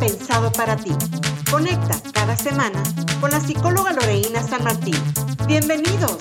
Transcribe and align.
pensado 0.00 0.50
para 0.52 0.76
ti. 0.76 0.90
Conecta 1.50 2.00
cada 2.12 2.36
semana 2.36 2.82
con 3.20 3.30
la 3.30 3.38
psicóloga 3.38 3.92
Loreina 3.92 4.42
San 4.42 4.64
Martín. 4.64 4.96
Bienvenidos. 5.46 6.18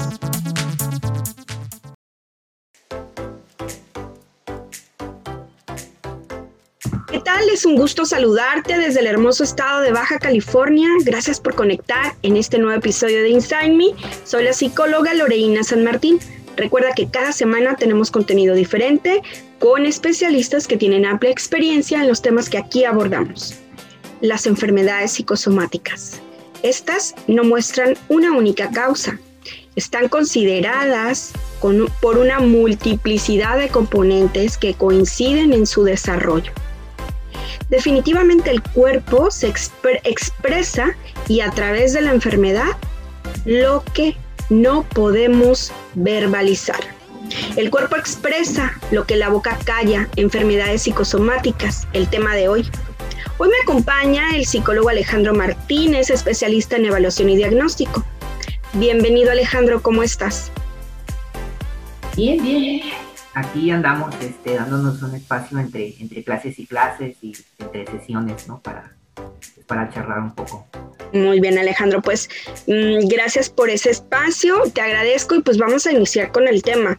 ¿Qué 7.08 7.20
tal? 7.22 7.50
Es 7.50 7.66
un 7.66 7.76
gusto 7.76 8.06
saludarte 8.06 8.78
desde 8.78 9.00
el 9.00 9.08
hermoso 9.08 9.44
estado 9.44 9.82
de 9.82 9.92
Baja 9.92 10.20
California. 10.20 10.90
Gracias 11.04 11.40
por 11.40 11.56
conectar 11.56 12.14
en 12.22 12.38
este 12.38 12.60
nuevo 12.60 12.78
episodio 12.78 13.24
de 13.24 13.30
Inside 13.30 13.72
Me. 13.72 13.96
Soy 14.24 14.44
la 14.44 14.54
psicóloga 14.54 15.16
Loreina 15.16 15.64
San 15.64 15.84
Martín. 15.84 16.20
Recuerda 16.58 16.94
que 16.96 17.10
cada 17.10 17.32
semana 17.32 17.76
tenemos 17.76 18.12
contenido 18.12 18.54
diferente 18.54 19.24
con 19.60 19.86
especialistas 19.86 20.68
que 20.68 20.78
tienen 20.78 21.06
amplia 21.06 21.32
experiencia 21.32 22.02
en 22.02 22.08
los 22.08 22.22
temas 22.22 22.50
que 22.50 22.58
aquí 22.58 22.84
abordamos. 22.86 23.56
Las 24.22 24.46
enfermedades 24.46 25.14
psicosomáticas. 25.14 26.22
Estas 26.64 27.16
no 27.28 27.44
muestran 27.44 27.96
una 28.10 28.32
única 28.32 28.70
causa. 28.72 29.20
Están 29.76 30.08
consideradas 30.08 31.34
por 32.02 32.18
una 32.18 32.40
multiplicidad 32.40 33.58
de 33.58 33.70
componentes 33.70 34.58
que 34.58 34.74
coinciden 34.74 35.54
en 35.54 35.66
su 35.66 35.84
desarrollo. 35.84 36.52
Definitivamente 37.70 38.52
el 38.52 38.62
cuerpo 38.62 39.32
se 39.32 39.48
expresa 40.04 40.96
y 41.28 41.42
a 41.42 41.50
través 41.52 41.94
de 41.94 42.02
la 42.02 42.12
enfermedad 42.12 42.78
lo 43.46 43.84
que 43.94 44.16
no 44.50 44.84
podemos 44.84 45.72
verbalizar. 45.96 46.95
El 47.56 47.70
cuerpo 47.70 47.96
expresa 47.96 48.74
lo 48.92 49.06
que 49.06 49.16
la 49.16 49.30
boca 49.30 49.58
calla, 49.64 50.10
enfermedades 50.16 50.84
psicosomáticas, 50.84 51.88
el 51.94 52.10
tema 52.10 52.36
de 52.36 52.48
hoy. 52.48 52.70
Hoy 53.38 53.50
me 53.50 53.56
acompaña 53.64 54.36
el 54.36 54.46
psicólogo 54.46 54.90
Alejandro 54.90 55.34
Martínez, 55.34 56.10
especialista 56.10 56.78
en 56.78 56.86
evaluación 56.86 57.30
y 57.30 57.38
diagnóstico. 57.38 58.04
Bienvenido 58.74 59.32
Alejandro, 59.32 59.82
¿cómo 59.82 60.04
estás? 60.04 60.52
Bien, 62.16 62.42
bien. 62.42 62.82
Aquí 63.34 63.70
andamos 63.72 64.16
este, 64.22 64.56
dándonos 64.56 65.02
un 65.02 65.16
espacio 65.16 65.60
entre, 65.60 65.96
entre 66.00 66.24
clases 66.24 66.58
y 66.60 66.66
clases 66.66 67.18
y 67.22 67.34
entre 67.60 67.86
sesiones, 67.88 68.48
¿no? 68.48 68.60
Para, 68.60 68.96
para 69.68 69.90
charlar 69.90 70.20
un 70.20 70.34
poco. 70.34 70.66
Muy 71.12 71.40
bien, 71.40 71.58
Alejandro, 71.58 72.02
pues 72.02 72.30
mm, 72.68 73.08
gracias 73.08 73.50
por 73.50 73.70
ese 73.70 73.90
espacio, 73.92 74.64
te 74.74 74.82
agradezco 74.82 75.36
y 75.36 75.42
pues 75.42 75.58
vamos 75.58 75.86
a 75.86 75.92
iniciar 75.92 76.32
con 76.32 76.48
el 76.48 76.62
tema. 76.62 76.98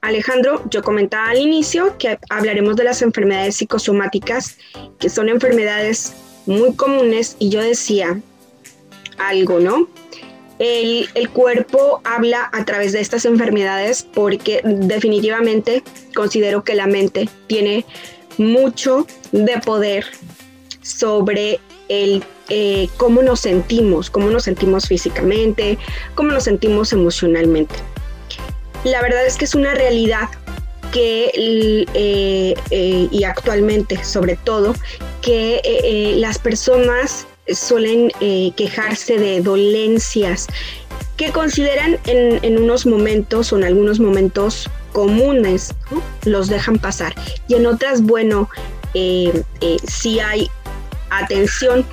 Alejandro, 0.00 0.62
yo 0.70 0.82
comentaba 0.82 1.30
al 1.30 1.38
inicio 1.38 1.96
que 1.98 2.18
hablaremos 2.30 2.76
de 2.76 2.84
las 2.84 3.02
enfermedades 3.02 3.56
psicosomáticas, 3.56 4.56
que 4.98 5.08
son 5.08 5.28
enfermedades 5.28 6.14
muy 6.46 6.74
comunes 6.74 7.36
y 7.38 7.50
yo 7.50 7.60
decía 7.60 8.20
algo, 9.18 9.58
¿no? 9.58 9.88
El, 10.58 11.08
cuerpo 11.32 12.00
habla 12.04 12.50
a 12.52 12.64
través 12.64 12.92
de 12.92 13.00
estas 13.00 13.24
enfermedades 13.24 14.02
porque 14.02 14.60
definitivamente 14.64 15.84
considero 16.14 16.64
que 16.64 16.74
la 16.74 16.86
mente 16.86 17.28
tiene 17.46 17.84
mucho 18.38 19.06
de 19.30 19.58
poder 19.58 20.06
sobre 20.82 21.60
el 21.88 22.24
eh, 22.48 22.88
cómo 22.96 23.22
nos 23.22 23.40
sentimos, 23.40 24.10
cómo 24.10 24.30
nos 24.30 24.44
sentimos 24.44 24.88
físicamente, 24.88 25.78
cómo 26.14 26.32
nos 26.32 26.44
sentimos 26.44 26.92
emocionalmente. 26.92 27.74
La 28.84 29.02
verdad 29.02 29.26
es 29.26 29.36
que 29.36 29.44
es 29.44 29.54
una 29.54 29.74
realidad 29.74 30.28
que, 30.92 31.30
eh, 31.34 32.54
eh, 32.70 33.08
y 33.10 33.24
actualmente 33.24 34.02
sobre 34.04 34.36
todo, 34.36 34.74
que 35.22 36.14
las 36.18 36.38
personas 36.38 37.26
suelen 37.52 38.10
quejarse 38.56 39.18
de 39.18 39.40
dolencias 39.40 40.46
que 41.16 41.32
consideran 41.32 41.98
en, 42.06 42.58
unos 42.58 42.86
momentos 42.86 43.52
o 43.52 43.58
en 43.58 43.64
algunos 43.64 44.00
momentos 44.00 44.70
comunes, 44.92 45.74
los 46.24 46.48
dejan 46.48 46.78
pasar. 46.78 47.14
Y 47.48 47.56
en 47.56 47.66
otras, 47.66 48.02
bueno, 48.02 48.48
si 48.94 50.20
hay 50.20 50.48
atención, 51.10 51.84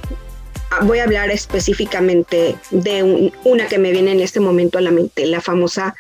ah, 0.72 0.84
voy 0.84 1.00
a 1.00 1.04
hablar 1.04 1.32
específicamente 1.32 2.56
de 2.72 3.32
una 3.44 3.68
que 3.68 3.78
me 3.78 3.92
viene 3.92 4.12
en 4.12 4.22
este 4.22 4.40
momento 4.40 4.78
a 4.78 4.82
la 4.82 4.92
mente, 4.92 5.26
la 5.26 5.42
famosa 5.42 5.96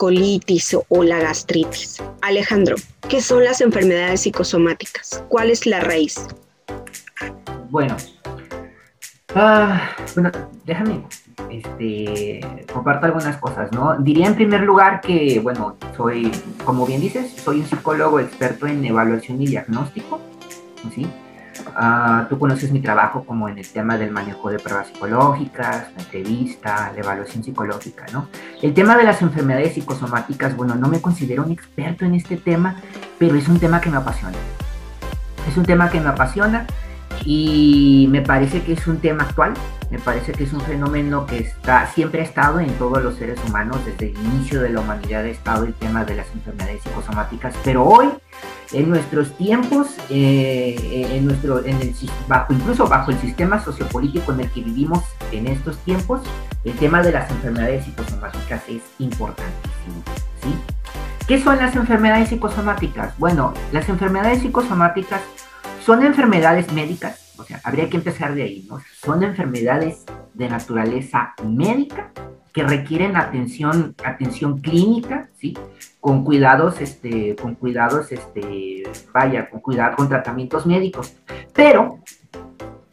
colitis 0.00 0.74
o 0.88 1.02
la 1.04 1.18
gastritis. 1.18 2.02
Alejandro, 2.22 2.76
¿qué 3.10 3.20
son 3.20 3.44
las 3.44 3.60
enfermedades 3.60 4.22
psicosomáticas? 4.22 5.22
¿Cuál 5.28 5.50
es 5.50 5.66
la 5.66 5.80
raíz? 5.80 6.26
Bueno, 7.68 7.98
ah, 9.34 9.90
bueno 10.14 10.32
déjame 10.64 11.04
este, 11.50 12.40
comparto 12.72 13.04
algunas 13.04 13.36
cosas, 13.36 13.70
¿no? 13.72 13.98
Diría 13.98 14.28
en 14.28 14.36
primer 14.36 14.62
lugar 14.62 15.02
que, 15.02 15.38
bueno, 15.38 15.76
soy, 15.94 16.32
como 16.64 16.86
bien 16.86 17.02
dices, 17.02 17.32
soy 17.32 17.60
un 17.60 17.66
psicólogo 17.66 18.20
experto 18.20 18.66
en 18.66 18.82
evaluación 18.82 19.42
y 19.42 19.48
diagnóstico, 19.48 20.18
¿sí? 20.94 21.06
Ah, 21.74 22.26
tú 22.28 22.38
conoces 22.38 22.72
mi 22.72 22.80
trabajo 22.80 23.24
como 23.24 23.48
en 23.48 23.58
el 23.58 23.68
tema 23.68 23.96
del 23.96 24.10
manejo 24.10 24.50
de 24.50 24.58
pruebas 24.58 24.88
psicológicas, 24.88 25.92
la 25.96 26.02
entrevista, 26.02 26.92
la 26.94 27.00
evaluación 27.00 27.42
psicológica, 27.42 28.06
¿no? 28.12 28.28
El 28.62 28.74
tema 28.74 28.96
de 28.96 29.04
las 29.04 29.22
enfermedades 29.22 29.74
psicosomáticas, 29.74 30.56
bueno, 30.56 30.74
no 30.74 30.88
me 30.88 31.00
considero 31.00 31.44
un 31.44 31.52
experto 31.52 32.04
en 32.04 32.14
este 32.14 32.36
tema, 32.36 32.76
pero 33.18 33.36
es 33.36 33.48
un 33.48 33.58
tema 33.58 33.80
que 33.80 33.90
me 33.90 33.96
apasiona. 33.96 34.36
Es 35.48 35.56
un 35.56 35.64
tema 35.64 35.90
que 35.90 36.00
me 36.00 36.08
apasiona 36.08 36.66
y 37.24 38.08
me 38.10 38.22
parece 38.22 38.62
que 38.62 38.72
es 38.72 38.86
un 38.86 38.98
tema 38.98 39.24
actual, 39.24 39.54
me 39.90 39.98
parece 39.98 40.32
que 40.32 40.44
es 40.44 40.52
un 40.52 40.60
fenómeno 40.60 41.26
que 41.26 41.38
está, 41.38 41.86
siempre 41.88 42.20
ha 42.20 42.24
estado 42.24 42.60
en 42.60 42.72
todos 42.74 43.02
los 43.02 43.16
seres 43.16 43.40
humanos, 43.46 43.78
desde 43.84 44.10
el 44.10 44.18
inicio 44.18 44.62
de 44.62 44.70
la 44.70 44.80
humanidad 44.80 45.24
ha 45.24 45.28
estado 45.28 45.64
el 45.64 45.74
tema 45.74 46.04
de 46.04 46.14
las 46.14 46.30
enfermedades 46.32 46.82
psicosomáticas, 46.82 47.54
pero 47.64 47.84
hoy, 47.84 48.08
en 48.72 48.88
nuestros 48.88 49.36
tiempos, 49.36 49.96
eh, 50.08 51.08
en 51.10 51.26
nuestro, 51.26 51.64
en 51.64 51.76
el, 51.80 51.92
bajo, 52.28 52.52
incluso 52.52 52.86
bajo 52.86 53.10
el 53.10 53.18
sistema 53.18 53.62
sociopolítico 53.62 54.32
en 54.32 54.40
el 54.40 54.50
que 54.50 54.60
vivimos 54.60 55.02
en 55.32 55.48
estos 55.48 55.76
tiempos, 55.78 56.20
el 56.62 56.74
tema 56.74 57.02
de 57.02 57.10
las 57.10 57.28
enfermedades 57.30 57.84
psicosomáticas 57.84 58.62
es 58.68 58.82
importantísimo. 59.00 60.02
¿sí? 60.42 60.54
¿Qué 61.26 61.40
son 61.40 61.58
las 61.58 61.74
enfermedades 61.74 62.28
psicosomáticas? 62.28 63.18
Bueno, 63.18 63.54
las 63.72 63.88
enfermedades 63.88 64.40
psicosomáticas 64.40 65.20
son 65.84 66.04
enfermedades 66.04 66.72
médicas 66.72 67.29
o 67.40 67.44
sea, 67.44 67.60
habría 67.64 67.88
que 67.88 67.96
empezar 67.96 68.34
de 68.34 68.42
ahí, 68.42 68.66
¿no? 68.68 68.80
Son 69.02 69.22
enfermedades 69.22 70.04
de 70.34 70.48
naturaleza 70.48 71.34
médica 71.44 72.12
que 72.52 72.62
requieren 72.64 73.16
atención, 73.16 73.94
atención 74.04 74.60
clínica, 74.60 75.28
¿sí? 75.38 75.56
Con 76.00 76.24
cuidados, 76.24 76.80
este, 76.80 77.36
con 77.36 77.54
cuidados, 77.54 78.12
este, 78.12 78.82
vaya, 79.12 79.48
con 79.48 79.60
cuidado, 79.60 79.96
con 79.96 80.08
tratamientos 80.08 80.66
médicos. 80.66 81.14
Pero 81.54 81.98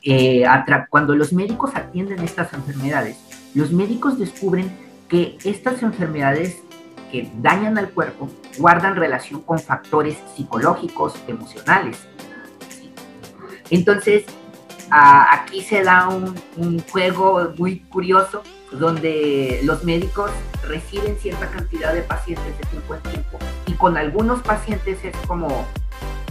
eh, 0.04 0.46
cuando 0.90 1.16
los 1.16 1.34
médicos 1.34 1.76
atienden 1.76 2.20
estas 2.20 2.54
enfermedades, 2.54 3.18
los 3.54 3.72
médicos 3.72 4.18
descubren 4.20 4.70
que 5.10 5.38
estas 5.44 5.84
enfermedades 5.84 6.62
que 7.12 7.32
dañan 7.42 7.78
al 7.78 7.90
cuerpo 7.90 8.30
guardan 8.58 8.96
relación 8.96 9.42
con 9.42 9.60
factores 9.60 10.18
psicológicos, 10.36 11.16
emocionales, 11.28 12.08
entonces, 13.70 14.26
aquí 14.90 15.62
se 15.62 15.84
da 15.84 16.08
un, 16.08 16.36
juego 16.92 17.54
muy 17.58 17.80
curioso 17.80 18.44
donde 18.72 19.62
los 19.64 19.84
médicos 19.84 20.32
reciben 20.64 21.18
cierta 21.18 21.50
cantidad 21.50 21.94
de 21.94 22.02
pacientes 22.02 22.58
de 22.58 22.66
tiempo 22.66 22.96
en 22.96 23.02
tiempo 23.04 23.40
y 23.66 23.74
con 23.74 23.98
algunos 23.98 24.42
pacientes 24.42 25.04
es 25.04 25.16
como, 25.26 25.66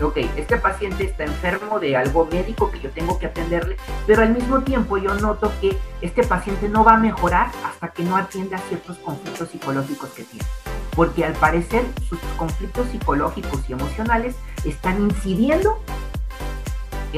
ok, 0.03 0.19
este 0.37 0.57
paciente 0.59 1.05
está 1.05 1.25
enfermo 1.25 1.81
de 1.81 1.97
algo 1.97 2.27
médico 2.27 2.71
que 2.71 2.81
yo 2.81 2.91
tengo 2.91 3.19
que 3.19 3.27
atenderle, 3.27 3.77
pero 4.07 4.23
al 4.23 4.35
mismo 4.35 4.61
tiempo 4.63 4.99
yo 4.99 5.15
noto 5.15 5.51
que 5.61 5.77
este 6.03 6.25
paciente 6.25 6.69
no 6.69 6.85
va 6.85 6.95
a 6.95 6.99
mejorar 6.99 7.51
hasta 7.65 7.89
que 7.89 8.03
no 8.03 8.17
atienda 8.17 8.59
ciertos 8.69 8.99
conflictos 8.99 9.49
psicológicos 9.51 10.11
que 10.11 10.25
tiene. 10.25 10.47
Porque 10.95 11.25
al 11.25 11.35
parecer 11.35 11.85
sus 12.09 12.19
conflictos 12.39 12.89
psicológicos 12.89 13.61
y 13.69 13.75
emocionales 13.75 14.35
están 14.65 15.03
incidiendo 15.03 15.79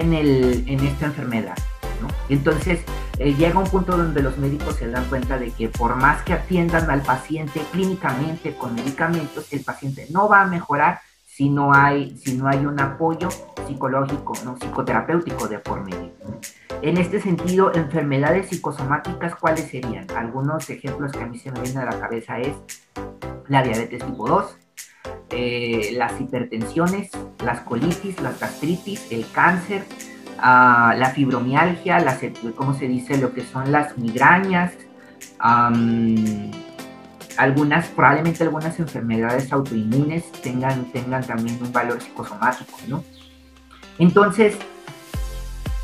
en, 0.00 0.14
el, 0.14 0.64
en 0.66 0.80
esta 0.86 1.06
enfermedad. 1.06 1.56
¿no? 2.00 2.08
Entonces, 2.28 2.80
eh, 3.18 3.34
llega 3.34 3.58
un 3.58 3.66
punto 3.66 3.96
donde 3.96 4.22
los 4.22 4.38
médicos 4.38 4.76
se 4.76 4.88
dan 4.88 5.04
cuenta 5.06 5.38
de 5.38 5.50
que 5.50 5.68
por 5.68 5.96
más 5.96 6.22
que 6.22 6.32
atiendan 6.32 6.88
al 6.90 7.02
paciente 7.02 7.60
clínicamente 7.72 8.54
con 8.54 8.74
medicamentos, 8.74 9.52
el 9.52 9.64
paciente 9.64 10.06
no 10.10 10.28
va 10.28 10.42
a 10.42 10.46
mejorar 10.46 11.00
si 11.38 11.48
no 11.48 11.72
hay, 11.72 12.16
si 12.16 12.36
no 12.36 12.48
hay 12.48 12.64
un 12.66 12.80
apoyo 12.80 13.28
psicológico, 13.66 14.34
no 14.44 14.56
psicoterapéutico 14.56 15.46
de 15.46 15.58
por 15.58 15.84
medio. 15.84 16.12
En 16.82 16.96
este 16.96 17.20
sentido, 17.20 17.72
enfermedades 17.74 18.48
psicosomáticas, 18.48 19.34
¿cuáles 19.36 19.68
serían? 19.68 20.06
Algunos 20.16 20.68
ejemplos 20.70 21.12
que 21.12 21.22
a 21.22 21.26
mí 21.26 21.38
se 21.38 21.52
me 21.52 21.60
vienen 21.60 21.82
a 21.82 21.92
la 21.92 22.00
cabeza 22.00 22.38
es 22.38 22.56
la 23.48 23.62
diabetes 23.62 24.04
tipo 24.04 24.28
2, 24.28 24.56
eh, 25.30 25.90
las 25.96 26.20
hipertensiones, 26.20 27.10
las 27.44 27.60
colitis, 27.60 28.20
las 28.20 28.40
gastritis, 28.40 29.06
el 29.10 29.26
cáncer, 29.30 29.84
ah, 30.38 30.94
la 30.96 31.10
fibromialgia, 31.10 32.00
las, 32.00 32.20
¿cómo 32.56 32.74
se 32.74 32.88
dice? 32.88 33.18
Lo 33.18 33.34
que 33.34 33.44
son 33.44 33.70
las 33.70 33.98
migrañas, 33.98 34.72
algunas, 37.36 37.86
probablemente 37.88 38.42
algunas 38.42 38.78
enfermedades 38.80 39.52
autoinmunes 39.52 40.32
tengan, 40.32 40.86
tengan 40.92 41.24
también 41.24 41.58
un 41.62 41.72
valor 41.72 42.00
psicosomático, 42.00 42.78
¿no? 42.88 43.04
Entonces, 43.98 44.56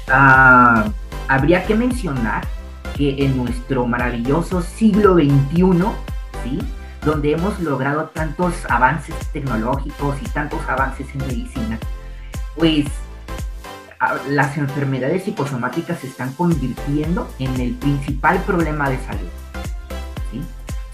ah, 0.09 0.87
habría 1.29 1.65
que 1.67 1.75
mencionar 1.75 2.47
que 2.97 3.25
en 3.25 3.37
nuestro 3.37 3.87
maravilloso 3.87 4.63
siglo 4.63 5.15
XXI, 5.15 5.65
¿sí? 6.45 6.59
Donde 7.05 7.33
hemos 7.33 7.61
logrado 7.61 8.07
tantos 8.07 8.55
avances 8.69 9.15
tecnológicos 9.33 10.17
y 10.23 10.29
tantos 10.31 10.61
avances 10.69 11.07
en 11.15 11.19
medicina, 11.27 11.79
pues 12.57 12.87
las 14.29 14.57
enfermedades 14.57 15.25
psicosomáticas 15.25 16.01
se 16.01 16.09
están 16.09 16.33
convirtiendo 16.33 17.29
en 17.39 17.59
el 17.61 17.75
principal 17.75 18.39
problema 18.43 18.91
de 18.91 18.99
salud. 18.99 19.29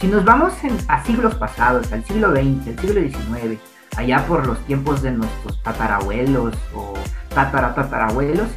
Si 0.01 0.07
nos 0.07 0.25
vamos 0.25 0.55
a 0.89 1.05
siglos 1.05 1.35
pasados, 1.35 1.93
al 1.93 2.05
siglo 2.05 2.31
XX, 2.31 2.69
al 2.69 2.79
siglo 2.79 3.01
XIX, 3.03 3.61
allá 3.97 4.25
por 4.27 4.47
los 4.47 4.59
tiempos 4.67 5.03
de 5.03 5.11
nuestros 5.12 5.62
tatarabuelos 5.62 6.55
o 6.75 6.95
tataratatarabuelos, 7.35 8.49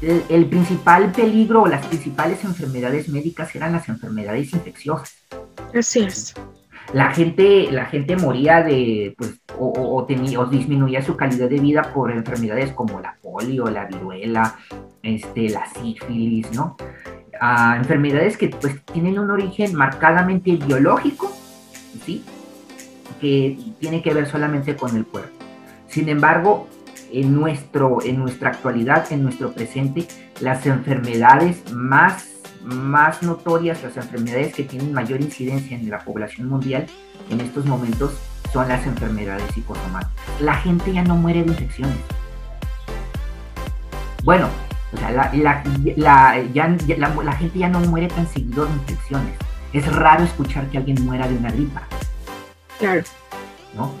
el, 0.00 0.24
el 0.28 0.46
principal 0.46 1.10
peligro 1.10 1.62
o 1.62 1.66
las 1.66 1.84
principales 1.86 2.44
enfermedades 2.44 3.08
médicas 3.08 3.54
eran 3.56 3.72
las 3.72 3.88
enfermedades 3.88 4.52
infecciosas. 4.52 5.16
Así 5.74 6.04
es 6.04 6.34
la 6.92 7.12
gente, 7.12 7.70
la 7.70 7.86
gente 7.86 8.16
moría 8.16 8.62
de, 8.62 9.14
pues, 9.16 9.40
o, 9.58 10.06
disminuía 10.50 11.02
su 11.02 11.16
calidad 11.16 11.48
de 11.48 11.60
vida 11.60 11.92
por 11.94 12.10
enfermedades 12.10 12.72
como 12.72 13.00
la 13.00 13.16
polio, 13.22 13.66
la 13.66 13.84
viruela, 13.84 14.56
este, 15.02 15.50
la 15.50 15.66
sífilis, 15.66 16.50
¿no? 16.52 16.76
Ah, 17.40 17.76
enfermedades 17.78 18.36
que 18.36 18.48
pues 18.48 18.82
tienen 18.86 19.18
un 19.18 19.30
origen 19.30 19.74
marcadamente 19.74 20.56
biológico, 20.56 21.30
¿sí? 22.04 22.24
Que 23.20 23.56
tiene 23.78 24.02
que 24.02 24.12
ver 24.12 24.26
solamente 24.26 24.76
con 24.76 24.96
el 24.96 25.06
cuerpo. 25.06 25.36
Sin 25.86 26.08
embargo, 26.08 26.68
en, 27.12 27.34
nuestro, 27.34 28.02
en 28.02 28.18
nuestra 28.18 28.50
actualidad, 28.50 29.10
en 29.12 29.22
nuestro 29.22 29.52
presente, 29.52 30.06
las 30.40 30.66
enfermedades 30.66 31.72
más 31.72 32.29
más 32.64 33.22
notorias, 33.22 33.82
las 33.82 33.96
enfermedades 33.96 34.54
que 34.54 34.64
tienen 34.64 34.92
mayor 34.92 35.20
incidencia 35.20 35.76
en 35.76 35.88
la 35.90 36.00
población 36.00 36.48
mundial 36.48 36.86
en 37.30 37.40
estos 37.40 37.64
momentos 37.64 38.12
son 38.52 38.68
las 38.68 38.86
enfermedades 38.86 39.44
psicosomáticas. 39.54 40.40
La 40.40 40.54
gente 40.54 40.92
ya 40.92 41.02
no 41.02 41.16
muere 41.16 41.42
de 41.42 41.50
infecciones. 41.50 41.96
Bueno, 44.24 44.48
la, 45.00 45.32
la, 45.32 45.62
gente 47.36 47.58
ya 47.58 47.68
no 47.68 47.80
muere 47.80 48.08
tan 48.08 48.26
seguido 48.26 48.66
de 48.66 48.72
infecciones. 48.72 49.34
Es 49.72 49.86
raro 49.94 50.24
escuchar 50.24 50.66
que 50.68 50.78
alguien 50.78 51.04
muera 51.04 51.28
de 51.28 51.36
una 51.36 51.50
gripa. 51.50 51.82
Claro. 52.78 53.02
¿No? 53.74 53.92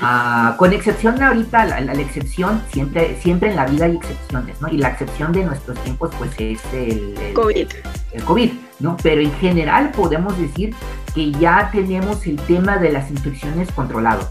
Ah, 0.00 0.54
con 0.58 0.72
excepción 0.72 1.22
ahorita, 1.22 1.66
la, 1.66 1.80
la, 1.80 1.92
excepción, 1.92 2.62
siempre, 2.72 3.18
siempre 3.20 3.50
en 3.50 3.56
la 3.56 3.66
vida 3.66 3.84
hay 3.84 3.96
excepciones, 3.96 4.60
¿no? 4.60 4.68
Y 4.68 4.78
la 4.78 4.90
excepción 4.90 5.32
de 5.32 5.44
nuestros 5.44 5.78
tiempos, 5.84 6.10
pues 6.16 6.30
es 6.38 6.60
el, 6.72 7.32
COVID. 7.34 7.68
El 8.12 8.24
COVID, 8.24 8.52
¿no? 8.78 8.96
Pero 9.02 9.20
en 9.20 9.32
general 9.34 9.90
podemos 9.90 10.38
decir 10.38 10.74
que 11.14 11.32
ya 11.32 11.70
tenemos 11.72 12.26
el 12.26 12.36
tema 12.36 12.78
de 12.78 12.92
las 12.92 13.10
infecciones 13.10 13.70
controlado. 13.72 14.30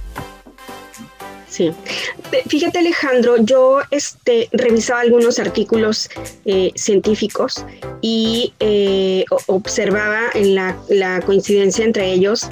Sí. 1.48 1.72
Fíjate 2.48 2.80
Alejandro, 2.80 3.38
yo 3.38 3.80
este, 3.92 4.50
revisaba 4.52 5.02
algunos 5.02 5.40
artículos 5.40 6.10
eh, 6.46 6.72
científicos 6.76 7.66
y 8.02 8.54
eh, 8.60 9.26
observaba 9.48 10.30
en 10.36 10.56
la, 10.56 10.78
la, 10.90 11.22
coincidencia 11.22 11.84
entre 11.84 12.12
ellos 12.12 12.48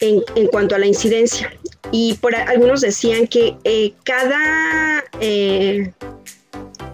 en, 0.00 0.22
en, 0.34 0.48
cuanto 0.48 0.74
a 0.74 0.78
la 0.78 0.86
incidencia 0.86 1.52
y 1.96 2.14
por 2.14 2.34
algunos 2.34 2.80
decían 2.80 3.28
que 3.28 3.56
eh, 3.62 3.92
cada, 4.02 5.04
eh, 5.20 5.92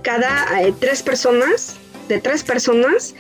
cada 0.03 0.61
eh, 0.61 0.75
tres 0.79 1.03
personas, 1.03 1.77
de 2.09 2.21
tres 2.21 2.45
personas, 2.45 3.15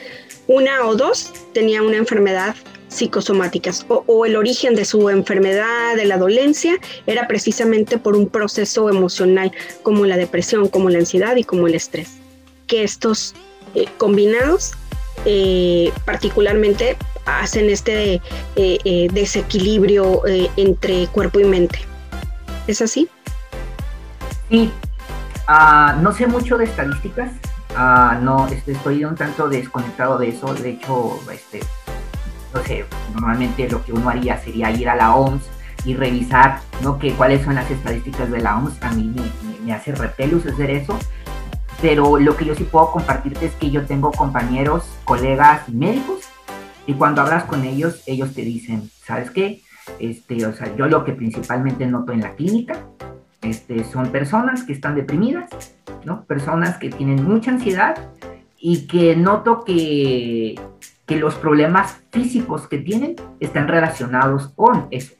una 0.47 0.85
o 0.87 0.94
dos 0.94 1.32
tenía 1.55 1.81
una 1.81 1.97
enfermedad 1.97 2.55
psicosomática 2.88 3.71
o, 3.88 4.05
o, 4.06 4.27
el 4.27 4.37
origen 4.37 4.75
de 4.75 4.85
su 4.85 5.09
enfermedad, 5.09 5.97
de 5.97 6.05
la 6.05 6.19
dolencia, 6.19 6.79
era 7.06 7.27
precisamente 7.27 7.97
por 7.97 8.15
un 8.15 8.29
proceso 8.29 8.91
emocional 8.91 9.50
como 9.82 10.05
la 10.05 10.19
depresión, 10.19 10.69
como 10.69 10.91
la 10.91 10.99
ansiedad 10.99 11.35
y 11.37 11.44
como 11.44 11.67
el 11.67 11.75
estrés. 11.75 12.11
Que 12.67 12.82
estos 12.82 13.35
combinados 13.97 14.73
particularmente 16.05 16.99
hacen 17.38 17.71
este 17.71 18.15
eh, 18.15 18.23
eh, 18.56 19.09
desequilibrio 19.12 20.27
eh, 20.27 20.50
entre 20.56 21.06
cuerpo 21.09 21.41
y 21.41 21.44
mente. 21.44 21.79
¿Es 22.67 22.82
así? 22.82 23.09
Sí. 24.49 24.73
Ah, 25.47 25.97
no 26.00 26.12
sé 26.12 26.27
mucho 26.27 26.59
de 26.59 26.65
estadísticas. 26.65 27.31
Ah, 27.77 28.19
no, 28.21 28.49
este, 28.49 28.73
estoy 28.73 29.05
un 29.05 29.15
tanto 29.15 29.49
desconectado 29.49 30.19
de 30.19 30.29
eso. 30.29 30.53
De 30.55 30.71
hecho, 30.71 31.19
este, 31.32 31.61
no 32.53 32.62
sé, 32.62 32.85
normalmente 33.15 33.69
lo 33.69 33.85
que 33.85 33.93
uno 33.93 34.11
haría 34.11 34.38
sería 34.38 34.71
ir 34.71 34.88
a 34.88 34.97
la 34.97 35.15
OMS 35.15 35.43
y 35.85 35.94
revisar 35.94 36.61
¿no? 36.82 36.99
que, 36.99 37.12
cuáles 37.15 37.43
son 37.44 37.55
las 37.55 37.71
estadísticas 37.71 38.31
de 38.31 38.41
la 38.41 38.56
OMS. 38.56 38.82
A 38.82 38.91
mí 38.93 39.15
me, 39.65 39.73
hace 39.73 39.93
repelus 39.93 40.47
hacer 40.47 40.71
eso 40.71 40.99
pero 41.81 42.19
lo 42.19 42.37
que 42.37 42.44
yo 42.44 42.55
sí 42.55 42.65
puedo 42.65 42.91
compartirte 42.91 43.47
es 43.47 43.55
que 43.55 43.71
yo 43.71 43.87
tengo 43.87 44.12
compañeros, 44.12 44.85
colegas 45.05 45.67
médicos 45.69 46.30
y 46.90 46.94
cuando 46.94 47.22
hablas 47.22 47.44
con 47.44 47.64
ellos, 47.64 48.02
ellos 48.06 48.34
te 48.34 48.42
dicen, 48.42 48.90
¿sabes 49.04 49.31
qué? 49.31 49.62
Este, 50.00 50.44
o 50.44 50.52
sea, 50.52 50.75
yo 50.75 50.88
lo 50.88 51.04
que 51.04 51.12
principalmente 51.12 51.87
noto 51.87 52.10
en 52.10 52.20
la 52.20 52.34
clínica 52.34 52.84
este, 53.42 53.84
son 53.84 54.10
personas 54.10 54.64
que 54.64 54.72
están 54.72 54.96
deprimidas, 54.96 55.48
¿no? 56.04 56.25
Personas 56.25 56.78
que 56.78 56.90
tienen 56.90 57.22
mucha 57.22 57.52
ansiedad 57.52 57.96
y 58.58 58.88
que 58.88 59.14
noto 59.14 59.62
que, 59.62 60.60
que 61.06 61.16
los 61.16 61.37
problemas 61.37 62.00
físicos 62.10 62.67
que 62.67 62.79
tienen 62.79 63.15
están 63.38 63.69
relacionados 63.69 64.48
con 64.56 64.88
eso, 64.91 65.15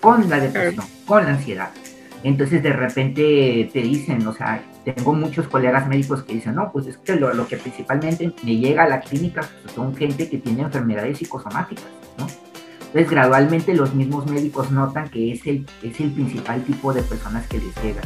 con 0.00 0.30
la 0.30 0.38
depresión, 0.38 0.86
con 1.06 1.24
la 1.24 1.30
ansiedad. 1.30 1.70
Entonces 2.24 2.62
de 2.62 2.72
repente 2.72 3.68
te 3.72 3.82
dicen, 3.82 4.26
o 4.26 4.32
sea, 4.32 4.62
tengo 4.84 5.12
muchos 5.12 5.48
colegas 5.48 5.88
médicos 5.88 6.22
que 6.22 6.34
dicen, 6.34 6.54
no, 6.54 6.70
pues 6.70 6.86
es 6.86 6.96
que 6.98 7.16
lo, 7.16 7.46
que 7.48 7.56
principalmente 7.56 8.32
me 8.44 8.56
llega 8.56 8.84
a 8.84 8.88
la 8.88 9.00
clínica 9.00 9.42
son 9.74 9.94
gente 9.96 10.28
que 10.28 10.38
tiene 10.38 10.62
enfermedades 10.62 11.18
psicosomáticas, 11.18 11.86
¿no? 12.18 12.26
Entonces 12.86 13.10
gradualmente 13.10 13.74
los 13.74 13.94
mismos 13.94 14.26
médicos 14.30 14.70
notan 14.70 15.08
que 15.08 15.32
es 15.32 15.46
el, 15.46 15.66
es 15.82 15.98
el 15.98 16.10
principal 16.12 16.62
tipo 16.62 16.92
de 16.92 17.02
personas 17.02 17.46
que 17.48 17.58
les 17.58 17.74
llega. 17.82 18.02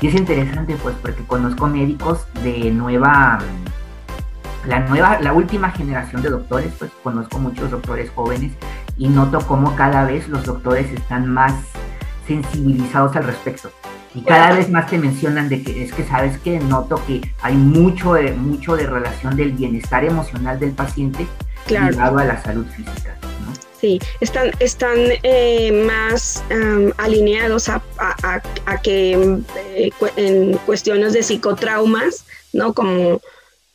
Y 0.00 0.06
es 0.06 0.14
interesante 0.14 0.76
pues 0.80 0.94
porque 1.02 1.24
conozco 1.24 1.66
médicos 1.66 2.26
de 2.44 2.70
nueva, 2.70 3.40
la 4.66 4.80
nueva, 4.80 5.20
la 5.20 5.32
última 5.32 5.70
generación 5.72 6.22
de 6.22 6.30
doctores, 6.30 6.72
pues 6.78 6.90
conozco 7.02 7.38
muchos 7.38 7.70
doctores 7.70 8.10
jóvenes 8.10 8.52
y 8.96 9.08
noto 9.08 9.40
cómo 9.40 9.74
cada 9.74 10.04
vez 10.04 10.28
los 10.28 10.44
doctores 10.44 10.90
están 10.92 11.28
más 11.28 11.52
sensibilizados 12.28 13.16
al 13.16 13.24
respecto. 13.24 13.72
Y 14.14 14.22
cada 14.22 14.52
vez 14.52 14.70
más 14.70 14.88
te 14.88 14.98
mencionan 14.98 15.48
de 15.48 15.62
que 15.62 15.82
es 15.82 15.92
que 15.92 16.04
sabes 16.04 16.38
que 16.38 16.58
noto 16.60 17.02
que 17.06 17.20
hay 17.42 17.54
mucho 17.54 18.14
de, 18.14 18.32
mucho 18.32 18.76
de 18.76 18.86
relación 18.86 19.36
del 19.36 19.52
bienestar 19.52 20.04
emocional 20.04 20.58
del 20.60 20.72
paciente 20.72 21.26
ligado 21.68 22.18
a 22.18 22.24
la 22.24 22.42
salud 22.42 22.66
física. 22.74 23.16
Sí, 23.80 24.00
están, 24.20 24.50
están 24.58 24.96
eh, 25.22 25.84
más 25.86 26.42
alineados 26.96 27.68
a, 27.68 27.80
que 28.82 29.40
eh, 29.76 29.90
en 30.16 30.56
cuestiones 30.66 31.12
de 31.12 31.22
psicotraumas, 31.22 32.24
¿no? 32.52 32.74
Como, 32.74 33.20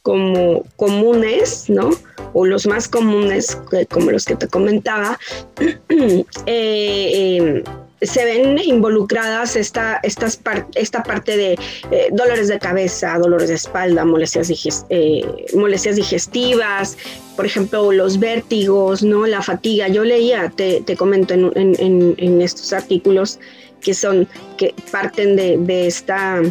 como 0.01 0.65
comunes, 0.75 1.69
¿no? 1.69 1.91
O 2.33 2.45
los 2.45 2.67
más 2.67 2.89
comunes, 2.89 3.57
como 3.89 4.11
los 4.11 4.25
que 4.25 4.35
te 4.35 4.47
comentaba, 4.49 5.17
eh, 6.47 7.63
se 8.03 8.25
ven 8.25 8.57
involucradas 8.59 9.55
esta, 9.55 9.99
estas 10.03 10.39
esta 10.75 11.03
parte 11.03 11.37
de 11.37 11.53
eh, 11.91 12.09
dolores 12.11 12.47
de 12.47 12.59
cabeza, 12.59 13.17
dolores 13.17 13.49
de 13.49 13.55
espalda, 13.55 14.05
molestias, 14.05 14.49
eh, 14.89 15.25
molestias 15.55 15.95
digestivas, 15.95 16.97
por 17.35 17.45
ejemplo, 17.45 17.91
los 17.91 18.19
vértigos, 18.19 19.03
¿no? 19.03 19.25
la 19.25 19.41
fatiga. 19.41 19.87
Yo 19.87 20.03
leía, 20.03 20.51
te, 20.55 20.81
te 20.81 20.95
comento 20.95 21.33
en, 21.33 21.53
en, 21.55 22.41
estos 22.41 22.73
artículos 22.73 23.39
que 23.81 23.93
son, 23.93 24.27
que 24.57 24.73
parten 24.91 25.35
de, 25.35 25.57
de 25.57 25.87
esta 25.87 26.41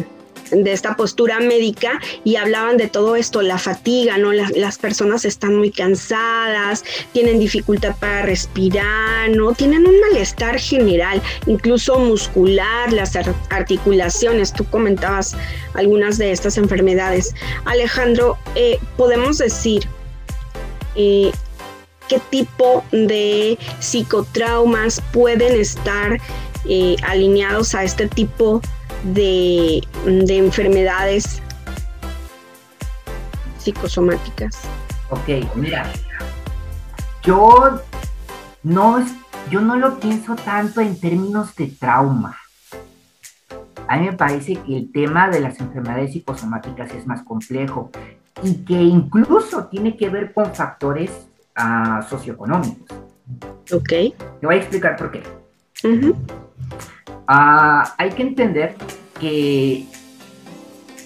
de 0.55 0.71
esta 0.71 0.95
postura 0.95 1.39
médica 1.39 1.99
y 2.23 2.35
hablaban 2.35 2.77
de 2.77 2.87
todo 2.87 3.15
esto, 3.15 3.41
la 3.41 3.57
fatiga, 3.57 4.17
¿no? 4.17 4.31
las 4.31 4.77
personas 4.77 5.25
están 5.25 5.55
muy 5.55 5.71
cansadas, 5.71 6.83
tienen 7.11 7.39
dificultad 7.39 7.95
para 7.99 8.23
respirar, 8.23 9.29
¿no? 9.29 9.53
Tienen 9.53 9.85
un 9.87 9.99
malestar 9.99 10.59
general, 10.59 11.21
incluso 11.45 11.99
muscular, 11.99 12.91
las 12.91 13.17
articulaciones. 13.49 14.53
Tú 14.53 14.65
comentabas 14.65 15.35
algunas 15.73 16.17
de 16.17 16.31
estas 16.31 16.57
enfermedades. 16.57 17.33
Alejandro, 17.65 18.37
eh, 18.55 18.79
podemos 18.97 19.37
decir 19.37 19.87
eh, 20.95 21.31
qué 22.07 22.19
tipo 22.29 22.83
de 22.91 23.57
psicotraumas 23.79 25.01
pueden 25.11 25.59
estar 25.59 26.19
eh, 26.69 26.95
alineados 27.03 27.75
a 27.75 27.83
este 27.83 28.07
tipo 28.07 28.61
de, 28.61 28.63
de 29.03 29.81
enfermedades 30.29 31.41
psicosomáticas. 33.57 34.61
Ok, 35.09 35.45
mira, 35.55 35.91
yo 37.23 37.79
no, 38.63 39.05
yo 39.49 39.61
no 39.61 39.75
lo 39.75 39.99
pienso 39.99 40.35
tanto 40.35 40.81
en 40.81 40.99
términos 40.99 41.55
de 41.55 41.67
trauma. 41.67 42.37
A 43.87 43.97
mí 43.97 44.05
me 44.07 44.13
parece 44.13 44.55
que 44.55 44.77
el 44.77 44.91
tema 44.91 45.29
de 45.29 45.39
las 45.39 45.59
enfermedades 45.59 46.13
psicosomáticas 46.13 46.93
es 46.93 47.05
más 47.05 47.21
complejo 47.23 47.91
y 48.41 48.55
que 48.65 48.81
incluso 48.81 49.65
tiene 49.65 49.95
que 49.95 50.09
ver 50.09 50.33
con 50.33 50.53
factores 50.53 51.11
uh, 51.57 52.01
socioeconómicos. 52.09 52.97
Ok. 53.71 53.89
Te 53.89 54.15
voy 54.41 54.55
a 54.55 54.57
explicar 54.57 54.95
por 54.95 55.11
qué. 55.11 55.23
Uh, 55.83 56.15
hay 57.27 58.09
que 58.11 58.23
entender 58.23 58.75
que 59.19 59.85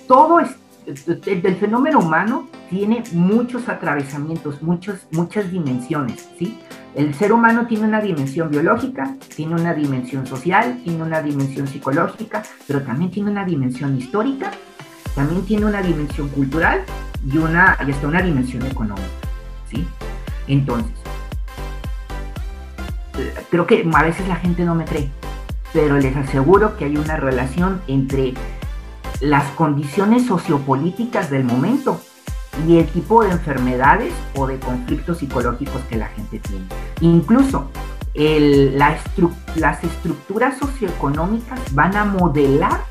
todo 0.07 0.39
el, 0.39 1.55
fenómeno 1.57 1.99
humano 1.99 2.47
tiene 2.69 3.03
muchos 3.11 3.69
atravesamientos, 3.69 4.61
muchos, 4.61 5.07
muchas 5.11 5.51
dimensiones, 5.51 6.29
¿sí? 6.37 6.59
El 6.95 7.13
ser 7.13 7.31
humano 7.31 7.67
tiene 7.67 7.85
una 7.85 8.01
dimensión 8.01 8.49
biológica, 8.49 9.15
tiene 9.35 9.53
una 9.53 9.73
dimensión 9.73 10.25
social, 10.25 10.79
tiene 10.83 11.03
una 11.03 11.21
dimensión 11.21 11.67
psicológica, 11.67 12.41
pero 12.65 12.81
también 12.81 13.11
tiene 13.11 13.29
una 13.29 13.45
dimensión 13.45 13.97
histórica, 13.97 14.51
también 15.13 15.45
tiene 15.45 15.65
una 15.65 15.81
dimensión 15.81 16.29
cultural 16.29 16.83
y, 17.31 17.37
una, 17.37 17.77
y 17.85 17.91
hasta 17.91 18.07
una 18.07 18.21
dimensión 18.21 18.65
económica, 18.65 19.07
¿sí? 19.69 19.87
Entonces, 20.47 20.91
creo 23.51 23.67
que 23.67 23.87
a 23.93 24.03
veces 24.03 24.27
la 24.27 24.37
gente 24.37 24.63
no 24.65 24.73
me 24.73 24.85
cree, 24.85 25.11
pero 25.73 25.97
les 25.97 26.15
aseguro 26.15 26.77
que 26.77 26.85
hay 26.85 26.97
una 26.97 27.17
relación 27.17 27.81
entre 27.87 28.33
las 29.19 29.49
condiciones 29.51 30.25
sociopolíticas 30.25 31.29
del 31.29 31.43
momento 31.43 31.99
y 32.67 32.77
el 32.77 32.87
tipo 32.87 33.23
de 33.23 33.31
enfermedades 33.31 34.13
o 34.35 34.47
de 34.47 34.59
conflictos 34.59 35.19
psicológicos 35.19 35.81
que 35.89 35.97
la 35.97 36.07
gente 36.07 36.39
tiene. 36.39 36.65
Incluso 37.01 37.69
las 38.15 39.83
estructuras 39.83 40.57
socioeconómicas 40.57 41.73
van 41.73 41.95
a 41.95 42.05
modelar 42.05 42.81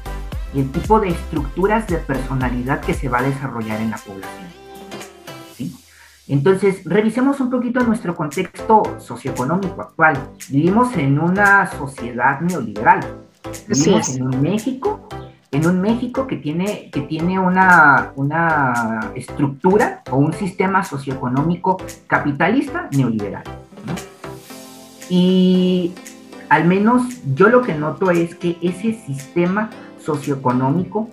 el 0.54 0.70
tipo 0.70 1.00
de 1.00 1.08
estructuras 1.08 1.86
de 1.88 1.98
personalidad 1.98 2.80
que 2.80 2.94
se 2.94 3.08
va 3.08 3.18
a 3.18 3.22
desarrollar 3.22 3.80
en 3.80 3.90
la 3.90 3.98
población. 3.98 4.45
¿Sí? 6.26 6.32
Entonces, 6.32 6.82
revisemos 6.84 7.40
un 7.40 7.50
poquito 7.50 7.80
nuestro 7.80 8.14
contexto 8.14 8.82
socioeconómico 8.98 9.80
actual. 9.80 10.16
Vivimos 10.48 10.96
en 10.96 11.18
una 11.18 11.66
sociedad 11.66 12.40
neoliberal. 12.40 13.00
Vivimos 13.68 14.14
en 14.16 14.22
un 14.22 14.42
México 14.42 15.08
en 15.56 15.66
un 15.66 15.80
México 15.80 16.26
que 16.26 16.36
tiene, 16.36 16.90
que 16.90 17.02
tiene 17.02 17.38
una, 17.38 18.12
una 18.16 19.12
estructura 19.14 20.02
o 20.10 20.16
un 20.16 20.32
sistema 20.32 20.84
socioeconómico 20.84 21.78
capitalista 22.06 22.88
neoliberal. 22.92 23.44
Y 25.08 25.92
al 26.48 26.66
menos 26.66 27.02
yo 27.34 27.48
lo 27.48 27.62
que 27.62 27.74
noto 27.74 28.10
es 28.10 28.34
que 28.34 28.58
ese 28.60 28.92
sistema 28.92 29.70
socioeconómico 29.98 31.08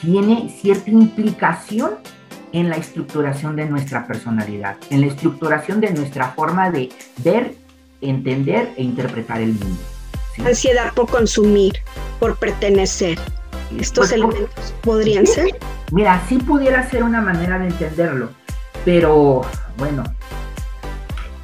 tiene 0.00 0.48
cierta 0.48 0.90
implicación 0.90 1.90
en 2.52 2.68
la 2.68 2.76
estructuración 2.76 3.56
de 3.56 3.66
nuestra 3.66 4.06
personalidad, 4.06 4.76
en 4.90 5.02
la 5.02 5.06
estructuración 5.08 5.80
de 5.80 5.90
nuestra 5.92 6.30
forma 6.30 6.70
de 6.70 6.90
ver, 7.18 7.54
entender 8.00 8.72
e 8.76 8.82
interpretar 8.82 9.40
el 9.40 9.52
mundo. 9.52 9.80
Ansiedad 10.44 10.92
por 10.94 11.08
consumir, 11.08 11.74
por 12.20 12.36
pertenecer 12.36 13.18
estos 13.76 14.08
pues, 14.08 14.12
elementos 14.12 14.74
podrían 14.82 15.26
ser. 15.26 15.58
Mira, 15.92 16.22
sí 16.28 16.38
pudiera 16.38 16.88
ser 16.88 17.02
una 17.02 17.20
manera 17.20 17.58
de 17.58 17.68
entenderlo, 17.68 18.30
pero 18.84 19.42
bueno, 19.76 20.04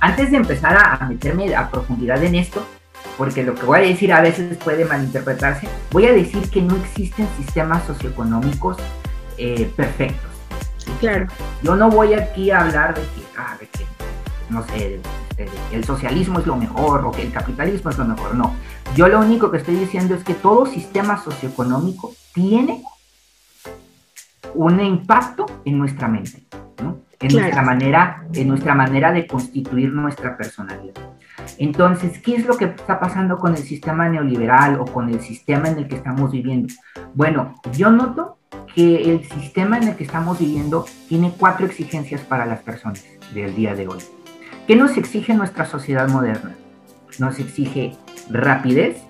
antes 0.00 0.30
de 0.30 0.36
empezar 0.36 0.76
a, 0.76 1.06
meterme 1.06 1.54
a 1.54 1.70
profundidad 1.70 2.22
en 2.22 2.34
esto, 2.34 2.66
porque 3.16 3.42
lo 3.42 3.54
que 3.54 3.64
voy 3.64 3.78
a 3.78 3.82
decir 3.82 4.12
a 4.12 4.20
veces 4.20 4.56
puede 4.58 4.84
malinterpretarse, 4.84 5.68
voy 5.90 6.06
a 6.06 6.12
decir 6.12 6.50
que 6.50 6.62
no 6.62 6.76
existen 6.76 7.28
sistemas 7.36 7.86
socioeconómicos 7.86 8.76
eh, 9.38 9.70
perfectos. 9.76 10.33
Claro. 11.00 11.26
Yo 11.62 11.76
no 11.76 11.90
voy 11.90 12.14
aquí 12.14 12.50
a 12.50 12.60
hablar 12.60 12.94
de 12.94 13.02
que, 13.02 13.24
ah, 13.36 13.56
de 13.58 13.66
que 13.66 13.86
no 14.50 14.62
sé, 14.68 15.00
el 15.72 15.84
socialismo 15.84 16.38
es 16.38 16.46
lo 16.46 16.56
mejor 16.56 17.04
o 17.04 17.10
que 17.10 17.22
el 17.22 17.32
capitalismo 17.32 17.90
es 17.90 17.98
lo 17.98 18.04
mejor. 18.04 18.34
No, 18.34 18.54
yo 18.94 19.08
lo 19.08 19.20
único 19.20 19.50
que 19.50 19.58
estoy 19.58 19.76
diciendo 19.76 20.14
es 20.14 20.22
que 20.22 20.34
todo 20.34 20.66
sistema 20.66 21.22
socioeconómico 21.22 22.12
tiene 22.32 22.82
un 24.54 24.80
impacto 24.80 25.46
en 25.64 25.78
nuestra 25.78 26.06
mente, 26.06 26.44
en, 27.20 27.32
nuestra 27.32 27.62
manera, 27.62 28.24
en 28.32 28.48
nuestra 28.48 28.74
manera 28.74 29.12
de 29.12 29.26
constituir 29.26 29.92
nuestra 29.92 30.36
personalidad. 30.36 30.94
Entonces, 31.58 32.18
¿qué 32.20 32.36
es 32.36 32.46
lo 32.46 32.56
que 32.56 32.66
está 32.66 33.00
pasando 33.00 33.38
con 33.38 33.54
el 33.54 33.62
sistema 33.62 34.08
neoliberal 34.08 34.80
o 34.80 34.84
con 34.84 35.08
el 35.08 35.20
sistema 35.20 35.68
en 35.68 35.78
el 35.78 35.88
que 35.88 35.96
estamos 35.96 36.30
viviendo? 36.30 36.72
Bueno, 37.14 37.54
yo 37.72 37.90
noto 37.90 38.38
que 38.74 39.10
el 39.12 39.24
sistema 39.24 39.78
en 39.78 39.88
el 39.88 39.96
que 39.96 40.04
estamos 40.04 40.38
viviendo 40.38 40.84
tiene 41.08 41.32
cuatro 41.36 41.66
exigencias 41.66 42.20
para 42.22 42.46
las 42.46 42.60
personas 42.62 43.04
del 43.32 43.54
día 43.54 43.74
de 43.74 43.88
hoy. 43.88 43.98
¿Qué 44.66 44.76
nos 44.76 44.96
exige 44.96 45.34
nuestra 45.34 45.66
sociedad 45.66 46.08
moderna? 46.08 46.54
Nos 47.18 47.38
exige 47.38 47.96
rapidez, 48.30 49.02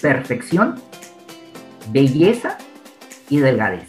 perfección, 0.00 0.76
belleza 1.90 2.58
y 3.28 3.38
delgadez. 3.38 3.88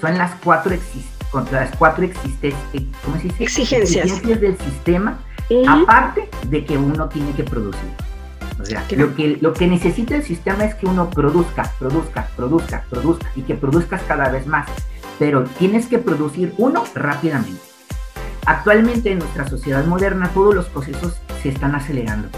Son 0.00 0.16
las 0.16 0.34
cuatro, 0.44 0.74
las 1.50 1.74
cuatro 1.76 2.04
exigencias. 2.04 2.54
del 4.40 4.58
sistema, 4.58 5.18
aparte 5.66 6.28
de 6.48 6.64
que 6.64 6.76
uno 6.76 7.08
tiene 7.08 7.32
que 7.32 7.44
producir. 7.44 7.90
O 8.60 8.64
sea, 8.64 8.84
lo 8.96 9.14
que, 9.14 9.38
lo 9.40 9.52
que 9.52 9.68
necesita 9.68 10.16
el 10.16 10.24
sistema 10.24 10.64
es 10.64 10.74
que 10.74 10.86
uno 10.86 11.10
produzca, 11.10 11.72
produzca, 11.78 12.28
produzca, 12.36 12.84
produzca 12.90 13.30
y 13.36 13.42
que 13.42 13.54
produzcas 13.54 14.02
cada 14.02 14.30
vez 14.30 14.46
más. 14.46 14.68
Pero 15.18 15.44
tienes 15.58 15.86
que 15.86 15.98
producir 15.98 16.54
uno 16.58 16.84
rápidamente. 16.94 17.60
Actualmente 18.46 19.12
en 19.12 19.20
nuestra 19.20 19.46
sociedad 19.46 19.84
moderna 19.84 20.30
todos 20.34 20.54
los 20.54 20.66
procesos 20.66 21.20
se 21.42 21.50
están 21.50 21.74
acelerando. 21.74 22.28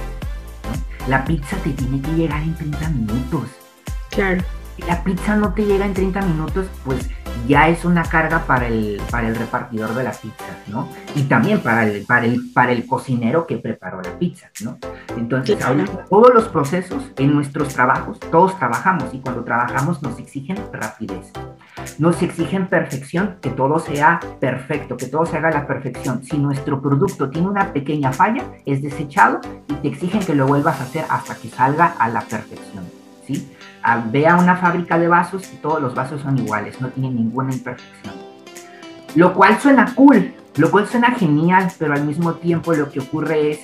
La 1.09 1.25
pizza 1.25 1.57
te 1.59 1.71
tiene 1.71 2.03
que 2.03 2.13
llegar 2.13 2.43
en 2.43 2.55
30 2.55 2.91
minutos. 2.91 3.49
Claro. 4.11 4.43
La 4.87 5.03
pizza 5.03 5.37
no 5.37 5.53
te 5.53 5.65
llega 5.65 5.87
en 5.87 5.95
30 5.95 6.21
minutos, 6.23 6.67
pues 6.85 7.09
ya 7.47 7.69
es 7.69 7.85
una 7.85 8.05
carga 8.05 8.45
para 8.47 8.67
el, 8.67 9.01
para 9.11 9.29
el 9.29 9.37
repartidor 9.37 9.95
de 9.95 10.05
la 10.05 10.13
pizza, 10.13 10.57
¿no? 10.69 10.89
Y 11.15 11.23
también 11.23 11.61
para 11.61 11.85
el, 11.85 12.05
para 12.05 12.27
el, 12.27 12.53
para 12.53 12.73
el 12.73 12.87
cocinero 12.87 13.47
que 13.47 13.59
preparó 13.59 14.01
la 14.03 14.19
pizza, 14.19 14.51
¿no? 14.63 14.79
Entonces, 15.17 15.59
todos 16.09 16.35
los 16.35 16.49
procesos 16.49 17.03
en 17.17 17.35
nuestros 17.35 17.75
trabajos, 17.75 18.21
todos 18.21 18.59
trabajamos 18.59 19.13
y 19.13 19.21
cuando 19.21 19.45
trabajamos 19.45 20.03
nos 20.03 20.19
exigen 20.19 20.59
rapidez. 20.73 21.33
Nos 21.99 22.23
exigen 22.23 22.69
perfección, 22.69 23.39
que 23.41 23.51
todo 23.51 23.79
sea 23.79 24.21
perfecto, 24.39 24.97
que 24.97 25.07
todo 25.07 25.27
se 25.27 25.37
haga 25.37 25.49
a 25.49 25.53
la 25.53 25.67
perfección. 25.67 26.23
Si 26.23 26.39
nuestro 26.39 26.81
producto 26.81 27.31
tiene 27.31 27.49
una 27.49 27.73
pequeña 27.73 28.13
falla, 28.13 28.45
es 28.67 28.83
desechado 28.83 29.41
y 29.69 29.75
te 29.75 29.89
exigen 29.89 30.21
que 30.21 30.35
lo 30.35 30.47
vuelvas 30.47 30.81
a 30.81 30.85
hacer 30.85 31.05
hasta 31.09 31.35
que 31.35 31.49
salga 31.49 31.95
a 31.99 32.09
la 32.09 32.21
perfección, 32.21 32.85
¿sí? 33.27 33.51
Ve 34.11 34.27
a 34.27 34.37
una 34.37 34.57
fábrica 34.57 34.99
de 34.99 35.09
vasos 35.09 35.53
y 35.53 35.57
todos 35.57 35.81
los 35.81 35.95
vasos 35.95 36.21
son 36.21 36.39
iguales, 36.39 36.81
no 36.81 36.89
tienen 36.89 37.17
ninguna 37.17 37.53
imperfección. 37.53 38.15
Lo 39.15 39.35
cual 39.35 39.59
suena 39.61 39.95
cool, 39.95 40.35
lo 40.57 40.71
cual 40.71 40.87
suena 40.87 41.13
genial, 41.13 41.71
pero 41.79 41.95
al 41.95 42.05
mismo 42.05 42.35
tiempo 42.35 42.73
lo 42.75 42.91
que 42.91 43.01
ocurre 43.01 43.53
es 43.53 43.61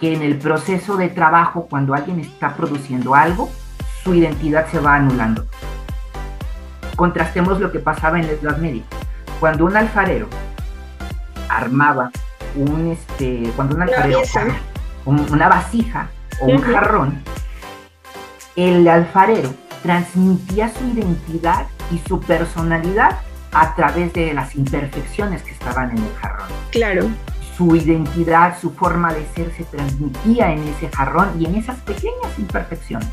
que 0.00 0.14
en 0.14 0.22
el 0.22 0.36
proceso 0.36 0.96
de 0.96 1.08
trabajo, 1.08 1.66
cuando 1.68 1.94
alguien 1.94 2.20
está 2.20 2.54
produciendo 2.54 3.14
algo, 3.14 3.50
su 4.02 4.14
identidad 4.14 4.66
se 4.70 4.78
va 4.78 4.96
anulando. 4.96 5.46
Contrastemos 6.96 7.60
lo 7.60 7.72
que 7.72 7.78
pasaba 7.80 8.20
en 8.20 8.26
la 8.26 8.32
Edad 8.32 8.58
Media. 8.58 8.82
Cuando 9.40 9.64
un 9.64 9.76
alfarero 9.76 10.28
armaba 11.48 12.10
un, 12.56 12.92
este, 12.92 13.50
cuando 13.56 13.76
un 13.76 13.82
alfarero, 13.82 14.20
una 15.04 15.48
vasija 15.48 16.08
o 16.40 16.46
un 16.46 16.60
jarrón, 16.60 17.22
el 18.56 18.86
alfarero 18.88 19.52
transmitía 19.82 20.72
su 20.72 20.84
identidad 20.86 21.66
y 21.90 21.98
su 22.08 22.20
personalidad 22.20 23.18
a 23.52 23.74
través 23.74 24.12
de 24.12 24.32
las 24.34 24.54
imperfecciones 24.54 25.42
que 25.42 25.52
estaban 25.52 25.90
en 25.90 25.98
el 25.98 26.14
jarrón. 26.16 26.48
Claro. 26.70 27.08
Su 27.56 27.76
identidad, 27.76 28.58
su 28.60 28.72
forma 28.72 29.12
de 29.12 29.24
ser 29.34 29.52
se 29.52 29.64
transmitía 29.64 30.50
en 30.52 30.66
ese 30.66 30.88
jarrón 30.88 31.40
y 31.40 31.46
en 31.46 31.54
esas 31.56 31.78
pequeñas 31.80 32.36
imperfecciones. 32.38 33.08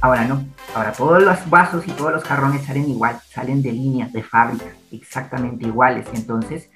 Ahora 0.00 0.24
no, 0.24 0.44
ahora 0.74 0.92
todos 0.92 1.22
los 1.22 1.50
vasos 1.50 1.86
y 1.86 1.90
todos 1.90 2.12
los 2.12 2.24
jarrones 2.24 2.64
salen 2.64 2.88
igual, 2.88 3.20
salen 3.28 3.62
de 3.62 3.72
línea, 3.72 4.08
de 4.08 4.22
fábrica, 4.22 4.66
exactamente 4.92 5.66
iguales. 5.66 6.06
Entonces, 6.14 6.68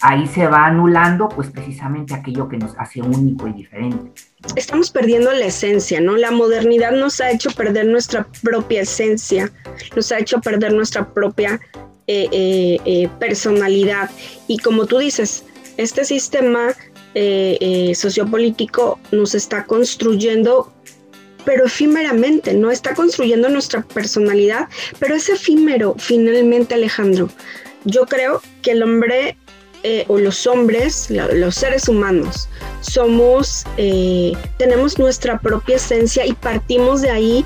ahí 0.00 0.26
se 0.26 0.46
va 0.46 0.66
anulando 0.66 1.28
pues 1.28 1.50
precisamente 1.50 2.14
aquello 2.14 2.48
que 2.48 2.56
nos 2.56 2.74
hace 2.78 3.00
único 3.00 3.48
y 3.48 3.52
diferente. 3.52 4.12
Estamos 4.54 4.90
perdiendo 4.90 5.32
la 5.32 5.46
esencia, 5.46 6.00
¿no? 6.00 6.16
La 6.16 6.30
modernidad 6.30 6.92
nos 6.92 7.20
ha 7.20 7.30
hecho 7.30 7.50
perder 7.50 7.86
nuestra 7.86 8.26
propia 8.42 8.82
esencia, 8.82 9.50
nos 9.96 10.12
ha 10.12 10.18
hecho 10.18 10.40
perder 10.40 10.72
nuestra 10.72 11.08
propia 11.12 11.60
eh, 12.06 12.28
eh, 12.32 12.78
eh, 12.84 13.08
personalidad. 13.18 14.10
Y 14.46 14.58
como 14.58 14.86
tú 14.86 14.98
dices, 14.98 15.44
este 15.76 16.04
sistema 16.04 16.68
sociopolítico 17.94 19.00
nos 19.10 19.34
está 19.34 19.64
construyendo 19.64 20.72
pero 21.44 21.64
efímeramente, 21.64 22.52
no 22.52 22.70
está 22.70 22.94
construyendo 22.94 23.48
nuestra 23.48 23.80
personalidad, 23.80 24.68
pero 24.98 25.14
es 25.14 25.30
efímero 25.30 25.94
finalmente, 25.98 26.74
Alejandro. 26.74 27.30
Yo 27.86 28.04
creo 28.04 28.42
que 28.60 28.72
el 28.72 28.82
hombre 28.82 29.37
o 30.08 30.18
los 30.18 30.46
hombres, 30.46 31.08
los 31.10 31.54
seres 31.54 31.88
humanos, 31.88 32.48
somos, 32.80 33.64
tenemos 34.58 34.98
nuestra 34.98 35.38
propia 35.38 35.76
esencia 35.76 36.26
y 36.26 36.32
partimos 36.32 37.00
de 37.00 37.10
ahí 37.10 37.44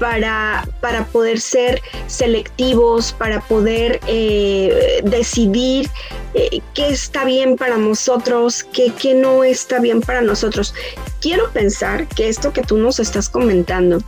para, 0.00 0.66
para 0.80 1.04
poder 1.04 1.38
ser 1.38 1.80
selectivos, 2.08 3.12
para 3.12 3.40
poder 3.42 4.00
eh, 4.08 5.02
decidir 5.04 5.88
eh, 6.34 6.60
qué 6.74 6.88
está 6.88 7.24
bien 7.24 7.56
para 7.56 7.76
nosotros, 7.76 8.64
qué, 8.72 8.92
qué 8.98 9.14
no 9.14 9.44
está 9.44 9.78
bien 9.78 10.00
para 10.00 10.22
nosotros. 10.22 10.74
Quiero 11.20 11.50
pensar 11.52 12.08
que 12.08 12.28
esto 12.28 12.52
que 12.52 12.62
tú 12.62 12.78
nos 12.78 12.98
estás 12.98 13.28
comentando 13.28 13.98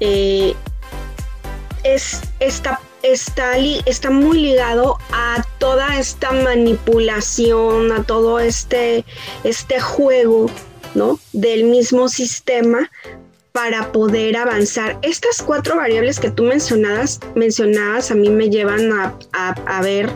eh, 0.00 0.54
es, 1.84 2.20
está, 3.02 3.56
está, 3.56 3.82
está 3.86 4.10
muy 4.10 4.40
ligado 4.40 4.98
a 5.12 5.44
toda 5.58 5.98
esta 5.98 6.32
manipulación, 6.32 7.92
a 7.92 8.04
todo 8.04 8.40
este, 8.40 9.04
este 9.44 9.80
juego 9.80 10.46
¿no? 10.94 11.18
del 11.32 11.64
mismo 11.64 12.08
sistema 12.08 12.90
para 13.52 13.92
poder 13.92 14.36
avanzar. 14.36 14.98
Estas 15.02 15.42
cuatro 15.42 15.76
variables 15.76 16.20
que 16.20 16.30
tú 16.30 16.44
mencionabas 16.44 18.10
a 18.10 18.14
mí 18.14 18.28
me 18.30 18.48
llevan 18.48 18.92
a, 18.92 19.14
a 19.32 19.82
ver 19.82 20.10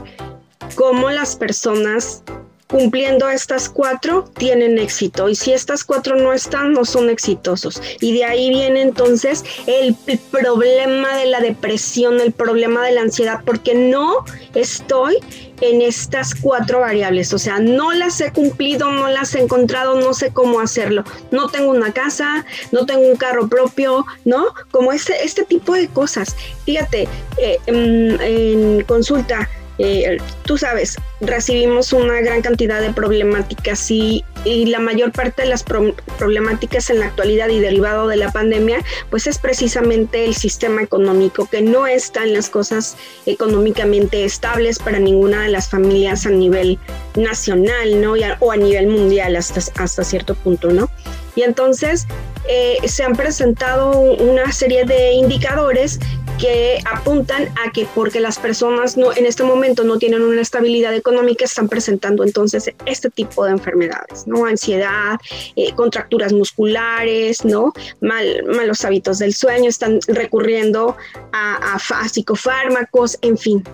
cómo 0.74 1.10
las 1.10 1.36
personas 1.36 2.22
cumpliendo 2.66 3.28
estas 3.28 3.68
cuatro 3.68 4.24
tienen 4.36 4.78
éxito. 4.78 5.28
Y 5.28 5.34
si 5.34 5.52
estas 5.52 5.84
cuatro 5.84 6.16
no 6.16 6.32
están 6.32 6.72
no 6.72 6.84
son 6.84 7.10
exitosos. 7.10 7.80
Y 8.00 8.14
de 8.14 8.24
ahí 8.24 8.48
viene 8.50 8.82
entonces 8.82 9.44
el 9.66 9.96
problema 10.30 11.16
de 11.16 11.26
la 11.26 11.40
depresión 11.40 12.20
el 12.20 12.32
problema 12.32 12.84
de 12.84 12.92
la 12.92 13.02
ansiedad 13.02 13.40
porque 13.44 13.74
no 13.74 14.24
estoy 14.54 15.18
en 15.60 15.82
estas 15.82 16.34
cuatro 16.34 16.80
variables. 16.80 17.32
O 17.32 17.38
sea 17.38 17.58
no 17.58 17.92
las 17.92 18.20
he 18.20 18.32
cumplido 18.32 18.90
no 18.90 19.08
las 19.08 19.34
he 19.34 19.40
encontrado 19.40 20.00
no 20.00 20.14
sé 20.14 20.32
cómo 20.32 20.60
hacerlo. 20.60 21.04
No 21.30 21.48
tengo 21.48 21.70
una 21.70 21.92
casa 21.92 22.44
no 22.72 22.86
tengo 22.86 23.02
un 23.02 23.16
carro 23.16 23.48
propio 23.48 24.06
no 24.24 24.46
como 24.70 24.92
este 24.92 25.24
este 25.24 25.44
tipo 25.44 25.74
de 25.74 25.88
cosas. 25.88 26.34
Fíjate 26.64 27.08
eh, 27.36 27.58
en 27.66 28.82
consulta 28.84 29.48
eh, 29.78 30.18
tú 30.44 30.56
sabes, 30.56 30.96
recibimos 31.20 31.92
una 31.92 32.20
gran 32.20 32.42
cantidad 32.42 32.80
de 32.80 32.92
problemáticas 32.92 33.90
y, 33.90 34.24
la 34.44 34.78
mayor 34.78 35.10
parte 35.10 35.42
de 35.42 35.48
las 35.48 35.62
problemáticas 35.62 36.90
en 36.90 37.00
la 37.00 37.06
actualidad 37.06 37.48
y 37.48 37.60
derivado 37.60 38.08
de 38.08 38.16
la 38.16 38.30
pandemia, 38.30 38.84
pues 39.08 39.26
es 39.26 39.38
precisamente 39.38 40.26
el 40.26 40.34
sistema 40.34 40.82
económico, 40.82 41.48
que 41.48 41.62
no 41.62 41.86
está 41.86 42.24
en 42.24 42.34
las 42.34 42.50
cosas 42.50 42.98
económicamente 43.24 44.22
estables 44.22 44.78
para 44.78 44.98
ninguna 44.98 45.44
de 45.44 45.48
las 45.48 45.70
familias 45.70 46.26
a 46.26 46.30
nivel 46.30 46.78
nacional, 47.16 48.02
¿no? 48.02 48.14
o 48.40 48.52
a 48.52 48.56
nivel 48.56 48.88
mundial 48.88 49.34
hasta, 49.36 49.60
hasta 49.82 50.04
cierto 50.04 50.34
punto, 50.34 50.68
¿no? 50.68 50.90
Y 51.34 51.42
entonces 51.42 52.06
eh, 52.48 52.78
se 52.86 53.04
han 53.04 53.14
presentado 53.14 53.90
una 53.90 54.52
serie 54.52 54.84
de 54.84 55.12
indicadores 55.12 55.98
que 56.38 56.78
apuntan 56.90 57.48
a 57.64 57.70
que 57.72 57.86
porque 57.94 58.20
las 58.20 58.38
personas 58.38 58.96
no, 58.96 59.12
en 59.12 59.26
este 59.26 59.44
momento 59.44 59.84
no 59.84 59.98
tienen 59.98 60.22
una 60.22 60.40
estabilidad 60.40 60.94
económica, 60.94 61.44
están 61.44 61.68
presentando 61.68 62.24
entonces 62.24 62.70
este 62.86 63.10
tipo 63.10 63.44
de 63.44 63.52
enfermedades, 63.52 64.26
¿no? 64.26 64.44
Ansiedad, 64.44 65.18
eh, 65.56 65.72
contracturas 65.74 66.32
musculares, 66.32 67.44
¿no? 67.44 67.72
Mal, 68.00 68.44
malos 68.46 68.84
hábitos 68.84 69.18
del 69.18 69.34
sueño, 69.34 69.68
están 69.68 70.00
recurriendo 70.08 70.96
a, 71.32 71.76
a, 71.76 72.08
psicofármacos, 72.08 73.18
en 73.22 73.38
fin. 73.38 73.64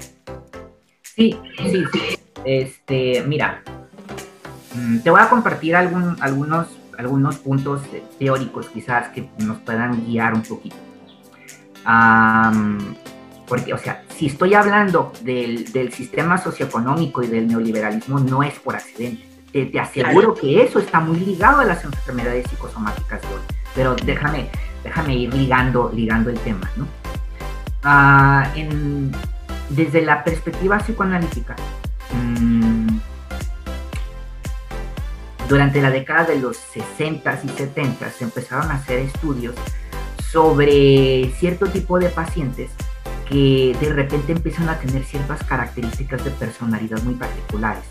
Sí, 1.02 1.36
sí, 1.58 1.84
sí. 1.92 2.18
Este, 2.44 3.22
mira, 3.26 3.62
mm, 4.74 4.98
te 5.00 5.10
voy 5.10 5.20
a 5.20 5.28
compartir 5.28 5.76
algún, 5.76 6.16
algunos, 6.20 6.68
algunos 7.00 7.38
puntos 7.38 7.82
teóricos 8.18 8.68
quizás 8.68 9.08
que 9.08 9.28
nos 9.38 9.58
puedan 9.58 10.06
guiar 10.06 10.34
un 10.34 10.42
poquito 10.42 10.76
porque, 13.46 13.74
o 13.74 13.78
sea, 13.78 14.04
si 14.16 14.26
estoy 14.26 14.54
hablando 14.54 15.12
del, 15.22 15.72
del, 15.72 15.92
sistema 15.92 16.38
socioeconómico 16.38 17.22
y 17.22 17.26
del 17.26 17.48
neoliberalismo, 17.48 18.20
no 18.20 18.42
es 18.42 18.58
por 18.60 18.76
accidente. 18.76 19.24
Te, 19.52 19.80
aseguro 19.80 20.34
que 20.34 20.62
eso 20.62 20.78
está 20.78 21.00
muy 21.00 21.18
ligado 21.18 21.60
a 21.60 21.64
las 21.64 21.84
enfermedades 21.84 22.48
psicosomáticas 22.48 23.20
de 23.22 23.26
hoy. 23.26 23.40
Pero 23.74 23.96
déjame, 23.96 24.48
déjame 24.84 25.16
ir 25.16 25.34
ligando, 25.34 25.90
ligando 25.92 26.30
el 26.30 26.38
tema, 26.38 26.70
¿no? 26.76 26.86
Ah, 27.82 28.48
en, 28.54 29.10
desde 29.70 30.02
la 30.02 30.22
perspectiva 30.22 30.78
psicoanalítica, 30.78 31.56
mmm, 32.12 32.79
durante 35.50 35.82
la 35.82 35.90
década 35.90 36.26
de 36.26 36.38
los 36.38 36.56
60 36.56 37.40
y 37.44 37.48
70 37.48 38.10
se 38.10 38.22
empezaron 38.22 38.70
a 38.70 38.74
hacer 38.74 39.00
estudios 39.00 39.56
sobre 40.30 41.32
cierto 41.38 41.66
tipo 41.66 41.98
de 41.98 42.08
pacientes 42.08 42.70
que 43.28 43.76
de 43.80 43.92
repente 43.92 44.30
empiezan 44.30 44.68
a 44.68 44.78
tener 44.78 45.02
ciertas 45.04 45.42
características 45.42 46.24
de 46.24 46.30
personalidad 46.30 47.02
muy 47.02 47.14
particulares. 47.14 47.82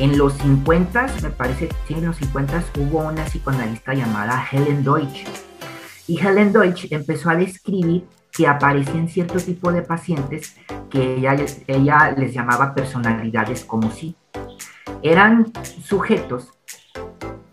En 0.00 0.18
los 0.18 0.32
50, 0.34 1.06
me 1.22 1.30
parece, 1.30 1.68
sí, 1.86 1.94
en 1.94 2.06
los 2.06 2.16
50 2.16 2.64
hubo 2.80 3.06
una 3.06 3.24
psicoanalista 3.24 3.94
llamada 3.94 4.44
Helen 4.50 4.82
Deutsch. 4.82 5.28
Y 6.08 6.18
Helen 6.18 6.52
Deutsch 6.52 6.90
empezó 6.90 7.30
a 7.30 7.36
describir 7.36 8.04
que 8.32 8.48
aparecían 8.48 9.08
cierto 9.08 9.38
tipo 9.38 9.70
de 9.70 9.82
pacientes 9.82 10.56
que 10.90 11.16
ella, 11.16 11.36
ella 11.68 12.14
les 12.16 12.34
llamaba 12.34 12.74
personalidades 12.74 13.64
como 13.64 13.92
sí. 13.92 14.16
Eran 15.02 15.52
sujetos, 15.84 16.48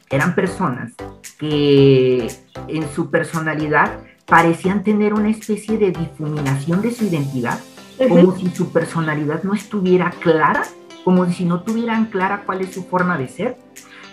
eran 0.09 0.33
personas 0.33 0.93
que 1.37 2.27
en 2.67 2.89
su 2.93 3.11
personalidad 3.11 3.99
parecían 4.25 4.83
tener 4.83 5.13
una 5.13 5.29
especie 5.29 5.77
de 5.77 5.91
difuminación 5.91 6.81
de 6.81 6.91
su 6.91 7.05
identidad, 7.05 7.59
como 8.09 8.35
si 8.35 8.49
su 8.49 8.71
personalidad 8.71 9.43
no 9.43 9.53
estuviera 9.53 10.09
clara, 10.09 10.63
como 11.03 11.29
si 11.31 11.45
no 11.45 11.61
tuvieran 11.61 12.05
clara 12.05 12.43
cuál 12.45 12.61
es 12.61 12.73
su 12.73 12.83
forma 12.83 13.17
de 13.17 13.27
ser, 13.27 13.57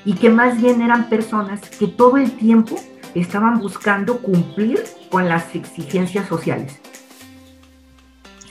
y 0.05 0.14
que 0.14 0.29
más 0.29 0.61
bien 0.61 0.83
eran 0.83 1.09
personas 1.09 1.61
que 1.71 1.87
todo 1.87 2.18
el 2.18 2.33
tiempo 2.33 2.77
estaban 3.14 3.59
buscando 3.59 4.18
cumplir 4.18 4.85
con 5.11 5.29
las 5.29 5.55
exigencias 5.55 6.29
sociales. 6.29 6.81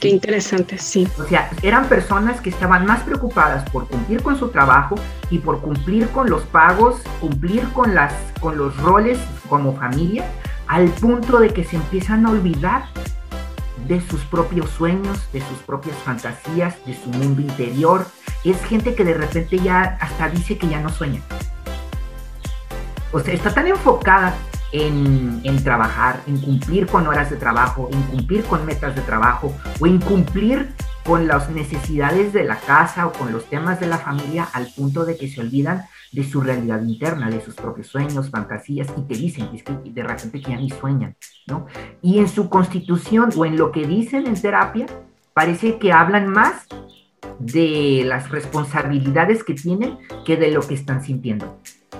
Qué 0.02 0.08
interesante, 0.08 0.78
sí. 0.78 1.06
O 1.16 1.22
sea, 1.22 1.48
eran 1.62 1.88
personas 1.88 2.40
que 2.40 2.50
estaban 2.50 2.84
más 2.86 3.04
preocupadas 3.04 3.70
por 3.70 3.86
cumplir 3.86 4.20
con 4.20 4.36
su 4.36 4.48
trabajo 4.48 4.96
y 5.30 5.38
por 5.38 5.60
cumplir 5.60 6.08
con 6.08 6.28
los 6.28 6.42
pagos, 6.42 7.00
cumplir 7.20 7.62
con, 7.68 7.94
las, 7.94 8.12
con 8.40 8.58
los 8.58 8.76
roles 8.78 9.20
como 9.48 9.76
familia, 9.76 10.24
al 10.66 10.88
punto 10.88 11.38
de 11.38 11.50
que 11.50 11.62
se 11.62 11.76
empiezan 11.76 12.26
a 12.26 12.30
olvidar 12.30 12.86
de 13.86 14.00
sus 14.00 14.22
propios 14.22 14.68
sueños, 14.70 15.32
de 15.32 15.40
sus 15.40 15.58
propias 15.58 15.96
fantasías, 15.98 16.84
de 16.84 17.00
su 17.00 17.08
mundo 17.10 17.40
interior. 17.40 18.04
Es 18.42 18.60
gente 18.64 18.96
que 18.96 19.04
de 19.04 19.14
repente 19.14 19.60
ya 19.60 19.98
hasta 20.00 20.28
dice 20.28 20.58
que 20.58 20.66
ya 20.66 20.80
no 20.80 20.88
sueña. 20.88 21.20
O 23.12 23.20
sea, 23.20 23.34
está 23.34 23.54
tan 23.54 23.68
enfocada 23.68 24.34
en, 24.72 25.64
trabajar, 25.64 26.22
en 26.26 26.38
cumplir 26.38 26.86
con 26.86 27.06
horas 27.06 27.30
de 27.30 27.36
trabajo, 27.36 27.88
en 27.92 28.02
cumplir 28.02 28.44
con 28.44 28.64
metas 28.64 28.96
de 28.96 29.02
trabajo 29.02 29.54
o 29.80 29.86
en 29.86 29.98
cumplir 30.00 30.70
con 31.04 31.26
las 31.26 31.50
necesidades 31.50 32.32
de 32.32 32.44
la 32.44 32.56
casa 32.56 33.06
o 33.06 33.12
con 33.12 33.32
los 33.32 33.46
temas 33.46 33.80
de 33.80 33.86
la 33.86 33.98
familia 33.98 34.48
al 34.52 34.66
punto 34.74 35.04
de 35.04 35.16
que 35.16 35.28
se 35.28 35.40
olvidan 35.40 35.84
de 36.12 36.24
su 36.24 36.40
realidad 36.40 36.82
interna, 36.82 37.30
de 37.30 37.40
sus 37.40 37.54
propios 37.54 37.88
sueños, 37.88 38.30
fantasías, 38.30 38.88
y 38.96 39.02
te 39.02 39.14
dicen, 39.14 39.48
es 39.52 39.62
que 39.62 39.72
de 39.84 40.02
repente 40.02 40.40
que 40.40 40.50
ya 40.50 40.56
ni 40.56 40.70
sueñan, 40.70 41.16
¿no? 41.46 41.66
Y 42.02 42.18
en 42.18 42.28
su 42.28 42.48
constitución 42.48 43.30
o 43.36 43.44
en 43.44 43.56
lo 43.56 43.72
que 43.72 43.86
dicen 43.86 44.26
en 44.26 44.40
terapia, 44.40 44.86
parece 45.34 45.78
que 45.78 45.92
hablan 45.92 46.28
más 46.28 46.66
de 47.38 48.02
las 48.04 48.30
responsabilidades 48.30 49.42
que 49.42 49.54
tienen 49.54 49.98
que 50.24 50.36
de 50.36 50.50
lo 50.50 50.60
que 50.60 50.74
están 50.74 51.02
sintiendo. 51.02 51.58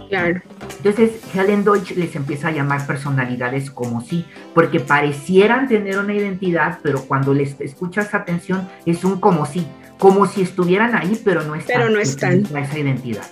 Claro. 0.09 0.41
Entonces, 0.79 1.21
Helen 1.35 1.65
Deutsch 1.65 1.93
les 1.93 2.17
empieza 2.17 2.49
a 2.49 2.51
llamar 2.51 2.87
personalidades 2.87 3.71
como 3.71 4.01
sí, 4.01 4.27
porque 4.55 4.81
parecieran 4.81 5.69
tener 5.69 5.99
una 5.99 6.15
identidad, 6.15 6.79
pero 6.83 7.03
cuando 7.03 7.35
les 7.35 7.61
escuchas 7.61 8.15
atención 8.15 8.69
es 8.87 9.05
un 9.05 9.21
como 9.21 9.47
sí, 9.47 9.67
como 9.99 10.27
si 10.27 10.43
estuvieran 10.43 10.95
ahí, 10.95 11.21
pero 11.25 11.43
no 11.43 11.55
están. 11.55 11.77
Pero 11.79 11.91
no 11.91 12.01
están. 12.01 12.45
Esa 12.57 12.79
identidad. 12.79 13.25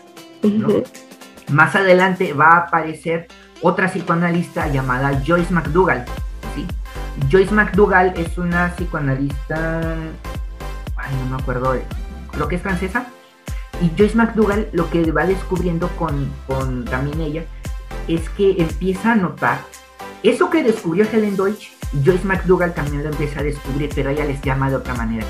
Más 1.51 1.75
adelante 1.75 2.33
va 2.33 2.53
a 2.53 2.57
aparecer 2.59 3.27
otra 3.63 3.89
psicoanalista 3.89 4.69
llamada 4.69 5.21
Joyce 5.27 5.53
McDougall. 5.53 6.05
¿sí? 6.55 6.67
Joyce 7.31 7.53
McDougall 7.53 8.13
es 8.17 8.39
una 8.39 8.73
psicoanalista, 8.77 9.81
ay, 10.97 11.15
no 11.25 11.37
me 11.37 11.43
acuerdo, 11.43 11.75
lo 12.39 12.49
que 12.49 12.57
es 12.57 12.63
francesa. 12.63 13.07
Y 13.81 13.91
Joyce 13.97 14.17
McDougall 14.17 14.69
lo 14.73 14.91
que 14.91 15.11
va 15.11 15.27
descubriendo 15.27 15.89
con, 15.97 16.31
con 16.47 16.85
también 16.85 17.21
ella 17.21 17.45
es 18.09 18.29
que 18.31 18.57
empieza 18.59 19.13
a 19.13 19.17
notar 19.17 19.61
eso 20.23 20.51
que 20.51 20.63
descubrió 20.63 21.07
Helen 21.11 21.37
Deutsch, 21.37 21.71
Joyce 22.05 22.27
McDougall 22.27 22.75
también 22.75 23.03
lo 23.03 23.11
empieza 23.11 23.41
a 23.41 23.43
descubrir, 23.43 23.91
pero 23.95 24.11
ella 24.11 24.25
les 24.27 24.43
llama 24.43 24.69
de 24.69 24.77
otra 24.77 24.95
manera 24.95 25.27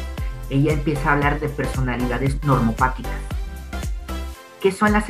ella 0.50 0.72
empieza 0.72 1.10
a 1.10 1.12
hablar 1.14 1.40
de 1.40 1.48
personalidades 1.48 2.42
normopáticas. 2.44 3.12
¿Qué 4.60 4.72
son 4.72 4.92
las, 4.92 5.04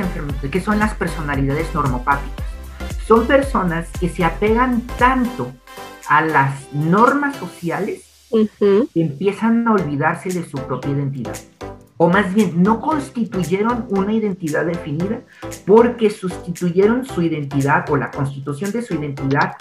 ¿Qué 0.50 0.60
son 0.60 0.78
las 0.78 0.94
personalidades 0.94 1.74
normopáticas? 1.74 2.46
Son 3.06 3.26
personas 3.26 3.88
que 3.98 4.08
se 4.08 4.22
apegan 4.22 4.82
tanto 4.98 5.52
a 6.08 6.22
las 6.22 6.72
normas 6.72 7.36
sociales 7.36 8.02
que 8.30 9.02
empiezan 9.02 9.66
a 9.66 9.72
olvidarse 9.72 10.28
de 10.28 10.48
su 10.48 10.58
propia 10.58 10.92
identidad. 10.92 11.36
O 12.02 12.08
más 12.08 12.32
bien, 12.32 12.62
no 12.62 12.80
constituyeron 12.80 13.84
una 13.90 14.14
identidad 14.14 14.64
definida 14.64 15.20
porque 15.66 16.08
sustituyeron 16.08 17.04
su 17.04 17.20
identidad 17.20 17.84
o 17.90 17.96
la 17.98 18.10
constitución 18.10 18.72
de 18.72 18.80
su 18.80 18.94
identidad 18.94 19.52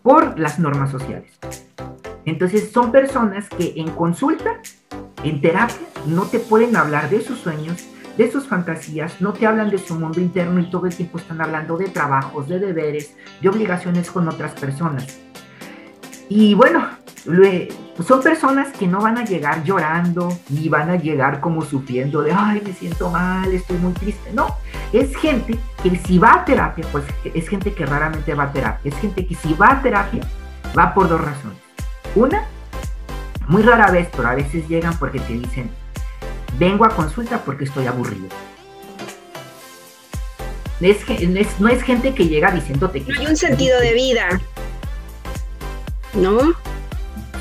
por 0.00 0.38
las 0.38 0.60
normas 0.60 0.92
sociales. 0.92 1.32
Entonces 2.24 2.70
son 2.70 2.92
personas 2.92 3.48
que 3.48 3.72
en 3.74 3.90
consulta 3.90 4.60
en 5.24 5.40
terapia 5.40 5.76
no 6.06 6.22
te 6.26 6.38
pueden 6.38 6.76
hablar 6.76 7.10
de 7.10 7.20
sus 7.22 7.38
sueños, 7.40 7.84
de 8.16 8.30
sus 8.30 8.46
fantasías, 8.46 9.20
no 9.20 9.32
te 9.32 9.44
hablan 9.44 9.70
de 9.70 9.78
su 9.78 9.96
mundo 9.96 10.20
interno 10.20 10.60
y 10.60 10.70
todo 10.70 10.86
el 10.86 10.94
tiempo 10.94 11.18
están 11.18 11.40
hablando 11.40 11.76
de 11.76 11.88
trabajos, 11.88 12.48
de 12.48 12.60
deberes, 12.60 13.16
de 13.42 13.48
obligaciones 13.48 14.12
con 14.12 14.28
otras 14.28 14.52
personas. 14.52 15.18
Y 16.28 16.54
bueno, 16.54 16.86
son 18.02 18.22
personas 18.22 18.72
que 18.76 18.88
no 18.88 19.00
van 19.00 19.18
a 19.18 19.24
llegar 19.24 19.62
llorando 19.62 20.36
ni 20.48 20.68
van 20.68 20.90
a 20.90 20.96
llegar 20.96 21.40
como 21.40 21.62
sufriendo 21.62 22.22
de, 22.22 22.32
ay, 22.32 22.60
me 22.64 22.72
siento 22.72 23.08
mal, 23.10 23.52
estoy 23.52 23.76
muy 23.78 23.92
triste. 23.92 24.32
No, 24.32 24.56
es 24.92 25.16
gente 25.16 25.58
que 25.82 25.96
si 26.04 26.18
va 26.18 26.34
a 26.34 26.44
terapia, 26.44 26.84
pues 26.90 27.04
es 27.22 27.48
gente 27.48 27.72
que 27.72 27.86
raramente 27.86 28.34
va 28.34 28.44
a 28.44 28.52
terapia. 28.52 28.90
Es 28.90 28.98
gente 28.98 29.24
que 29.26 29.36
si 29.36 29.54
va 29.54 29.72
a 29.72 29.82
terapia, 29.82 30.22
va 30.76 30.92
por 30.92 31.08
dos 31.08 31.20
razones. 31.20 31.58
Una, 32.16 32.44
muy 33.46 33.62
rara 33.62 33.90
vez, 33.90 34.08
pero 34.16 34.28
a 34.28 34.34
veces 34.34 34.66
llegan 34.68 34.98
porque 34.98 35.20
te 35.20 35.34
dicen, 35.34 35.70
vengo 36.58 36.84
a 36.84 36.90
consulta 36.90 37.38
porque 37.44 37.64
estoy 37.64 37.86
aburrido. 37.86 38.28
no 41.60 41.68
es 41.68 41.82
gente 41.82 42.12
que 42.12 42.26
llega 42.26 42.50
diciéndote 42.50 43.04
que... 43.04 43.12
No 43.12 43.20
hay 43.20 43.26
un 43.26 43.36
sentido 43.36 43.78
de 43.80 43.92
vida. 43.92 44.40
¿No? 46.14 46.54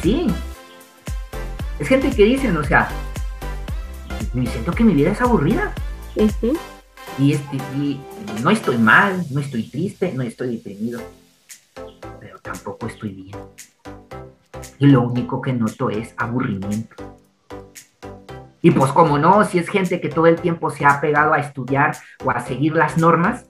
Sí. 0.03 0.27
Es 1.79 1.87
gente 1.87 2.11
que 2.11 2.23
dicen, 2.23 2.55
o 2.55 2.63
sea, 2.63 2.89
me 4.33 4.45
siento 4.45 4.71
que 4.71 4.83
mi 4.83 4.93
vida 4.93 5.11
es 5.11 5.21
aburrida. 5.21 5.73
y, 7.17 7.33
este, 7.33 7.57
y 7.75 7.99
no 8.43 8.51
estoy 8.51 8.77
mal, 8.77 9.25
no 9.31 9.39
estoy 9.39 9.63
triste, 9.63 10.13
no 10.13 10.21
estoy 10.21 10.57
deprimido, 10.57 11.01
pero 12.19 12.37
tampoco 12.39 12.85
estoy 12.87 13.09
bien 13.09 13.37
y 14.79 14.87
lo 14.87 15.01
único 15.01 15.41
que 15.41 15.53
noto 15.53 15.89
es 15.89 16.13
aburrimiento. 16.17 16.95
Y 18.61 18.71
pues 18.71 18.91
como 18.91 19.17
no, 19.17 19.43
si 19.43 19.59
es 19.59 19.69
gente 19.69 19.99
que 19.99 20.09
todo 20.09 20.27
el 20.27 20.39
tiempo 20.39 20.69
se 20.69 20.85
ha 20.85 21.01
pegado 21.01 21.33
a 21.33 21.39
estudiar 21.39 21.95
o 22.23 22.31
a 22.31 22.39
seguir 22.41 22.75
las 22.75 22.97
normas, 22.97 23.45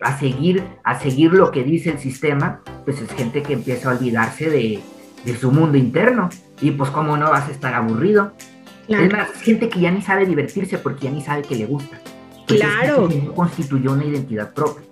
a 0.00 0.18
seguir, 0.18 0.64
a 0.82 0.98
seguir 0.98 1.32
lo 1.32 1.50
que 1.50 1.62
dice 1.62 1.90
el 1.90 1.98
sistema, 1.98 2.62
pues 2.84 3.00
es 3.00 3.10
gente 3.12 3.42
que 3.42 3.52
empieza 3.52 3.90
a 3.90 3.94
olvidarse 3.94 4.50
de, 4.50 4.80
su 5.40 5.50
mundo 5.50 5.78
interno. 5.78 6.28
Y 6.60 6.70
pues 6.72 6.90
como 6.90 7.16
no 7.16 7.30
vas 7.30 7.48
a 7.48 7.52
estar 7.52 7.74
aburrido. 7.74 8.32
Es 8.88 9.12
más, 9.12 9.30
gente 9.42 9.68
que 9.68 9.80
ya 9.80 9.90
ni 9.90 10.00
sabe 10.00 10.26
divertirse 10.26 10.78
porque 10.78 11.06
ya 11.06 11.10
ni 11.10 11.22
sabe 11.22 11.42
que 11.42 11.56
le 11.56 11.66
gusta. 11.66 11.98
claro. 12.46 13.08
no 13.08 13.34
constituyó 13.34 13.92
una 13.92 14.04
identidad 14.04 14.52
propia. 14.52 14.86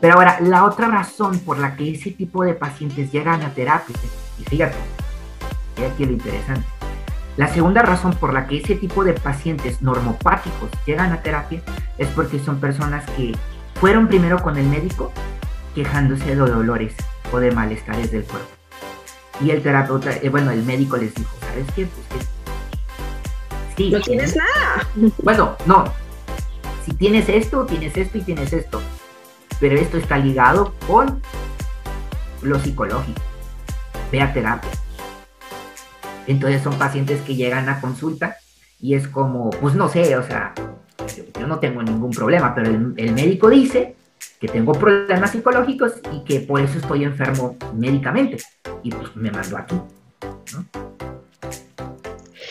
Pero 0.00 0.14
ahora, 0.14 0.40
la 0.40 0.64
otra 0.64 0.88
razón 0.88 1.38
por 1.40 1.58
la 1.58 1.76
que 1.76 1.92
ese 1.92 2.10
tipo 2.10 2.42
de 2.42 2.54
pacientes 2.54 3.12
llegan 3.12 3.42
a 3.42 3.52
terapia, 3.52 3.94
y 4.38 4.44
fíjate, 4.44 4.76
y 5.76 5.82
aquí 5.82 6.06
lo 6.06 6.12
interesante, 6.12 6.66
la 7.36 7.48
segunda 7.48 7.82
razón 7.82 8.14
por 8.14 8.32
la 8.32 8.46
que 8.46 8.58
ese 8.58 8.76
tipo 8.76 9.04
de 9.04 9.12
pacientes 9.12 9.82
normopáticos 9.82 10.70
llegan 10.86 11.12
a 11.12 11.22
terapia 11.22 11.62
es 11.98 12.08
porque 12.08 12.38
son 12.38 12.60
personas 12.60 13.08
que 13.10 13.36
fueron 13.74 14.08
primero 14.08 14.42
con 14.42 14.56
el 14.56 14.66
médico 14.66 15.12
quejándose 15.74 16.24
de 16.24 16.36
dolores 16.36 16.94
o 17.32 17.38
de 17.38 17.50
malestares 17.52 18.10
del 18.10 18.24
cuerpo. 18.24 18.59
Y 19.42 19.50
el 19.50 19.62
terapeuta, 19.62 20.16
eh, 20.16 20.28
bueno, 20.28 20.50
el 20.50 20.62
médico 20.62 20.96
les 20.96 21.14
dijo, 21.14 21.30
¿sabes 21.40 21.66
qué? 21.74 21.86
Pues 21.86 22.28
sí. 23.76 23.90
No 23.90 24.00
tienes 24.00 24.36
nada. 24.36 24.86
Bueno, 25.22 25.56
no. 25.66 25.84
Si 26.84 26.92
tienes 26.94 27.28
esto, 27.28 27.64
tienes 27.66 27.96
esto 27.96 28.18
y 28.18 28.22
tienes 28.22 28.52
esto 28.52 28.80
pero 29.60 29.76
esto 29.76 29.98
está 29.98 30.18
ligado 30.18 30.74
con 30.86 31.20
lo 32.42 32.58
psicológico. 32.58 33.20
Ve 34.10 34.22
a 34.22 34.32
terapia. 34.32 34.70
Entonces 36.26 36.62
son 36.62 36.78
pacientes 36.78 37.20
que 37.20 37.36
llegan 37.36 37.68
a 37.68 37.80
consulta 37.80 38.36
y 38.80 38.94
es 38.94 39.06
como, 39.06 39.50
pues 39.50 39.74
no 39.74 39.88
sé, 39.88 40.16
o 40.16 40.22
sea, 40.22 40.54
yo 41.38 41.46
no 41.46 41.58
tengo 41.58 41.82
ningún 41.82 42.10
problema, 42.10 42.54
pero 42.54 42.70
el, 42.70 43.12
médico 43.12 43.50
dice 43.50 43.96
que 44.40 44.48
tengo 44.48 44.72
problemas 44.72 45.30
psicológicos 45.30 45.92
y 46.12 46.24
que 46.24 46.40
por 46.40 46.60
eso 46.60 46.78
estoy 46.78 47.04
enfermo 47.04 47.56
médicamente. 47.76 48.38
Y 48.82 48.90
pues 48.90 49.14
me 49.14 49.30
mando 49.30 49.56
aquí. 49.58 49.78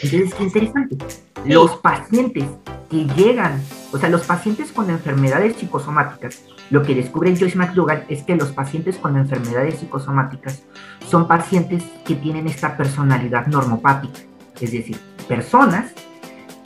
Entonces, 0.02 0.34
qué 0.34 0.44
interesante. 0.44 0.98
Los 1.46 1.76
pacientes 1.78 2.46
que 2.90 3.06
llegan, 3.16 3.62
o 3.92 3.98
sea, 3.98 4.10
los 4.10 4.22
pacientes 4.22 4.72
con 4.72 4.90
enfermedades 4.90 5.58
psicosomáticas 5.58 6.44
lo 6.70 6.84
que 6.84 6.94
descubre 6.94 7.36
Joyce 7.36 7.58
McDougall 7.58 8.06
es 8.10 8.24
que 8.24 8.36
los 8.36 8.52
pacientes 8.52 8.98
con 8.98 9.18
enfermedades 9.18 9.80
psicosomáticas 9.80 10.64
son 11.08 11.28
pacientes 11.28 11.84
que 12.06 12.16
tienen 12.16 12.48
esta 12.48 12.78
personalidad 12.78 13.48
normopática, 13.48 14.20
es 14.60 14.72
decir, 14.72 15.00
personas 15.28 15.92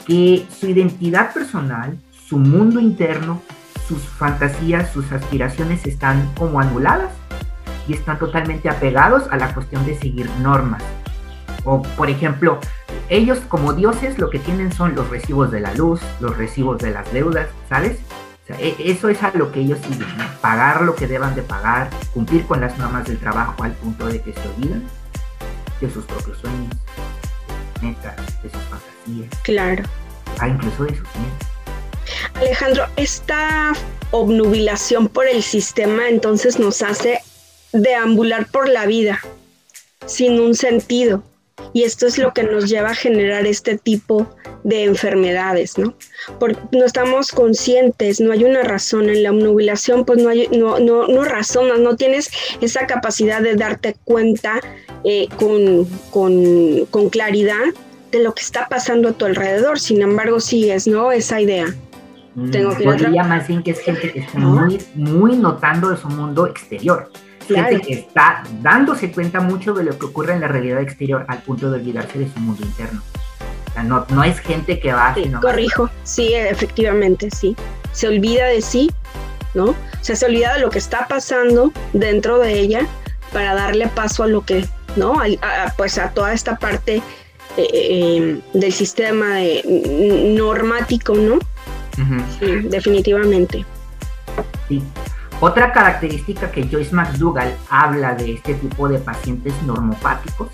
que 0.06 0.46
su 0.50 0.68
identidad 0.68 1.32
personal, 1.32 1.98
su 2.28 2.36
mundo 2.36 2.80
interno, 2.80 3.40
sus 3.86 4.02
fantasías, 4.02 4.92
sus 4.92 5.10
aspiraciones 5.12 5.84
están 5.86 6.30
como 6.38 6.60
anuladas 6.60 7.12
y 7.86 7.94
están 7.94 8.18
totalmente 8.18 8.68
apegados 8.68 9.24
a 9.30 9.36
la 9.36 9.52
cuestión 9.52 9.84
de 9.84 9.98
seguir 9.98 10.28
normas. 10.40 10.82
O, 11.64 11.82
por 11.82 12.10
ejemplo, 12.10 12.58
ellos 13.08 13.40
como 13.48 13.72
dioses 13.72 14.18
lo 14.18 14.30
que 14.30 14.38
tienen 14.38 14.72
son 14.72 14.94
los 14.94 15.08
recibos 15.08 15.50
de 15.50 15.60
la 15.60 15.74
luz, 15.74 16.00
los 16.20 16.36
recibos 16.36 16.78
de 16.78 16.90
las 16.90 17.10
deudas, 17.12 17.48
¿sabes? 17.68 17.98
E, 18.48 18.76
eso 18.78 19.08
es 19.08 19.22
a 19.22 19.30
lo 19.34 19.50
que 19.50 19.60
ellos 19.60 19.78
siguen, 19.78 20.06
pagar 20.42 20.82
lo 20.82 20.94
que 20.94 21.06
deban 21.06 21.34
de 21.34 21.42
pagar, 21.42 21.88
cumplir 22.12 22.46
con 22.46 22.60
las 22.60 22.76
normas 22.76 23.06
del 23.06 23.18
trabajo 23.18 23.62
al 23.62 23.72
punto 23.72 24.06
de 24.06 24.20
que 24.20 24.34
se 24.34 24.48
olvidan 24.48 24.82
de 25.80 25.90
sus 25.90 26.04
propios 26.04 26.38
sueños, 26.38 26.68
de 27.80 27.88
metas, 27.88 28.42
de 28.42 28.50
sus 28.50 28.62
fantasías. 28.62 29.42
Claro. 29.42 29.84
Ah, 30.38 30.48
incluso 30.48 30.84
de 30.84 30.90
sus 30.90 31.08
miedos. 31.16 31.53
Alejandro, 32.34 32.86
esta 32.96 33.72
obnubilación 34.10 35.08
por 35.08 35.26
el 35.26 35.42
sistema 35.42 36.08
entonces 36.08 36.58
nos 36.58 36.82
hace 36.82 37.20
deambular 37.72 38.46
por 38.46 38.68
la 38.68 38.86
vida 38.86 39.20
sin 40.06 40.40
un 40.40 40.54
sentido. 40.54 41.22
Y 41.72 41.82
esto 41.82 42.06
es 42.06 42.18
lo 42.18 42.32
que 42.32 42.42
nos 42.42 42.68
lleva 42.68 42.90
a 42.90 42.94
generar 42.94 43.46
este 43.46 43.78
tipo 43.78 44.28
de 44.64 44.84
enfermedades, 44.84 45.78
¿no? 45.78 45.94
Porque 46.40 46.58
no 46.72 46.84
estamos 46.84 47.30
conscientes, 47.30 48.20
no 48.20 48.32
hay 48.32 48.44
una 48.44 48.62
razón 48.62 49.08
en 49.08 49.22
la 49.22 49.30
obnubilación, 49.30 50.04
pues 50.04 50.20
no 50.20 50.30
hay, 50.30 50.48
no, 50.48 50.78
no, 50.80 51.06
no 51.06 51.24
razonas, 51.24 51.78
no 51.78 51.96
tienes 51.96 52.30
esa 52.60 52.86
capacidad 52.86 53.40
de 53.40 53.54
darte 53.54 53.96
cuenta 54.04 54.60
eh, 55.04 55.28
con, 55.36 55.84
con, 56.10 56.86
con 56.86 57.10
claridad 57.10 57.64
de 58.10 58.22
lo 58.22 58.34
que 58.34 58.42
está 58.42 58.68
pasando 58.68 59.10
a 59.10 59.12
tu 59.12 59.24
alrededor. 59.26 59.78
Sin 59.78 60.02
embargo, 60.02 60.40
sigues, 60.40 60.86
¿no? 60.86 61.12
Esa 61.12 61.40
idea. 61.40 61.74
Tengo 62.50 62.76
que 62.76 62.92
diría 62.92 63.22
más 63.22 63.46
bien 63.46 63.62
que 63.62 63.70
es 63.70 63.80
gente 63.80 64.12
que 64.12 64.20
está 64.20 64.38
muy, 64.38 64.80
muy 64.94 65.36
notando 65.36 65.90
de 65.90 65.96
su 65.96 66.08
mundo 66.08 66.46
exterior. 66.46 67.10
Gente 67.46 67.80
que 67.80 67.94
está 67.94 68.42
dándose 68.60 69.12
cuenta 69.12 69.40
mucho 69.40 69.74
de 69.74 69.84
lo 69.84 69.98
que 69.98 70.06
ocurre 70.06 70.32
en 70.32 70.40
la 70.40 70.48
realidad 70.48 70.80
exterior 70.80 71.24
al 71.28 71.42
punto 71.42 71.70
de 71.70 71.78
olvidarse 71.78 72.18
de 72.18 72.28
su 72.32 72.40
mundo 72.40 72.64
interno. 72.64 73.02
O 73.68 73.72
sea, 73.72 73.82
no, 73.82 74.06
no 74.08 74.24
es 74.24 74.40
gente 74.40 74.80
que 74.80 74.92
va... 74.92 75.14
Sí, 75.14 75.30
corrijo, 75.40 75.90
sí, 76.02 76.32
efectivamente, 76.34 77.30
sí. 77.30 77.54
Se 77.92 78.08
olvida 78.08 78.46
de 78.46 78.62
sí, 78.62 78.90
¿no? 79.52 79.66
O 79.66 79.76
sea, 80.00 80.16
se 80.16 80.26
olvida 80.26 80.54
de 80.54 80.60
lo 80.60 80.70
que 80.70 80.78
está 80.78 81.06
pasando 81.06 81.72
dentro 81.92 82.38
de 82.38 82.58
ella 82.58 82.86
para 83.32 83.54
darle 83.54 83.88
paso 83.88 84.22
a 84.22 84.26
lo 84.26 84.44
que, 84.44 84.64
¿no? 84.96 85.14
pues 85.76 85.98
a 85.98 86.10
toda 86.10 86.32
esta 86.32 86.56
parte 86.56 87.02
eh, 87.56 87.68
eh, 87.72 88.40
del 88.52 88.72
sistema 88.72 89.36
de, 89.36 90.34
normático, 90.36 91.14
¿no? 91.14 91.38
Sí, 92.38 92.60
definitivamente. 92.68 93.64
Sí. 94.68 94.82
Otra 95.40 95.72
característica 95.72 96.50
que 96.50 96.66
Joyce 96.68 96.94
McDougall 96.94 97.54
habla 97.68 98.14
de 98.14 98.34
este 98.34 98.54
tipo 98.54 98.88
de 98.88 98.98
pacientes 98.98 99.54
normopáticos, 99.62 100.48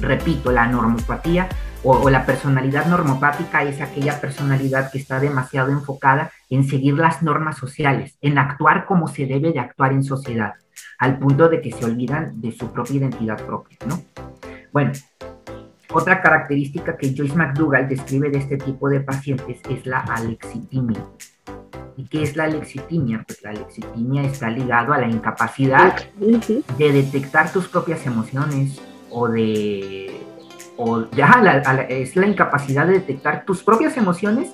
repito, 0.00 0.52
la 0.52 0.66
normopatía 0.66 1.48
o, 1.82 2.10
la 2.10 2.26
personalidad 2.26 2.86
normopática 2.86 3.62
es 3.62 3.80
aquella 3.80 4.20
personalidad 4.20 4.90
que 4.90 4.98
está 4.98 5.20
demasiado 5.20 5.70
enfocada 5.70 6.30
en 6.50 6.68
seguir 6.68 6.94
las 6.94 7.22
normas 7.22 7.56
sociales, 7.56 8.16
en 8.20 8.38
actuar 8.38 8.86
como 8.86 9.08
se 9.08 9.26
debe 9.26 9.52
de 9.52 9.60
actuar 9.60 9.92
en 9.92 10.02
sociedad, 10.02 10.54
al 10.98 11.18
punto 11.18 11.48
de 11.48 11.60
que 11.60 11.72
se 11.72 11.84
olvidan 11.84 12.40
de 12.40 12.52
su 12.52 12.72
propia 12.72 12.96
identidad 12.96 13.44
propia, 13.44 13.78
¿no? 13.86 14.02
Bueno, 14.72 14.92
otra 15.92 16.20
característica 16.20 16.96
que 16.96 17.14
Joyce 17.14 17.36
McDougall 17.36 17.88
describe 17.88 18.30
de 18.30 18.38
este 18.38 18.56
tipo 18.56 18.88
de 18.88 19.00
pacientes 19.00 19.58
es 19.70 19.86
la 19.86 20.00
alexitimia. 20.00 21.04
¿Y 21.96 22.04
qué 22.04 22.22
es 22.22 22.36
la 22.36 22.44
alexitimia? 22.44 23.24
Pues 23.26 23.42
la 23.42 23.50
alexitimia 23.50 24.22
está 24.22 24.50
ligado 24.50 24.92
a 24.92 24.98
la 24.98 25.08
incapacidad 25.08 25.94
de 26.16 26.92
detectar 26.92 27.52
tus 27.52 27.68
propias 27.68 28.04
emociones 28.06 28.80
o 29.10 29.28
de... 29.28 30.20
O 30.78 31.10
ya, 31.12 31.64
es 31.88 32.16
la 32.16 32.26
incapacidad 32.26 32.86
de 32.86 32.94
detectar 32.94 33.46
tus 33.46 33.62
propias 33.62 33.96
emociones 33.96 34.50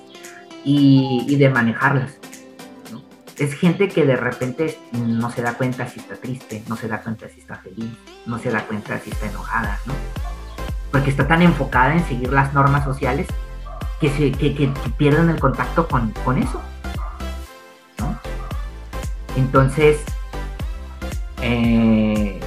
y, 0.63 1.35
de 1.35 1.49
manejarlas. 1.49 2.17
Es 3.37 3.55
gente 3.55 3.89
que 3.89 4.05
de 4.05 4.15
repente 4.15 4.77
no 4.93 5.29
se 5.31 5.41
da 5.41 5.55
cuenta 5.55 5.85
si 5.87 5.99
está 5.99 6.15
triste, 6.15 6.63
no 6.69 6.77
se 6.77 6.87
da 6.87 7.01
cuenta 7.01 7.27
si 7.27 7.41
está 7.41 7.55
feliz, 7.55 7.91
no 8.25 8.39
se 8.39 8.51
da 8.51 8.61
cuenta 8.61 8.97
si 8.99 9.09
está 9.09 9.27
enojada, 9.27 9.79
¿no? 9.85 9.93
Porque 10.93 11.09
está 11.09 11.27
tan 11.27 11.41
enfocada 11.41 11.93
en 11.93 12.07
seguir 12.07 12.31
las 12.31 12.53
normas 12.53 12.85
sociales 12.85 13.25
que, 13.99 14.09
se, 14.09 14.29
pierden 14.95 15.27
el 15.31 15.39
contacto 15.39 15.87
con, 15.87 16.11
con 16.23 16.37
eso. 16.37 16.61
Entonces, 19.35 20.01
eh, 21.41 22.39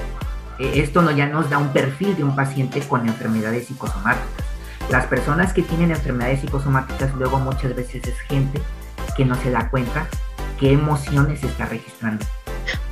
esto 0.61 1.02
no, 1.02 1.11
ya 1.11 1.26
nos 1.26 1.50
da 1.50 1.59
un 1.59 1.72
perfil 1.72 2.16
de 2.16 2.22
un 2.22 2.37
paciente 2.37 2.80
con 2.82 3.09
enfermedades 3.09 3.66
psicosomáticas. 3.66 4.46
Las 4.90 5.06
personas 5.06 5.52
que 5.52 5.62
tienen 5.62 5.90
enfermedades 5.90 6.42
psicosomáticas 6.42 7.12
luego 7.16 7.40
muchas 7.40 7.74
veces 7.74 8.06
es 8.06 8.18
gente 8.20 8.62
que 9.16 9.24
no 9.24 9.35
se 9.35 9.50
da 9.50 9.68
cuenta 9.70 10.06
qué 10.61 10.70
emociones 10.70 11.42
está 11.42 11.66
registrando. 11.66 12.24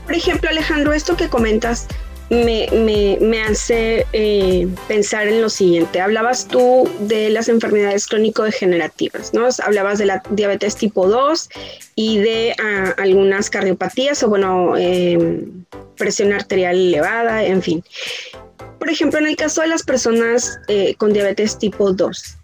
Por 0.05 0.15
ejemplo, 0.15 0.51
Alejandro, 0.51 0.93
esto 0.93 1.17
que 1.17 1.29
comentas 1.29 1.87
me, 2.31 3.43
hace 3.43 4.07
eh, 4.13 4.69
pensar 4.89 5.29
en 5.29 5.43
lo 5.43 5.51
siguiente. 5.51 6.01
Hablabas 6.01 6.49
tú 6.49 6.89
de 7.01 7.31
las 7.31 7.49
enfermedades 7.49 8.07
crónico-degenerativas, 8.07 9.35
¿no? 9.35 9.49
Hablabas 9.65 9.99
de 9.99 10.07
la 10.07 10.23
diabetes 10.31 10.77
tipo 10.77 11.09
2 11.09 11.49
y 11.95 12.19
de 12.19 12.55
ah, 12.63 12.95
algunas 12.99 13.51
cardiopatías 13.51 14.23
o, 14.23 14.29
bueno, 14.29 14.77
em, 14.77 15.65
presión 15.97 16.33
arterial 16.33 16.77
elevada, 16.77 17.45
en 17.45 17.63
fin. 17.63 17.85
Por 18.79 18.91
ejemplo, 18.91 19.19
en 19.19 19.27
el 19.27 19.37
caso 19.37 19.63
de 19.63 19.69
las 19.69 19.83
personas 19.83 20.59
eh, 20.69 20.95
con 20.97 21.13
diabetes 21.13 21.59
tipo 21.59 21.93
2, 21.93 22.37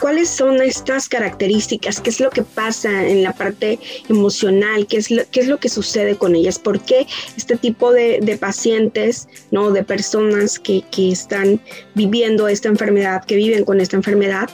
¿Cuáles 0.00 0.28
son 0.28 0.60
estas 0.60 1.08
características? 1.08 2.00
¿Qué 2.00 2.10
es 2.10 2.20
lo 2.20 2.30
que 2.30 2.42
pasa 2.42 3.06
en 3.06 3.22
la 3.22 3.32
parte 3.32 3.78
emocional? 4.08 4.86
¿Qué 4.86 4.98
es 4.98 5.10
lo, 5.10 5.22
qué 5.30 5.40
es 5.40 5.48
lo 5.48 5.58
que 5.58 5.68
sucede 5.68 6.16
con 6.16 6.34
ellas? 6.34 6.58
¿Por 6.58 6.80
qué 6.80 7.06
este 7.36 7.56
tipo 7.56 7.92
de, 7.92 8.38
pacientes, 8.40 9.28
¿no? 9.50 9.70
de 9.70 9.82
personas 9.82 10.58
que, 10.58 10.82
están 10.96 11.60
viviendo 11.94 12.48
esta 12.48 12.68
enfermedad, 12.68 13.24
que 13.24 13.36
viven 13.36 13.64
con 13.64 13.80
esta 13.80 13.96
enfermedad, 13.96 14.50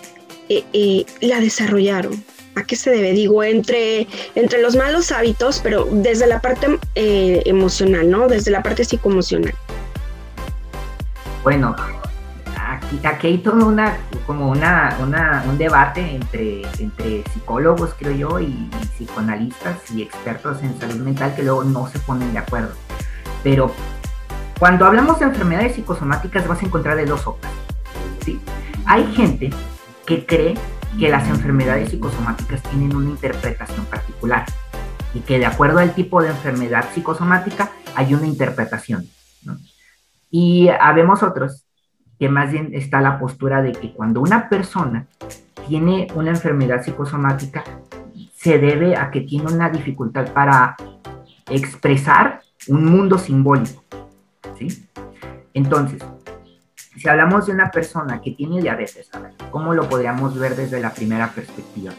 eh, 0.49 0.65
eh, 0.73 1.05
la 1.21 1.41
desarrollaron? 1.41 2.23
¿A 2.55 2.65
qué 2.65 2.77
se 2.77 2.91
debe? 2.91 3.13
Digo, 3.13 3.43
entre, 3.45 4.07
entre 4.35 4.61
los 4.61 4.75
malos 4.75 5.13
hábitos, 5.13 5.61
pero 5.63 5.89
desde 5.91 6.27
la 6.27 6.41
parte 6.41 6.79
eh, 6.97 7.43
emocional, 7.47 8.11
¿no? 8.11 8.29
Desde 8.29 8.51
la 8.51 8.63
parte 8.63 8.85
psicoemocional. 8.85 9.55
Bueno, 11.45 11.77
aquí, 12.69 13.27
hay 13.27 13.39
todo 13.39 13.67
una, 13.67 13.99
como 14.27 14.51
una, 14.51 14.97
un 15.49 15.59
debate 15.59 16.17
entre, 16.17 16.63
entre 16.79 17.25
psicólogos, 17.33 17.95
creo 17.99 18.13
yo, 18.13 18.41
y, 18.41 18.71
psicoanalistas 18.97 19.91
y 19.93 20.03
expertos 20.03 20.63
en 20.63 20.79
salud 20.79 20.97
mental 20.97 21.35
que 21.35 21.43
luego 21.43 21.65
no 21.65 21.87
se 21.89 21.99
ponen 22.01 22.33
de 22.33 22.39
acuerdo. 22.39 22.73
Pero 23.43 23.73
cuando 24.59 24.87
hablamos 24.87 25.21
de 25.21 25.27
enfermedades 25.27 25.77
psicosomáticas 25.77 26.47
vas 26.49 26.63
a 26.63 26.67
encontrar 26.67 26.97
de 26.97 27.07
dos 27.07 27.21
sopas. 27.21 27.51
¿sí? 28.25 28.41
Hay 28.87 29.13
gente 29.15 29.51
que 30.05 30.27
cree 30.27 30.55
que 30.99 31.09
las 31.09 31.29
enfermedades 31.29 31.91
psicosomáticas 31.91 32.63
tienen 32.65 32.97
una 32.97 33.11
interpretación 33.11 33.87
particular 33.87 34.45
y 35.15 35.21
que 35.21 35.39
de 35.39 35.47
acuerdo 35.47 35.79
al 35.79 35.95
tipo 35.95 36.23
de 36.23 36.31
enfermedad 36.31 36.87
psicosomática 36.93 37.71
hay 37.95 38.15
una 38.15 38.27
interpretación. 38.27 39.07
Y 40.31 40.69
habemos 40.69 41.23
otros 41.23 41.68
que 42.19 42.29
más 42.29 42.51
bien 42.51 42.71
está 42.73 43.01
la 43.01 43.19
postura 43.19 43.63
de 43.63 43.73
que 43.73 43.93
cuando 43.93 44.21
una 44.21 44.49
persona 44.49 45.07
tiene 45.69 46.09
una 46.15 46.31
enfermedad 46.31 46.83
psicosomática, 46.83 47.63
se 48.35 48.59
debe 48.59 48.97
a 48.97 49.11
que 49.11 49.23
tiene 49.23 49.53
una 49.53 49.69
dificultad 49.69 50.33
para 50.33 50.77
expresar 51.51 52.41
un 52.69 52.85
mundo 52.85 53.19
simbólico. 53.19 53.85
¿sí? 54.59 54.89
Entonces, 55.55 56.03
si 56.97 57.09
hablamos 57.09 57.47
de 57.47 57.53
una 57.53 57.71
persona 57.71 58.21
que 58.21 58.33
tiene 58.33 58.61
diabetes, 58.61 59.11
¿cómo 59.51 59.75
lo 59.75 59.89
podríamos 59.89 60.39
ver 60.39 60.57
desde 60.57 60.81
la 60.81 60.93
primera 60.93 61.31
perspectiva? 61.31 61.93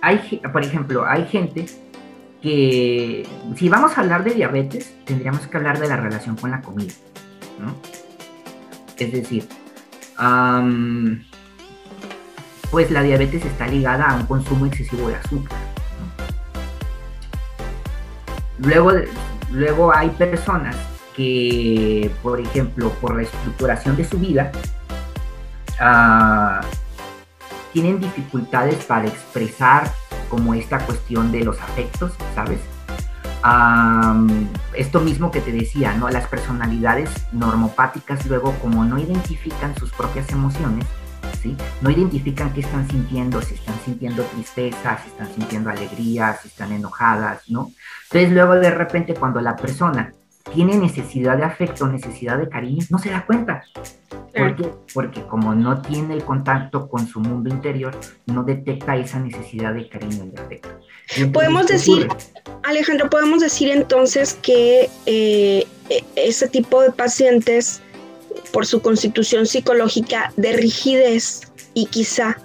hay, 0.00 0.40
por 0.52 0.62
ejemplo, 0.62 1.06
hay 1.06 1.24
gente 1.26 1.64
que, 2.42 3.26
si 3.56 3.68
vamos 3.70 3.96
a 3.96 4.02
hablar 4.02 4.22
de 4.22 4.34
diabetes, 4.34 4.94
tendríamos 5.06 5.46
que 5.46 5.56
hablar 5.56 5.78
de 5.78 5.88
la 5.88 5.96
relación 5.96 6.36
con 6.36 6.50
la 6.50 6.60
comida. 6.60 6.92
Es 8.96 9.12
decir, 9.12 9.48
pues 12.70 12.90
la 12.90 13.02
diabetes 13.02 13.44
está 13.44 13.66
ligada 13.66 14.10
a 14.10 14.16
un 14.16 14.26
consumo 14.26 14.66
excesivo 14.66 15.08
de 15.08 15.16
azúcar. 15.16 15.58
Luego, 18.58 18.90
luego 19.52 19.94
hay 19.94 20.10
personas 20.10 20.76
que, 21.14 22.10
por 22.22 22.40
ejemplo, 22.40 22.90
por 23.00 23.16
la 23.16 23.22
estructuración 23.22 23.96
de 23.96 24.04
su 24.04 24.18
vida, 24.18 24.52
ah, 25.80 26.60
tienen 27.72 28.00
dificultades 28.00 28.84
para 28.84 29.06
expresar 29.06 29.90
como 30.28 30.54
esta 30.54 30.78
cuestión 30.80 31.30
de 31.32 31.44
los 31.44 31.60
afectos, 31.60 32.12
¿sabes? 32.34 32.60
Esto 34.74 35.00
mismo 35.00 35.30
que 35.30 35.40
te 35.40 35.52
decía, 35.52 35.94
¿no? 35.94 36.08
Las 36.08 36.26
personalidades 36.26 37.10
normopáticas 37.32 38.26
luego 38.26 38.52
como 38.60 38.84
no 38.84 38.98
identifican 38.98 39.76
sus 39.76 39.90
propias 39.92 40.30
emociones, 40.30 40.86
¿sí? 41.40 41.56
No 41.80 41.90
identifican 41.90 42.52
qué 42.52 42.60
están 42.60 42.88
sintiendo, 42.88 43.40
si 43.42 43.54
están 43.54 43.76
sintiendo 43.84 44.22
tristeza, 44.24 44.98
si 45.02 45.08
están 45.10 45.28
sintiendo 45.34 45.70
alegría, 45.70 46.38
si 46.40 46.48
están 46.48 46.72
enojadas, 46.72 47.48
¿no? 47.48 47.70
Entonces 48.04 48.32
luego 48.32 48.54
de 48.54 48.70
repente 48.70 49.14
cuando 49.14 49.40
la 49.40 49.56
persona 49.56 50.12
tiene 50.54 50.76
necesidad 50.76 51.36
de 51.36 51.44
afecto, 51.44 51.86
necesidad 51.86 52.38
de 52.38 52.48
cariño, 52.48 52.84
no 52.90 52.98
se 52.98 53.10
da 53.10 53.24
cuenta. 53.26 53.62
¿Por 54.34 54.56
qué? 54.56 54.70
Porque 54.94 55.22
como 55.22 55.54
no 55.54 55.80
tiene 55.82 56.14
el 56.14 56.24
contacto 56.24 56.88
con 56.88 57.06
su 57.06 57.20
mundo 57.20 57.50
interior, 57.50 57.98
no 58.26 58.44
detecta 58.44 58.96
esa 58.96 59.18
necesidad 59.18 59.74
de 59.74 59.88
cariño 59.88 60.24
y 60.24 60.30
de 60.30 60.40
afecto. 60.40 60.68
podemos 61.32 61.66
decir, 61.66 62.08
Alejandro, 62.62 63.10
podemos 63.10 63.40
decir 63.40 63.70
entonces 63.70 64.34
que 64.42 64.88
eh, 65.06 65.66
e, 65.88 66.04
ese 66.16 66.48
tipo 66.48 66.82
de 66.82 66.92
pacientes, 66.92 67.82
por 68.52 68.66
su 68.66 68.80
constitución 68.80 69.46
psicológica 69.46 70.32
de 70.36 70.52
rigidez 70.54 71.52
y 71.74 71.86
quizá 71.86 72.38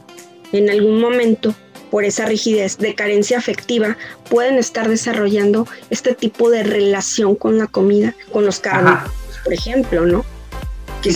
en 0.52 0.70
algún 0.70 1.00
momento 1.00 1.56
por 1.94 2.06
esa 2.06 2.26
rigidez 2.26 2.80
de 2.80 2.96
carencia 2.96 3.38
afectiva, 3.38 3.98
pueden 4.28 4.58
estar 4.58 4.90
desarrollando 4.90 5.68
este 5.92 6.16
tipo 6.16 6.50
de 6.50 6.64
relación 6.64 7.36
con 7.36 7.60
la 7.60 7.68
comida, 7.68 8.16
con 8.32 8.48
los 8.48 8.60
carbohidratos, 8.60 9.14
por 9.44 9.54
ejemplo, 9.54 10.04
¿no? 10.08 10.26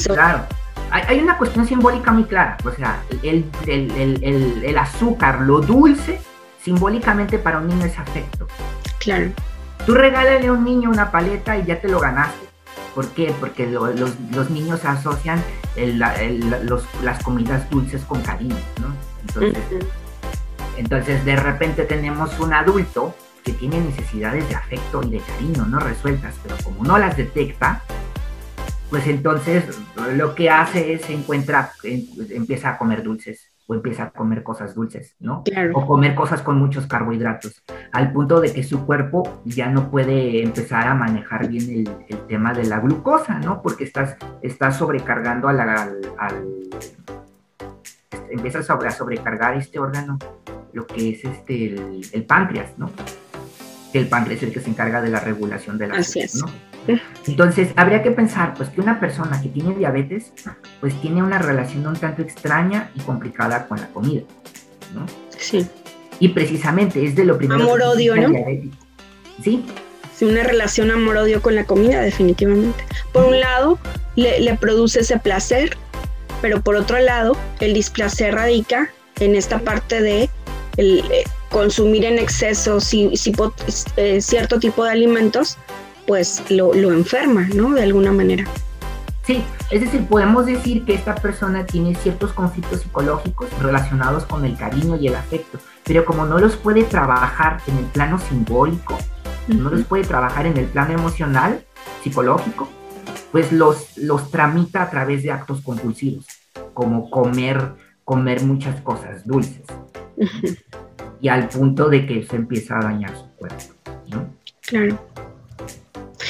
claro. 0.05 0.45
hay, 0.91 1.17
una 1.19 1.35
cuestión 1.39 1.67
simbólica 1.67 2.11
muy 2.11 2.25
clara, 2.25 2.57
o 2.63 2.69
sea, 2.69 3.01
el, 3.23 3.49
el, 3.65 4.77
azúcar, 4.77 5.41
lo 5.41 5.61
dulce, 5.61 6.21
simbólicamente 6.63 7.39
para 7.39 7.57
un 7.57 7.69
niño 7.69 7.87
es 7.87 7.97
afecto. 7.97 8.47
Claro. 8.99 9.31
Tú 9.87 9.95
regálale 9.95 10.45
a 10.45 10.53
un 10.53 10.63
niño 10.63 10.91
una 10.91 11.09
paleta 11.09 11.57
y 11.57 11.65
ya 11.65 11.81
te 11.81 11.87
lo 11.87 11.99
ganaste. 11.99 12.45
¿Por 12.93 13.07
qué? 13.13 13.33
Porque 13.39 13.65
los, 13.65 14.51
niños 14.51 14.85
asocian 14.85 15.43
las 15.75 17.23
comidas 17.23 17.67
dulces 17.71 18.03
con 18.03 18.21
cariño, 18.21 18.57
¿no? 18.79 18.93
Entonces, 19.27 19.87
entonces, 20.77 21.25
de 21.25 21.35
repente 21.35 21.83
tenemos 21.83 22.39
un 22.39 22.53
adulto 22.53 23.15
que 23.43 23.53
tiene 23.53 23.79
necesidades 23.79 24.47
de 24.47 24.55
afecto 24.55 25.01
y 25.03 25.11
de 25.11 25.19
cariño 25.19 25.65
no 25.65 25.79
resueltas, 25.79 26.35
pero 26.43 26.55
como 26.63 26.83
no 26.83 26.97
las 26.97 27.15
detecta, 27.17 27.81
pues 28.89 29.07
entonces 29.07 29.63
lo 30.15 30.35
que 30.35 30.49
hace 30.49 30.93
es 30.93 31.09
encuentra, 31.09 31.71
empieza 31.83 32.71
a 32.71 32.77
comer 32.77 33.03
dulces 33.03 33.51
o 33.67 33.73
empieza 33.73 34.03
a 34.03 34.09
comer 34.11 34.43
cosas 34.43 34.75
dulces, 34.75 35.15
¿no? 35.19 35.43
O 35.73 35.85
comer 35.85 36.15
cosas 36.15 36.41
con 36.41 36.57
muchos 36.57 36.87
carbohidratos, 36.87 37.63
al 37.91 38.13
punto 38.13 38.39
de 38.39 38.53
que 38.53 38.63
su 38.63 38.85
cuerpo 38.85 39.41
ya 39.43 39.69
no 39.69 39.91
puede 39.91 40.41
empezar 40.41 40.87
a 40.87 40.93
manejar 40.93 41.49
bien 41.49 41.85
el, 42.09 42.17
tema 42.27 42.53
de 42.53 42.65
la 42.65 42.79
glucosa, 42.79 43.39
¿no? 43.39 43.61
Porque 43.61 43.83
estás, 43.83 44.17
estás 44.41 44.77
sobrecargando 44.77 45.47
al, 45.47 45.59
al, 45.59 46.69
empiezas 48.29 48.69
a 48.69 48.91
sobrecargar 48.91 49.55
este 49.55 49.79
órgano, 49.79 50.17
lo 50.77 50.85
que 50.85 51.09
es 51.09 51.25
este, 51.25 51.75
el, 52.13 52.23
páncreas, 52.23 52.77
¿no? 52.77 52.91
el 53.93 54.07
páncreas 54.07 54.37
es 54.37 54.49
el 54.49 54.53
que 54.53 54.59
se 54.59 54.69
encarga 54.69 55.01
de 55.01 55.09
la 55.09 55.19
regulación 55.19 55.79
de 55.79 55.87
la 55.87 55.95
Así. 55.95 56.21
¿no? 56.35 56.51
Entonces, 57.25 57.69
habría 57.75 58.03
que 58.03 58.11
pensar 58.11 58.53
pues 58.53 58.69
que 58.69 58.79
una 58.79 58.99
persona 58.99 59.41
que 59.41 59.49
tiene 59.49 59.75
diabetes 59.75 60.31
pues 60.79 60.93
tiene 61.01 61.23
una 61.23 61.39
relación 61.39 61.87
un 61.87 61.95
tanto 61.95 62.21
extraña 62.21 62.91
y 62.95 62.99
complicada 62.99 63.67
con 63.67 63.81
la 63.81 63.87
comida, 63.87 64.21
¿no? 64.93 65.05
Sí. 65.37 65.67
Y 66.19 66.29
precisamente 66.29 67.03
es 67.03 67.15
de 67.15 67.25
lo 67.25 67.37
primero 67.37 67.63
Amor-odio, 67.63 68.15
¿no? 68.15 68.29
Sí. 69.43 69.65
Sí, 70.15 70.25
una 70.25 70.43
relación 70.43 70.91
amor-odio 70.91 71.41
con 71.41 71.55
la 71.55 71.65
comida, 71.65 72.01
definitivamente. 72.01 72.83
Por 73.11 73.25
un 73.25 73.39
lado, 73.39 73.79
le, 74.15 74.55
produce 74.55 75.01
ese 75.01 75.19
placer, 75.19 75.77
pero 76.41 76.61
por 76.61 76.75
otro 76.75 76.99
lado, 76.99 77.37
el 77.59 77.73
displacer 77.73 78.33
radica 78.33 78.89
en 79.19 79.35
esta 79.35 79.59
parte 79.59 80.01
de 80.01 80.29
el, 80.77 80.99
eh, 81.11 81.23
consumir 81.51 82.05
en 82.05 82.19
exceso 82.19 82.79
si, 82.79 83.15
si, 83.17 83.33
eh, 83.97 84.21
cierto 84.21 84.59
tipo 84.59 84.83
de 84.83 84.91
alimentos 84.91 85.57
pues 86.05 86.41
lo, 86.49 86.73
enferma, 86.73 87.49
¿no? 87.53 87.73
De 87.73 87.83
alguna 87.83 88.13
manera. 88.13 88.45
Sí, 89.23 89.43
es 89.69 89.81
decir, 89.81 90.05
podemos 90.07 90.45
decir 90.45 90.85
que 90.85 90.93
esta 90.93 91.15
persona 91.15 91.65
tiene 91.65 91.93
ciertos 91.95 92.31
conflictos 92.31 92.81
psicológicos 92.81 93.49
relacionados 93.59 94.23
con 94.23 94.45
el 94.45 94.55
cariño 94.55 94.95
y 94.95 95.07
el 95.07 95.15
afecto, 95.15 95.59
pero 95.83 96.05
como 96.05 96.25
no 96.25 96.39
los 96.39 96.55
puede 96.55 96.83
trabajar 96.83 97.61
en 97.67 97.77
el 97.77 97.83
plano 97.85 98.19
simbólico, 98.19 98.97
no 99.49 99.69
los 99.69 99.85
puede 99.85 100.05
trabajar 100.05 100.45
en 100.45 100.55
el 100.55 100.65
plano 100.65 100.93
emocional, 100.93 101.65
psicológico, 102.01 102.69
pues 103.33 103.51
los, 103.51 103.97
los 103.97 104.31
tramita 104.31 104.83
a 104.83 104.89
través 104.89 105.23
de 105.23 105.31
actos 105.31 105.59
compulsivos, 105.61 106.25
como 106.73 107.09
comer, 107.09 107.73
comer 108.07 108.41
muchas 108.41 108.79
cosas 108.83 109.27
dulces, 109.27 109.65
y 111.19 111.27
al 111.27 111.49
punto 111.49 111.89
de 111.89 112.05
que 112.05 112.23
se 112.23 112.37
empieza 112.37 112.77
a 112.79 112.83
dañar 112.83 113.13
su 113.13 113.27
cuerpo, 113.35 113.65
¿no? 114.07 114.29
Claro. 114.61 114.97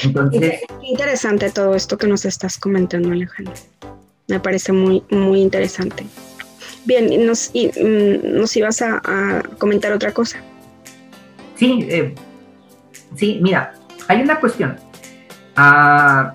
Entonces, 0.02 0.62
Qué 0.68 0.88
interesante 0.88 1.52
todo 1.52 1.76
esto 1.76 1.96
que 1.96 2.08
nos 2.08 2.26
estás 2.26 2.58
comentando, 2.58 3.12
Alejandro. 3.12 3.54
Me 4.28 4.40
parece 4.40 4.72
muy, 4.72 5.04
muy 5.12 5.40
interesante. 5.40 6.04
Bien, 6.86 7.28
nos, 7.28 7.52
mm, 7.54 8.40
nos 8.40 8.58
ibas 8.58 8.82
a, 8.82 9.44
comentar 9.60 9.92
otra 9.94 10.12
cosa. 10.12 10.40
Sí, 11.58 11.88
eh, 11.92 12.16
sí, 13.16 13.38
mira, 13.40 13.76
hay 14.08 14.24
una 14.24 14.40
cuestión. 14.40 14.78
Ah, 15.56 16.32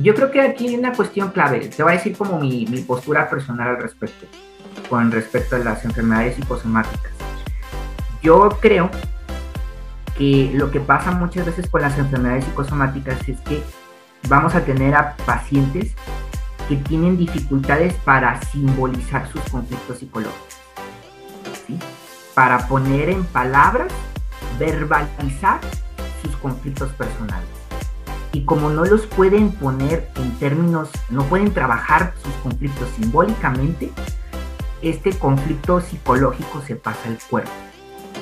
yo 0.00 0.14
creo 0.14 0.30
que 0.30 0.40
aquí 0.40 0.68
hay 0.68 0.76
una 0.76 0.92
cuestión 0.92 1.30
clave. 1.30 1.68
Te 1.68 1.82
voy 1.82 1.92
a 1.92 1.96
decir 1.96 2.16
como 2.16 2.38
mi, 2.38 2.64
postura 2.86 3.28
personal 3.28 3.68
al 3.68 3.82
respecto, 3.82 4.26
con 4.88 5.10
respecto 5.10 5.56
a 5.56 5.58
las 5.58 5.84
enfermedades 5.84 6.36
psicosomáticas. 6.36 7.12
Yo 8.22 8.48
creo 8.60 8.90
que 10.16 10.50
lo 10.54 10.70
que 10.70 10.80
pasa 10.80 11.10
muchas 11.12 11.46
veces 11.46 11.68
con 11.68 11.82
las 11.82 11.96
enfermedades 11.98 12.44
psicosomáticas 12.44 13.28
es 13.28 13.40
que 13.40 13.62
vamos 14.28 14.54
a 14.54 14.64
tener 14.64 14.94
a 14.94 15.16
pacientes 15.26 15.94
que 16.68 16.76
tienen 16.76 17.16
dificultades 17.16 17.94
para 18.04 18.40
simbolizar 18.42 19.28
sus 19.30 19.40
conflictos 19.42 19.98
psicológicos, 19.98 20.58
para 22.34 22.68
poner 22.68 23.08
en 23.10 23.24
palabras, 23.24 23.92
verbalizar 24.58 25.60
sus 26.22 26.36
conflictos 26.36 26.92
personales. 26.92 27.57
Y 28.32 28.44
como 28.44 28.70
no 28.70 28.84
los 28.84 29.06
pueden 29.06 29.52
poner 29.52 30.08
en 30.16 30.38
términos, 30.38 30.90
no 31.10 31.24
pueden 31.24 31.52
trabajar 31.52 32.14
sus 32.22 32.32
conflictos 32.42 32.88
simbólicamente, 32.90 33.90
este 34.82 35.12
conflicto 35.12 35.80
psicológico 35.80 36.62
se 36.62 36.76
pasa 36.76 37.08
al 37.08 37.18
cuerpo 37.28 37.50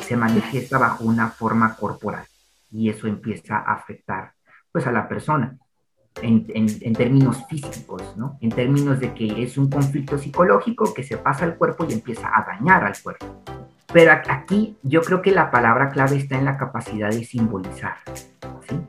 se 0.07 0.17
manifiesta 0.17 0.79
bajo 0.79 1.05
una 1.05 1.31
forma 1.31 1.75
corporal 1.75 2.25
y 2.71 2.89
eso 2.89 3.09
empieza 3.09 3.57
a 3.57 3.75
afectar 3.75 4.33
pues 4.71 4.87
a 4.87 4.93
la 4.93 5.09
persona 5.09 5.57
en, 6.23 6.47
en, 6.49 6.95
términos 6.95 7.45
físicos, 7.49 8.17
¿no? 8.17 8.39
En 8.41 8.51
términos 8.51 9.01
de 9.01 9.13
que 9.13 9.43
es 9.43 9.59
un 9.59 9.69
conflicto 9.69 10.17
psicológico 10.17 10.95
que 10.95 11.03
se 11.03 11.19
pasa 11.19 11.45
al 11.45 11.57
cuerpo 11.57 11.85
y 11.89 11.93
empieza 11.93 12.31
a 12.33 12.45
dañar 12.45 12.85
al 12.85 12.95
cuerpo. 13.03 13.43
Pero 13.93 14.13
aquí 14.13 14.79
yo 14.83 15.03
creo 15.03 15.21
que 15.21 15.31
la 15.31 15.51
palabra 15.51 15.91
clave 15.91 16.17
está 16.17 16.39
en 16.39 16.47
la 16.47 16.57
capacidad 16.57 17.11
de 17.11 17.25
simbolizar, 17.25 17.97
¿sí? 18.69 18.81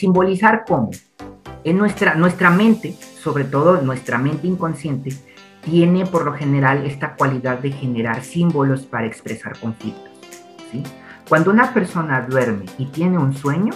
Simbolizar 0.00 0.64
cómo? 0.66 0.92
En 1.62 1.76
nuestra, 1.76 2.14
nuestra 2.14 2.48
mente, 2.48 2.96
sobre 3.22 3.44
todo 3.44 3.82
nuestra 3.82 4.16
mente 4.16 4.46
inconsciente, 4.46 5.14
tiene 5.60 6.06
por 6.06 6.24
lo 6.24 6.32
general 6.32 6.86
esta 6.86 7.16
cualidad 7.16 7.58
de 7.58 7.70
generar 7.70 8.24
símbolos 8.24 8.86
para 8.86 9.06
expresar 9.06 9.58
conflictos. 9.58 10.08
¿sí? 10.72 10.82
Cuando 11.28 11.50
una 11.50 11.74
persona 11.74 12.22
duerme 12.22 12.64
y 12.78 12.86
tiene 12.86 13.18
un 13.18 13.36
sueño, 13.36 13.74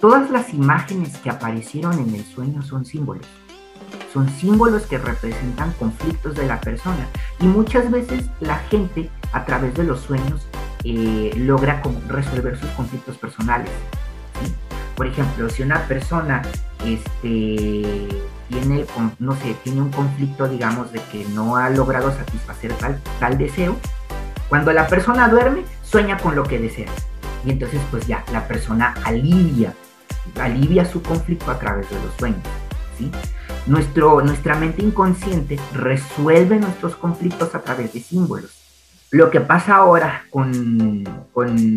todas 0.00 0.30
las 0.30 0.54
imágenes 0.54 1.16
que 1.16 1.30
aparecieron 1.30 1.98
en 1.98 2.14
el 2.14 2.24
sueño 2.24 2.62
son 2.62 2.84
símbolos. 2.84 3.26
Son 4.12 4.28
símbolos 4.28 4.86
que 4.86 4.98
representan 4.98 5.72
conflictos 5.72 6.36
de 6.36 6.46
la 6.46 6.60
persona. 6.60 7.08
Y 7.40 7.46
muchas 7.46 7.90
veces 7.90 8.30
la 8.38 8.58
gente 8.70 9.10
a 9.32 9.44
través 9.44 9.74
de 9.74 9.82
los 9.82 9.98
sueños 9.98 10.46
eh, 10.84 11.32
logra 11.34 11.82
resolver 12.06 12.56
sus 12.56 12.70
conflictos 12.70 13.18
personales. 13.18 13.72
Por 14.96 15.06
ejemplo, 15.06 15.48
si 15.48 15.62
una 15.62 15.86
persona 15.86 16.42
este, 16.84 18.08
tiene, 18.48 18.86
no 19.18 19.34
sé, 19.36 19.56
tiene 19.64 19.82
un 19.82 19.90
conflicto, 19.90 20.48
digamos, 20.48 20.92
de 20.92 21.00
que 21.10 21.24
no 21.30 21.56
ha 21.56 21.70
logrado 21.70 22.12
satisfacer 22.12 22.72
tal, 22.74 23.00
tal 23.18 23.38
deseo, 23.38 23.76
cuando 24.48 24.72
la 24.72 24.86
persona 24.86 25.28
duerme, 25.28 25.64
sueña 25.82 26.18
con 26.18 26.36
lo 26.36 26.44
que 26.44 26.58
desea. 26.58 26.90
Y 27.44 27.50
entonces, 27.50 27.80
pues 27.90 28.06
ya, 28.06 28.24
la 28.32 28.46
persona 28.46 28.94
alivia, 29.04 29.74
alivia 30.40 30.84
su 30.84 31.02
conflicto 31.02 31.50
a 31.50 31.58
través 31.58 31.88
de 31.90 31.96
los 31.96 32.14
sueños. 32.18 32.42
¿sí? 32.98 33.10
Nuestro, 33.66 34.20
nuestra 34.20 34.54
mente 34.54 34.82
inconsciente 34.82 35.58
resuelve 35.72 36.58
nuestros 36.58 36.96
conflictos 36.96 37.54
a 37.54 37.62
través 37.62 37.92
de 37.92 38.00
símbolos. 38.00 38.63
Lo 39.14 39.30
que 39.30 39.40
pasa 39.40 39.76
ahora 39.76 40.24
con, 40.28 41.04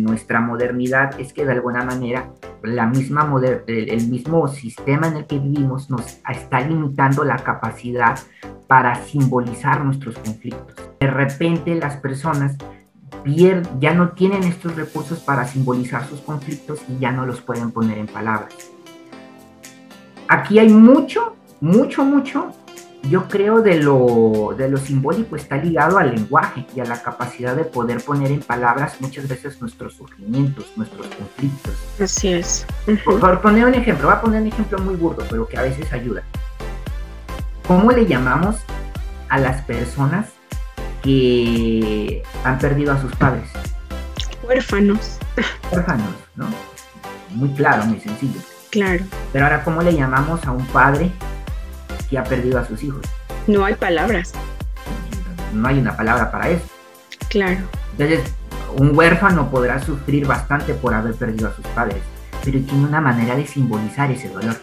nuestra 0.02 0.40
modernidad 0.40 1.20
es 1.20 1.32
que 1.32 1.44
de 1.44 1.52
alguna 1.52 1.84
manera 1.84 2.30
la 2.64 2.86
misma 2.86 3.32
el, 3.68 4.08
mismo 4.08 4.48
sistema 4.48 5.06
en 5.06 5.18
el 5.18 5.26
que 5.26 5.38
vivimos 5.38 5.88
nos 5.88 6.18
está 6.28 6.60
limitando 6.62 7.22
la 7.22 7.36
capacidad 7.36 8.18
para 8.66 8.96
simbolizar 8.96 9.84
nuestros 9.84 10.18
conflictos. 10.18 10.74
De 10.98 11.06
repente 11.06 11.76
las 11.76 11.96
personas 11.98 12.56
ya 13.24 13.94
no 13.94 14.08
tienen 14.14 14.42
estos 14.42 14.74
recursos 14.74 15.20
para 15.20 15.44
simbolizar 15.44 16.04
sus 16.06 16.20
conflictos 16.22 16.80
y 16.88 16.98
ya 16.98 17.12
no 17.12 17.24
los 17.24 17.40
pueden 17.40 17.70
poner 17.70 17.98
en 17.98 18.08
palabras. 18.08 18.52
Aquí 20.26 20.58
hay 20.58 20.70
mucho, 20.70 21.36
mucho, 21.60 22.04
mucho 22.04 22.52
yo 23.08 23.28
creo 23.28 23.62
de 23.62 23.82
lo, 23.82 24.54
de 24.56 24.68
lo 24.68 24.76
simbólico 24.76 25.36
está 25.36 25.56
ligado 25.56 25.98
al 25.98 26.14
lenguaje 26.14 26.66
y 26.74 26.80
a 26.80 26.84
la 26.84 27.02
capacidad 27.02 27.56
de 27.56 27.64
poder 27.64 28.02
poner 28.02 28.30
en 28.30 28.40
palabras 28.40 29.00
muchas 29.00 29.28
veces 29.28 29.60
nuestros 29.60 29.94
sufrimientos, 29.94 30.66
nuestros 30.76 31.06
conflictos. 31.06 31.74
Así 32.00 32.28
es. 32.28 32.66
por, 33.04 33.40
poner 33.40 33.64
un 33.64 33.74
ejemplo, 33.74 34.08
voy 34.08 34.16
a 34.16 34.20
poner 34.20 34.42
un 34.42 34.48
ejemplo 34.48 34.78
muy 34.80 34.96
burdo, 34.96 35.24
pero 35.28 35.46
que 35.46 35.56
a 35.56 35.62
veces 35.62 35.92
ayuda. 35.92 36.22
¿Cómo 37.66 37.92
le 37.92 38.06
llamamos 38.06 38.56
a 39.28 39.38
las 39.38 39.62
personas 39.62 40.30
que 41.02 42.22
han 42.44 42.58
perdido 42.58 42.92
a 42.92 43.00
sus 43.00 43.14
padres? 43.16 43.48
Huérfanos. 44.46 45.18
Huérfanos, 45.70 46.14
¿no? 46.36 46.46
Muy 47.30 47.50
claro, 47.50 47.84
muy 47.84 48.00
sencillo. 48.00 48.40
Claro. 48.70 49.04
Pero 49.32 49.44
ahora, 49.44 49.64
¿cómo 49.64 49.82
le 49.82 49.94
llamamos 49.94 50.44
a 50.46 50.50
un 50.50 50.66
padre 50.66 51.10
que 52.08 52.18
ha 52.18 52.24
perdido 52.24 52.58
a 52.58 52.64
sus 52.64 52.82
hijos. 52.82 53.04
No 53.46 53.64
hay 53.64 53.74
palabras. 53.74 54.32
No 55.52 55.68
hay 55.68 55.78
una 55.78 55.96
palabra 55.96 56.30
para 56.30 56.50
eso. 56.50 56.66
Claro. 57.28 57.60
Entonces, 57.92 58.34
un 58.76 58.96
huérfano 58.96 59.50
podrá 59.50 59.80
sufrir 59.80 60.26
bastante 60.26 60.74
por 60.74 60.94
haber 60.94 61.14
perdido 61.14 61.48
a 61.48 61.54
sus 61.54 61.66
padres, 61.68 62.02
pero 62.44 62.60
tiene 62.60 62.86
una 62.86 63.00
manera 63.00 63.34
de 63.34 63.46
simbolizar 63.46 64.10
ese 64.10 64.28
dolor. 64.28 64.56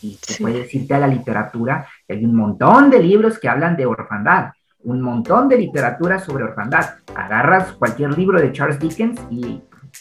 Y 0.00 0.18
se 0.22 0.40
puede 0.42 0.60
decirte 0.60 0.94
a 0.94 0.98
la 0.98 1.08
literatura, 1.08 1.86
hay 2.08 2.24
un 2.24 2.34
montón 2.34 2.90
de 2.90 3.00
libros 3.00 3.38
que 3.38 3.48
hablan 3.48 3.76
de 3.76 3.86
orfandad, 3.86 4.52
un 4.84 5.02
montón 5.02 5.48
de 5.48 5.58
literatura 5.58 6.18
sobre 6.18 6.44
orfandad. 6.44 6.96
Agarras 7.14 7.72
cualquier 7.72 8.16
libro 8.16 8.40
de 8.40 8.52
Charles 8.52 8.78
Dickens 8.78 9.20
y 9.30 9.60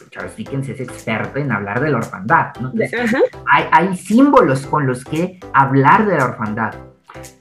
Charles 0.09 0.35
Dickens 0.35 0.69
es 0.69 0.79
experto 0.79 1.39
en 1.39 1.51
hablar 1.51 1.79
de 1.81 1.89
la 1.89 1.97
orfandad. 1.97 2.53
hay, 3.47 3.65
hay 3.71 3.97
símbolos 3.97 4.65
con 4.65 4.87
los 4.87 5.03
que 5.03 5.39
hablar 5.53 6.05
de 6.05 6.17
la 6.17 6.25
orfandad. 6.25 6.73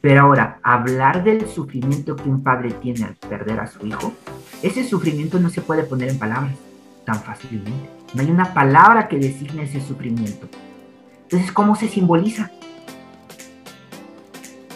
Pero 0.00 0.22
ahora, 0.22 0.58
hablar 0.62 1.24
del 1.24 1.48
sufrimiento 1.48 2.16
que 2.16 2.28
un 2.28 2.42
padre 2.42 2.70
tiene 2.70 3.04
al 3.04 3.14
perder 3.14 3.60
a 3.60 3.66
su 3.66 3.86
hijo, 3.86 4.14
ese 4.62 4.84
sufrimiento 4.84 5.38
no 5.38 5.50
se 5.50 5.60
puede 5.60 5.82
poner 5.82 6.10
en 6.10 6.18
palabras 6.18 6.54
tan 7.04 7.22
fácilmente. 7.22 7.88
No 8.14 8.22
hay 8.22 8.30
una 8.30 8.52
palabra 8.52 9.08
que 9.08 9.18
designe 9.18 9.64
ese 9.64 9.80
sufrimiento. 9.80 10.48
Entonces, 11.22 11.52
¿cómo 11.52 11.76
se 11.76 11.88
simboliza? 11.88 12.50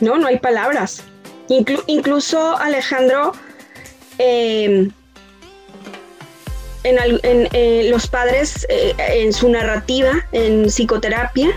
No, 0.00 0.16
no 0.18 0.26
hay 0.26 0.38
palabras. 0.38 1.04
incluso 1.86 2.56
Alejandro, 2.58 3.32
em, 4.18 4.90
en, 6.84 7.48
eh, 7.52 7.88
los 7.90 8.06
padres 8.06 8.66
eh, 8.68 8.94
en 8.98 9.32
su 9.32 9.48
narrativa, 9.48 10.26
en 10.32 10.66
psicoterapia, 10.66 11.50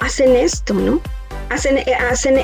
hacen 0.00 0.36
esto, 0.36 0.74
¿no? 0.74 1.00
Hacen, 1.48 1.78
eh, 1.78 1.94
hacen 1.94 2.40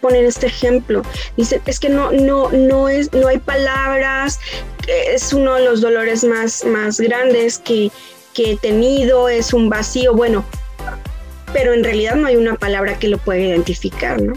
ponen 0.00 0.24
este 0.24 0.46
ejemplo. 0.46 1.02
Dicen, 1.36 1.60
es 1.66 1.80
que 1.80 1.88
no, 1.88 2.12
no, 2.12 2.50
no, 2.50 2.88
es, 2.88 3.12
no 3.12 3.28
hay 3.28 3.38
palabras, 3.38 4.38
es 4.86 5.32
uno 5.32 5.54
de 5.54 5.64
los 5.64 5.80
dolores 5.80 6.22
más, 6.22 6.64
más 6.64 7.00
grandes 7.00 7.58
que, 7.58 7.90
que 8.34 8.52
he 8.52 8.56
tenido, 8.56 9.28
es 9.28 9.52
un 9.52 9.68
vacío. 9.68 10.14
Bueno, 10.14 10.44
pero 11.52 11.74
en 11.74 11.82
realidad 11.82 12.14
no 12.14 12.28
hay 12.28 12.36
una 12.36 12.54
palabra 12.54 12.98
que 12.98 13.08
lo 13.08 13.18
pueda 13.18 13.40
identificar, 13.40 14.20
¿no? 14.20 14.34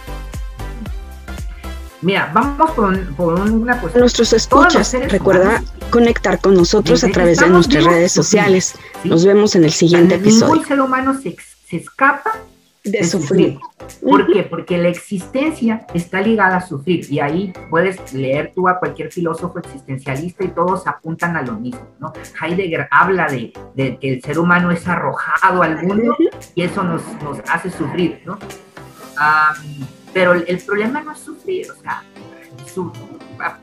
Mira, 2.02 2.32
vamos 2.34 2.72
por, 2.72 2.94
una 3.34 3.80
cuestión. 3.80 4.02
Nuestros 4.02 4.32
escuchas, 4.32 4.96
recuerda 5.10 5.62
conectar 5.90 6.40
con 6.40 6.54
nosotros 6.54 7.04
a 7.04 7.10
través 7.10 7.40
de 7.40 7.50
nuestras 7.50 7.84
redes 7.84 8.12
sociales. 8.12 8.76
Nos 9.04 9.26
vemos 9.26 9.56
en 9.56 9.66
el 9.66 9.72
siguiente 9.72 10.16
episodio. 10.16 10.54
Ningún 10.54 10.68
ser 10.68 10.82
humano 10.82 11.20
se, 11.20 11.36
escapa 11.76 12.38
de, 12.86 13.04
sufrir. 13.04 13.60
¿Por 14.02 14.32
qué? 14.32 14.44
Porque 14.44 14.78
la 14.78 14.88
existencia 14.88 15.86
está 15.94 16.22
ligada 16.22 16.58
a 16.58 16.66
sufrir 16.66 17.06
y 17.12 17.20
ahí 17.20 17.54
puedes 17.70 18.14
leer 18.14 18.54
tú 18.56 18.70
a 18.70 18.80
cualquier 18.80 19.12
filósofo 19.12 19.60
existencialista 19.60 20.46
y 20.46 20.50
todos 20.50 20.88
apuntan 20.88 21.36
a 21.36 21.42
lo 21.42 21.56
mismo, 21.56 21.86
¿no? 22.00 22.14
Heidegger 22.42 22.88
habla 22.92 23.28
de, 23.28 23.52
que 24.00 24.14
el 24.14 24.22
ser 24.22 24.40
humano 24.40 24.72
es 24.72 24.88
arrojado 24.88 25.64
al 25.64 25.84
mundo 25.84 26.16
y 26.56 26.62
eso 26.62 26.82
nos, 26.82 27.02
hace 27.50 27.70
sufrir, 27.70 28.22
¿no? 28.26 28.40
Pero 30.14 30.34
el, 30.34 30.60
problema 30.60 31.02
no 31.02 31.12
es 31.12 31.20
sufrir, 31.20 31.70
o 31.72 31.76
sea, 31.76 32.04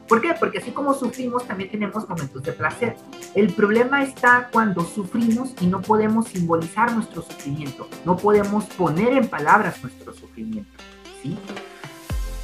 ¿por 0.09 0.21
qué? 0.21 0.35
Porque 0.39 0.59
así 0.59 0.71
como 0.71 0.95
sufrimos, 0.95 1.47
también 1.47 1.71
tenemos 1.71 2.09
momentos 2.09 2.43
de 2.43 2.53
placer. 2.53 2.97
El 3.35 3.53
problema 3.53 4.03
está 4.03 4.49
cuando 4.53 4.83
sufrimos 4.83 5.55
y 5.61 5.67
no 5.67 5.81
podemos 5.81 6.29
simbolizar 6.29 6.93
nuestro 6.93 7.23
sufrimiento, 7.23 7.89
no 8.05 8.17
podemos 8.17 8.65
poner 8.65 9.13
en 9.15 9.29
palabras 9.29 9.83
nuestro 9.83 10.13
sufrimiento, 10.13 10.71
¿sí? 11.23 11.37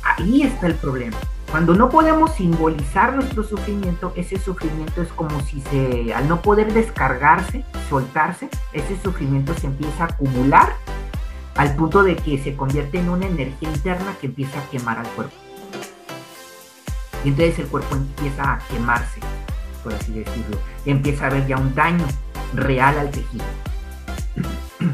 Ahí 0.02 0.42
está 0.42 0.66
el 0.66 0.74
problema. 0.74 1.16
Cuando 1.52 1.74
no 1.74 1.90
podemos 1.90 2.32
simbolizar 2.32 3.14
nuestro 3.14 3.44
sufrimiento, 3.44 4.12
ese 4.16 4.38
sufrimiento 4.38 5.02
es 5.02 5.08
como 5.08 5.38
si 5.42 5.60
se, 5.60 6.14
al 6.14 6.26
no 6.26 6.40
poder 6.40 6.72
descargarse, 6.72 7.62
soltarse, 7.90 8.48
ese 8.72 8.98
sufrimiento 9.02 9.52
se 9.54 9.66
empieza 9.66 10.04
a 10.04 10.06
acumular 10.06 10.74
al 11.54 11.74
punto 11.76 12.02
de 12.02 12.16
que 12.16 12.38
se 12.38 12.56
convierte 12.56 12.98
en 12.98 13.08
una 13.08 13.26
energía 13.26 13.68
interna 13.68 14.16
que 14.20 14.26
empieza 14.26 14.58
a 14.60 14.70
quemar 14.70 14.98
al 14.98 15.06
cuerpo. 15.08 15.34
Y 17.24 17.28
entonces 17.28 17.58
el 17.60 17.66
cuerpo 17.66 17.94
empieza 17.94 18.54
a 18.54 18.58
quemarse, 18.68 19.20
por 19.82 19.94
así 19.94 20.12
decirlo. 20.12 20.58
empieza 20.86 21.24
a 21.24 21.26
haber 21.28 21.46
ya 21.46 21.56
un 21.56 21.74
daño 21.74 22.06
real 22.54 22.98
al 22.98 23.10
tejido. 23.10 23.44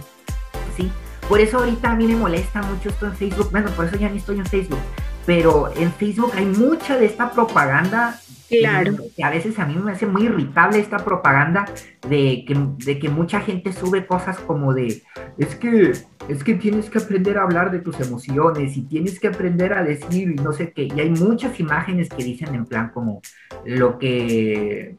¿Sí? 0.76 0.90
Por 1.28 1.40
eso 1.40 1.58
ahorita 1.58 1.92
a 1.92 1.94
mí 1.94 2.06
me 2.06 2.16
molesta 2.16 2.62
mucho 2.62 2.90
esto 2.90 3.06
en 3.06 3.16
Facebook. 3.16 3.50
Bueno, 3.50 3.70
por 3.70 3.86
eso 3.86 3.96
ya 3.96 4.08
ni 4.08 4.18
estoy 4.18 4.38
en 4.38 4.46
Facebook. 4.46 4.80
Pero 5.24 5.72
en 5.76 5.92
Facebook 5.92 6.32
hay 6.34 6.46
mucha 6.46 6.96
de 6.96 7.06
esta 7.06 7.30
propaganda 7.30 8.18
Claro. 8.48 8.96
Que 9.14 9.24
a 9.24 9.30
veces 9.30 9.58
a 9.58 9.66
mí 9.66 9.76
me 9.76 9.92
hace 9.92 10.06
muy 10.06 10.24
irritable 10.24 10.78
esta 10.78 10.98
propaganda 10.98 11.66
de 12.08 12.44
que, 12.46 12.56
de 12.84 12.98
que 12.98 13.08
mucha 13.08 13.40
gente 13.40 13.72
sube 13.72 14.06
cosas 14.06 14.38
como 14.38 14.72
de, 14.72 15.02
es 15.36 15.54
que, 15.56 15.92
es 16.28 16.44
que 16.44 16.54
tienes 16.54 16.88
que 16.88 16.98
aprender 16.98 17.36
a 17.36 17.42
hablar 17.42 17.70
de 17.70 17.80
tus 17.80 18.00
emociones 18.00 18.76
y 18.76 18.82
tienes 18.82 19.20
que 19.20 19.28
aprender 19.28 19.74
a 19.74 19.82
decir 19.82 20.30
y 20.30 20.34
no 20.36 20.52
sé 20.52 20.72
qué. 20.72 20.84
Y 20.84 20.98
hay 20.98 21.10
muchas 21.10 21.60
imágenes 21.60 22.08
que 22.08 22.24
dicen 22.24 22.54
en 22.54 22.64
plan 22.64 22.90
como 22.92 23.20
lo 23.64 23.98
que, 23.98 24.96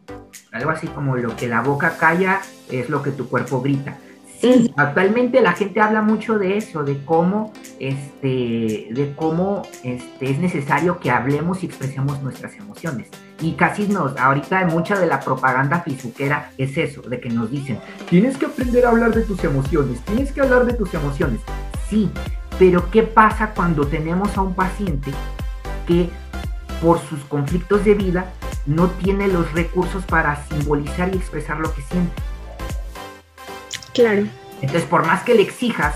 algo 0.52 0.70
así 0.70 0.88
como 0.88 1.16
lo 1.18 1.36
que 1.36 1.48
la 1.48 1.62
boca 1.62 1.98
calla 1.98 2.42
es 2.72 2.90
lo 2.90 3.02
que 3.02 3.12
tu 3.12 3.28
cuerpo 3.30 3.62
grita. 3.62 3.98
Sí, 4.40 4.72
actualmente 4.78 5.42
la 5.42 5.52
gente 5.52 5.82
habla 5.82 6.02
mucho 6.02 6.40
de 6.40 6.56
eso, 6.56 6.84
de 6.84 7.04
cómo, 7.04 7.52
este, 7.78 8.88
de 8.92 9.14
cómo 9.18 9.64
este, 9.84 10.32
es 10.32 10.40
necesario 10.40 11.00
que 11.00 11.12
hablemos 11.12 11.62
y 11.62 11.66
expresemos 11.66 12.22
nuestras 12.24 12.56
emociones. 12.56 13.10
Y 13.42 13.54
casi 13.54 13.88
nos, 13.88 14.18
ahorita 14.18 14.66
mucha 14.66 15.00
de 15.00 15.08
la 15.08 15.20
propaganda 15.20 15.82
fisuquera 15.82 16.52
es 16.58 16.78
eso, 16.78 17.02
de 17.02 17.20
que 17.22 17.30
nos 17.30 17.50
dicen, 17.50 17.80
tienes 18.10 18.38
que 18.38 18.48
aprender 18.48 18.86
a 18.86 18.90
hablar 18.90 19.14
de 19.14 19.22
tus 19.22 19.44
emociones, 19.44 20.02
tienes 20.02 20.32
que 20.32 20.42
hablar 20.42 20.66
de 20.66 20.74
tus 20.74 20.94
emociones. 20.94 21.40
Sí, 21.90 22.12
pero 22.58 22.92
¿qué 22.92 23.04
pasa 23.04 23.54
cuando 23.56 23.88
tenemos 23.88 24.38
a 24.38 24.42
un 24.42 24.54
paciente 24.54 25.12
que 25.88 26.10
por 26.82 27.00
sus 27.00 27.22
conflictos 27.26 27.86
de 27.86 27.94
vida 27.94 28.34
no 28.66 28.90
tiene 28.90 29.28
los 29.28 29.52
recursos 29.54 30.04
para 30.06 30.46
simbolizar 30.48 31.14
y 31.14 31.18
expresar 31.18 31.60
lo 31.60 31.74
que 31.74 31.82
siente? 31.82 32.14
Claro. 33.94 34.28
Entonces, 34.62 34.84
por 34.84 35.06
más 35.06 35.24
que 35.24 35.36
le 35.36 35.42
exijas 35.42 35.96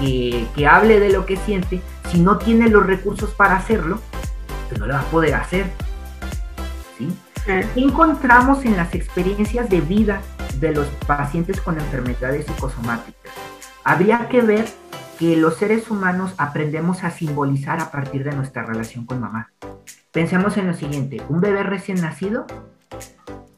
que, 0.00 0.66
hable 0.68 1.00
de 1.00 1.10
lo 1.10 1.26
que 1.26 1.36
siente, 1.36 1.80
si 2.10 2.20
no 2.20 2.38
tiene 2.38 2.68
los 2.68 2.86
recursos 2.86 3.30
para 3.30 3.56
hacerlo, 3.56 4.00
pues 4.68 4.80
no 4.80 4.86
lo 4.86 4.94
va 4.94 5.00
a 5.00 5.10
poder 5.10 5.34
hacer. 5.34 5.66
¿Sí? 6.98 7.16
¿Qué 7.46 7.64
encontramos 7.76 8.64
en 8.64 8.76
las 8.76 8.94
experiencias 8.94 9.70
de 9.70 9.80
vida 9.80 10.20
de 10.60 10.72
los 10.72 10.86
pacientes 11.06 11.60
con 11.60 11.78
enfermedades 11.78 12.46
psicosomáticas? 12.46 13.32
Habría 13.84 14.28
que 14.28 14.42
ver 14.42 14.66
que 15.18 15.36
los 15.36 15.56
seres 15.56 15.90
humanos 15.90 16.34
aprendemos 16.36 17.04
a 17.04 17.10
simbolizar 17.10 17.80
a 17.80 17.90
partir 17.90 18.24
de 18.24 18.36
nuestra 18.36 18.64
relación 18.64 19.06
con 19.06 19.20
mamá. 19.20 19.50
Pensemos 20.12 20.56
en 20.56 20.66
lo 20.66 20.74
siguiente, 20.74 21.22
un 21.28 21.40
bebé 21.40 21.62
recién 21.62 22.00
nacido 22.00 22.46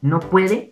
no 0.03 0.20
puede 0.20 0.70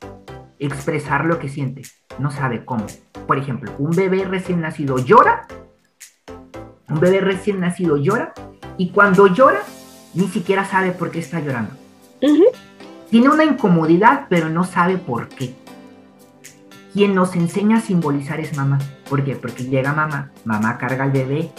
expresar 0.58 1.24
lo 1.24 1.38
que 1.38 1.48
siente, 1.48 1.82
no 2.18 2.30
sabe 2.30 2.64
cómo. 2.64 2.86
Por 3.26 3.38
ejemplo, 3.38 3.72
un 3.78 3.90
bebé 3.90 4.24
recién 4.24 4.60
nacido 4.60 4.98
llora, 4.98 5.46
un 6.88 7.00
bebé 7.00 7.20
recién 7.20 7.60
nacido 7.60 7.96
llora, 7.96 8.32
y 8.76 8.90
cuando 8.90 9.26
llora, 9.26 9.60
ni 10.14 10.28
siquiera 10.28 10.64
sabe 10.64 10.92
por 10.92 11.10
qué 11.10 11.18
está 11.18 11.40
llorando. 11.40 11.74
Tiene 12.20 13.28
una 13.28 13.44
incomodidad, 13.44 14.26
pero 14.28 14.48
no 14.48 14.64
sabe 14.64 14.98
por 14.98 15.28
qué. 15.28 15.54
Quien 16.92 17.14
nos 17.14 17.36
enseña 17.36 17.78
a 17.78 17.80
simbolizar 17.80 18.40
es 18.40 18.56
mamá. 18.56 18.78
¿Por 19.08 19.24
qué? 19.24 19.36
Porque 19.36 19.64
llega 19.64 19.92
mamá, 19.92 20.30
mamá 20.44 20.78
carga 20.78 21.04
al 21.04 21.12
bebé. 21.12 21.50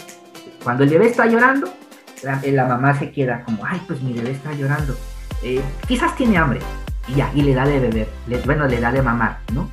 Cuando 0.62 0.84
el 0.84 0.90
bebé 0.90 1.06
está 1.06 1.26
llorando, 1.26 1.68
la, 2.22 2.66
mamá 2.66 2.98
se 2.98 3.10
queda 3.10 3.42
como, 3.44 3.64
ay, 3.64 3.80
pues 3.86 4.02
mi 4.02 4.12
bebé 4.12 4.32
está 4.32 4.52
llorando. 4.52 4.94
Eh, 5.42 5.62
quizás 5.88 6.14
tiene 6.16 6.36
hambre, 6.36 6.60
y 7.34 7.42
le 7.42 7.54
da 7.54 7.66
de 7.66 7.80
beber, 7.80 8.08
bueno, 8.44 8.66
le 8.66 8.80
da 8.80 8.92
de 8.92 9.02
mamar, 9.02 9.38
¿no? 9.52 9.68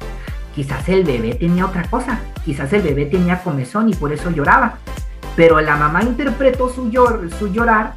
Quizás 0.55 0.87
el 0.89 1.03
bebé 1.03 1.35
tenía 1.35 1.65
otra 1.65 1.83
cosa, 1.83 2.19
quizás 2.43 2.71
el 2.73 2.81
bebé 2.81 3.05
tenía 3.05 3.43
comezón 3.43 3.89
y 3.89 3.93
por 3.93 4.11
eso 4.11 4.31
lloraba, 4.31 4.79
pero 5.35 5.61
la 5.61 5.75
mamá 5.75 6.01
interpretó 6.03 6.69
su, 6.69 6.89
su 7.37 7.47
llorar 7.53 7.93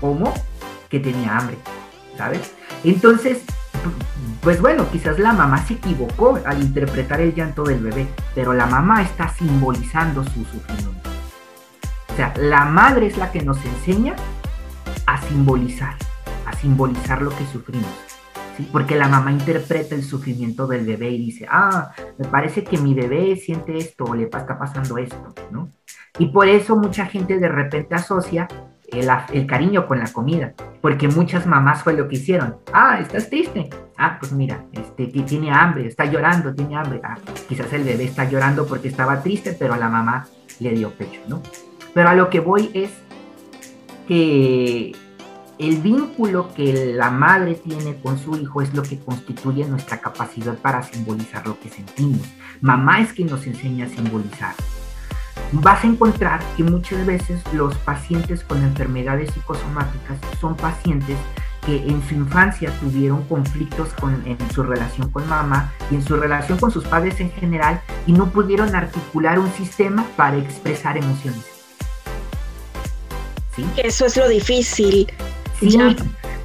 como 0.00 0.34
que 0.88 0.98
tenía 0.98 1.38
hambre, 1.38 1.56
¿sabes? 2.18 2.52
Entonces, 2.84 3.44
pues 4.42 4.60
bueno, 4.60 4.90
quizás 4.90 5.18
la 5.18 5.32
mamá 5.32 5.64
se 5.64 5.74
equivocó 5.74 6.38
al 6.44 6.60
interpretar 6.60 7.20
el 7.20 7.34
llanto 7.34 7.62
del 7.62 7.80
bebé, 7.80 8.08
pero 8.34 8.52
la 8.52 8.66
mamá 8.66 9.02
está 9.02 9.28
simbolizando 9.28 10.24
su 10.24 10.44
sufrimiento. 10.44 11.08
O 12.08 12.16
sea, 12.16 12.34
la 12.36 12.64
madre 12.64 13.06
es 13.06 13.16
la 13.16 13.30
que 13.30 13.40
nos 13.40 13.64
enseña 13.64 14.16
a 15.06 15.22
simbolizar, 15.22 15.94
a 16.44 16.52
simbolizar 16.54 17.22
lo 17.22 17.30
que 17.30 17.46
sufrimos. 17.46 17.88
porque 18.72 18.96
la 18.96 19.06
mamá 19.06 19.30
interpreta 19.30 19.94
el 19.94 20.02
sufrimiento 20.02 20.66
del 20.66 20.84
bebé 20.84 21.10
y 21.10 21.18
dice, 21.18 21.46
ah, 21.48 21.92
me 22.18 22.26
parece 22.26 22.64
que 22.64 22.76
mi 22.76 22.92
bebé 22.92 23.36
siente 23.36 23.78
esto 23.78 24.02
o 24.02 24.16
le 24.16 24.24
está 24.24 24.58
pasando 24.58 24.98
esto, 24.98 25.32
¿no? 25.52 25.70
Y 26.18 26.26
por 26.26 26.48
eso 26.48 26.74
mucha 26.74 27.06
gente 27.06 27.38
de 27.38 27.48
repente 27.48 27.94
asocia 27.94 28.48
el, 28.92 29.46
cariño 29.46 29.86
con 29.86 29.98
la 29.98 30.10
comida, 30.12 30.54
porque 30.80 31.08
muchas 31.08 31.46
mamás 31.46 31.82
fue 31.82 31.94
lo 31.94 32.08
que 32.08 32.16
hicieron. 32.16 32.56
Ah, 32.72 32.98
estás 33.00 33.28
triste. 33.28 33.68
Ah, 33.96 34.16
pues 34.18 34.32
mira, 34.32 34.64
este, 34.72 35.06
tiene 35.06 35.50
hambre, 35.50 35.86
está 35.86 36.04
llorando, 36.04 36.54
tiene 36.54 36.76
hambre. 36.76 37.00
Ah, 37.04 37.16
quizás 37.48 37.72
el 37.72 37.84
bebé 37.84 38.04
está 38.04 38.28
llorando 38.28 38.66
porque 38.66 38.88
estaba 38.88 39.22
triste, 39.22 39.56
pero 39.58 39.74
a 39.74 39.78
la 39.78 39.88
mamá 39.88 40.26
le 40.60 40.70
dio 40.70 40.90
pecho, 40.90 41.20
¿no? 41.28 41.42
Pero 41.94 42.08
a 42.08 42.14
lo 42.14 42.30
que 42.30 42.40
voy 42.40 42.70
es 42.74 42.90
que 44.06 44.92
el 45.58 45.76
vínculo 45.78 46.54
que 46.54 46.94
la 46.94 47.10
madre 47.10 47.54
tiene 47.54 47.96
con 47.96 48.18
su 48.18 48.36
hijo 48.36 48.62
es 48.62 48.72
lo 48.74 48.82
que 48.82 48.98
constituye 48.98 49.66
nuestra 49.66 49.98
capacidad 49.98 50.56
para 50.56 50.82
simbolizar 50.82 51.46
lo 51.46 51.58
que 51.58 51.68
sentimos. 51.68 52.22
Mamá 52.60 53.00
es 53.00 53.12
quien 53.12 53.28
nos 53.28 53.46
enseña 53.46 53.86
a 53.86 53.88
simbolizar 53.88 54.54
vas 55.52 55.84
a 55.84 55.86
encontrar 55.86 56.40
que 56.56 56.62
muchas 56.62 57.04
veces 57.06 57.40
los 57.52 57.74
pacientes 57.78 58.42
con 58.44 58.62
enfermedades 58.62 59.30
psicosomáticas 59.32 60.18
son 60.40 60.56
pacientes 60.56 61.16
que 61.64 61.76
en 61.76 62.02
su 62.08 62.14
infancia 62.14 62.72
tuvieron 62.80 63.24
conflictos 63.24 63.88
en 64.24 64.38
su 64.52 64.62
relación 64.62 65.10
con 65.10 65.28
mamá 65.28 65.72
y 65.90 65.96
en 65.96 66.04
su 66.04 66.16
relación 66.16 66.58
con 66.58 66.70
sus 66.70 66.84
padres 66.84 67.20
en 67.20 67.30
general 67.32 67.82
y 68.06 68.12
no 68.12 68.30
pudieron 68.30 68.74
articular 68.74 69.38
un 69.38 69.52
sistema 69.52 70.06
para 70.16 70.38
expresar 70.38 70.96
emociones. 70.96 71.44
¿Sí? 73.54 73.66
Eso 73.76 74.06
es 74.06 74.16
lo 74.16 74.28
difícil. 74.28 75.12
Sí. 75.60 75.76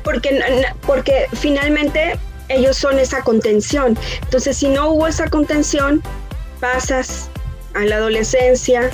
porque, 0.04 0.42
porque 0.88 1.28
finalmente 1.34 2.20
ellos 2.50 2.76
son 2.76 3.00
esa 3.00 3.22
contención. 3.22 3.98
Entonces, 4.24 4.58
si 4.58 4.70
no 4.70 4.90
hubo 4.90 5.08
esa 5.08 5.30
contención, 5.30 6.02
pasas 6.60 7.30
a 7.74 7.86
la 7.86 7.98
adolescencia 7.98 8.90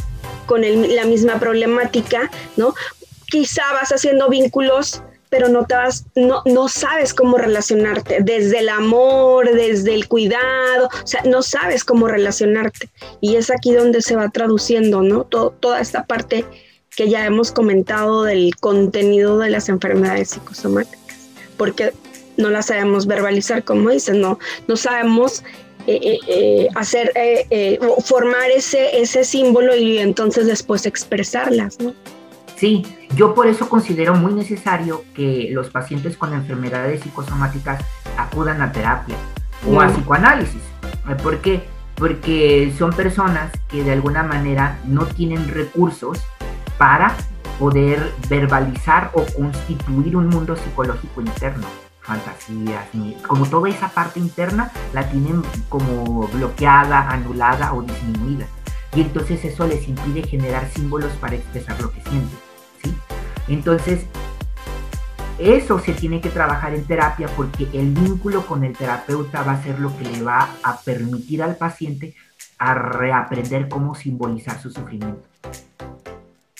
con 0.46 0.62
la 0.62 1.06
misma 1.06 1.40
problemática, 1.40 2.32
¿no? 2.58 2.74
Quizá 3.28 3.62
vas 3.74 3.92
haciendo 3.92 4.30
vínculos, 4.30 5.04
pero 5.30 5.48
no, 5.48 5.66
te 5.66 5.76
vas, 5.76 6.06
no, 6.16 6.42
no 6.46 6.68
sabes 6.68 7.14
cómo 7.14 7.38
relacionarte, 7.38 8.18
desde 8.22 8.60
el 8.60 8.70
amor, 8.70 9.54
desde 9.54 9.94
el 9.94 10.08
cuidado, 10.08 10.90
o 11.04 11.08
sea, 11.08 11.22
no 11.24 11.44
sabes 11.44 11.84
cómo 11.84 12.08
relacionarte. 12.08 12.90
Y 13.22 13.36
es 13.36 13.52
aquí 13.52 13.74
donde 13.74 14.02
se 14.02 14.16
va 14.16 14.30
traduciendo, 14.30 15.04
¿no? 15.04 15.24
toda 15.24 15.80
esta 15.80 16.06
parte 16.06 16.46
que 16.96 17.10
ya 17.10 17.26
hemos 17.26 17.52
comentado 17.52 18.24
del 18.24 18.56
contenido 18.56 19.38
de 19.38 19.52
las 19.52 19.70
enfermedades 19.70 20.32
psicosomáticas, 20.32 21.30
porque 21.58 21.94
no 22.38 22.50
las 22.50 22.68
sabemos 22.68 23.06
verbalizar, 23.06 23.64
como 23.64 23.90
dicen, 23.90 24.20
no, 24.22 24.40
no 24.68 24.76
sabemos 24.76 25.44
eh, 25.92 26.00
eh, 26.04 26.20
eh, 26.28 26.68
hacer, 26.76 27.12
formar 28.04 28.52
ese, 28.56 29.02
ese 29.02 29.24
símbolo 29.24 29.76
y 29.76 29.98
entonces 29.98 30.46
después 30.46 30.86
expresarlas, 30.86 31.80
¿no? 31.80 31.96
Sí, 32.56 32.86
yo 33.16 33.34
por 33.34 33.48
eso 33.48 33.68
considero 33.68 34.14
muy 34.14 34.34
necesario 34.34 35.04
que 35.16 35.50
los 35.52 35.72
pacientes 35.72 36.16
con 36.16 36.34
enfermedades 36.34 37.02
psicosomáticas 37.02 37.84
acudan 38.18 38.62
a 38.62 38.72
terapia 38.72 39.16
o 39.68 39.82
a 39.82 39.88
mm. 39.88 39.94
psicoanálisis. 39.94 40.62
¿Por 41.24 41.40
qué? 41.40 41.64
Porque 41.96 42.72
son 42.78 42.92
personas 42.92 43.52
que 43.68 43.84
de 43.84 43.94
alguna 43.94 44.22
manera 44.22 44.78
no 44.86 45.08
tienen 45.08 45.48
recursos 45.48 46.20
para 46.78 47.16
poder 47.58 48.14
verbalizar 48.30 49.10
o 49.14 49.26
constituir 49.26 50.16
un 50.16 50.28
mundo 50.28 50.56
psicológico 50.56 51.22
interno 51.22 51.89
fantasías, 52.10 52.86
ni, 52.93 53.14
como 53.28 53.45
toda 53.47 53.70
esa 53.70 53.89
parte 53.89 54.20
interna 54.20 54.72
la 54.93 55.07
tienen 55.10 55.43
como 55.70 56.28
bloqueada, 56.28 57.10
anulada 57.10 57.74
o 57.74 57.84
disminuida. 57.84 58.47
Y 58.95 59.01
entonces 59.01 59.45
eso 59.45 59.68
les 59.68 59.88
impide 59.88 60.24
generar 60.24 60.68
símbolos 60.70 61.12
para 61.22 61.36
expresar 61.36 61.80
lo 61.80 61.91
que 61.91 62.01
sienten. 62.01 62.39
¿sí? 62.84 62.97
Entonces, 63.47 64.05
eso 65.38 65.80
se 65.80 65.93
tiene 65.93 66.20
que 66.20 66.30
trabajar 66.30 66.74
en 66.74 66.84
terapia 66.86 67.28
porque 67.38 67.70
el 67.74 67.91
vínculo 67.91 68.45
con 68.45 68.64
el 68.64 68.76
terapeuta 68.76 69.43
va 69.43 69.53
a 69.53 69.64
ser 69.64 69.80
lo 69.80 69.95
que 69.95 70.05
le 70.05 70.24
va 70.24 70.49
a 70.64 70.80
permitir 70.82 71.43
al 71.43 71.55
paciente 71.55 72.16
a 72.57 72.74
reaprender 72.74 73.70
cómo 73.70 73.95
simbolizar 73.95 74.60
su 74.60 74.72
sufrimiento. 74.72 75.24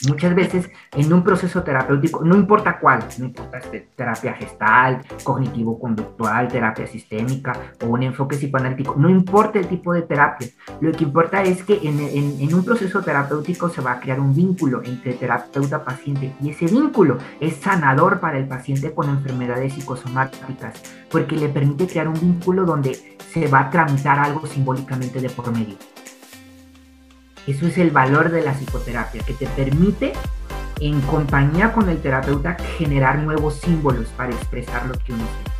Muchas 0.08 0.34
veces 0.34 0.70
en 0.93 1.12
un 1.12 1.24
proceso 1.24 1.62
terapéutico, 1.62 2.24
no 2.24 2.36
importa 2.36 2.80
cuál, 2.80 3.04
no 3.18 3.26
importa 3.26 3.58
este, 3.58 3.89
terapia 3.95 4.34
gestal, 4.34 5.02
cognitivo-conductual, 5.24 6.47
terapia 6.47 6.88
sistémica 6.88 7.54
o 7.84 7.88
un 7.88 8.04
enfoque 8.04 8.38
psicoanalítico, 8.38 8.95
no 8.97 9.10
importa 9.10 9.60
el 9.60 9.68
tipo 9.68 9.93
de 9.93 10.04
terapia, 10.04 10.47
lo 10.80 10.91
que 10.93 11.04
importa 11.04 11.43
es 11.43 11.64
que 11.64 11.80
en, 11.84 12.00
en 12.00 12.54
un 12.54 12.64
proceso 12.64 13.02
terapéutico 13.02 13.68
se 13.70 13.82
va 13.82 13.93
a 13.93 14.00
crear 14.00 14.20
un 14.20 14.34
vínculo 14.34 14.82
entre 14.84 15.14
terapeuta-paciente 15.14 16.34
y 16.41 16.52
ese 16.52 16.68
vínculo 16.68 17.18
es 17.41 17.58
sanador 17.58 18.22
para 18.22 18.38
el 18.38 18.47
paciente 18.47 18.93
con 18.93 19.10
enfermedades 19.10 19.74
psicosomáticas 19.74 20.82
porque 21.12 21.36
le 21.36 21.50
permite 21.50 21.88
crear 21.88 22.08
un 22.08 22.20
vínculo 22.20 22.66
donde 22.66 23.18
se 23.34 23.47
va 23.47 23.62
a 23.62 23.70
tramitar 23.70 24.20
algo 24.20 24.45
simbólicamente 24.45 25.20
de 25.20 25.30
por 25.30 25.52
medio. 25.52 25.76
Eso 27.48 27.68
es 27.68 27.78
el 27.78 27.92
valor 27.92 28.32
de 28.32 28.42
la 28.42 28.54
psicoterapia, 28.54 29.24
que 29.24 29.34
te 29.34 29.48
permite 29.48 30.14
en 30.80 31.02
compañía 31.02 31.74
con 31.74 31.90
el 31.90 32.02
terapeuta 32.02 32.58
generar 32.78 33.20
nuevos 33.20 33.56
símbolos 33.56 34.08
para 34.16 34.32
expresar 34.32 34.86
lo 34.86 34.94
que 34.94 35.14
uno 35.14 35.24
siente. 35.26 35.60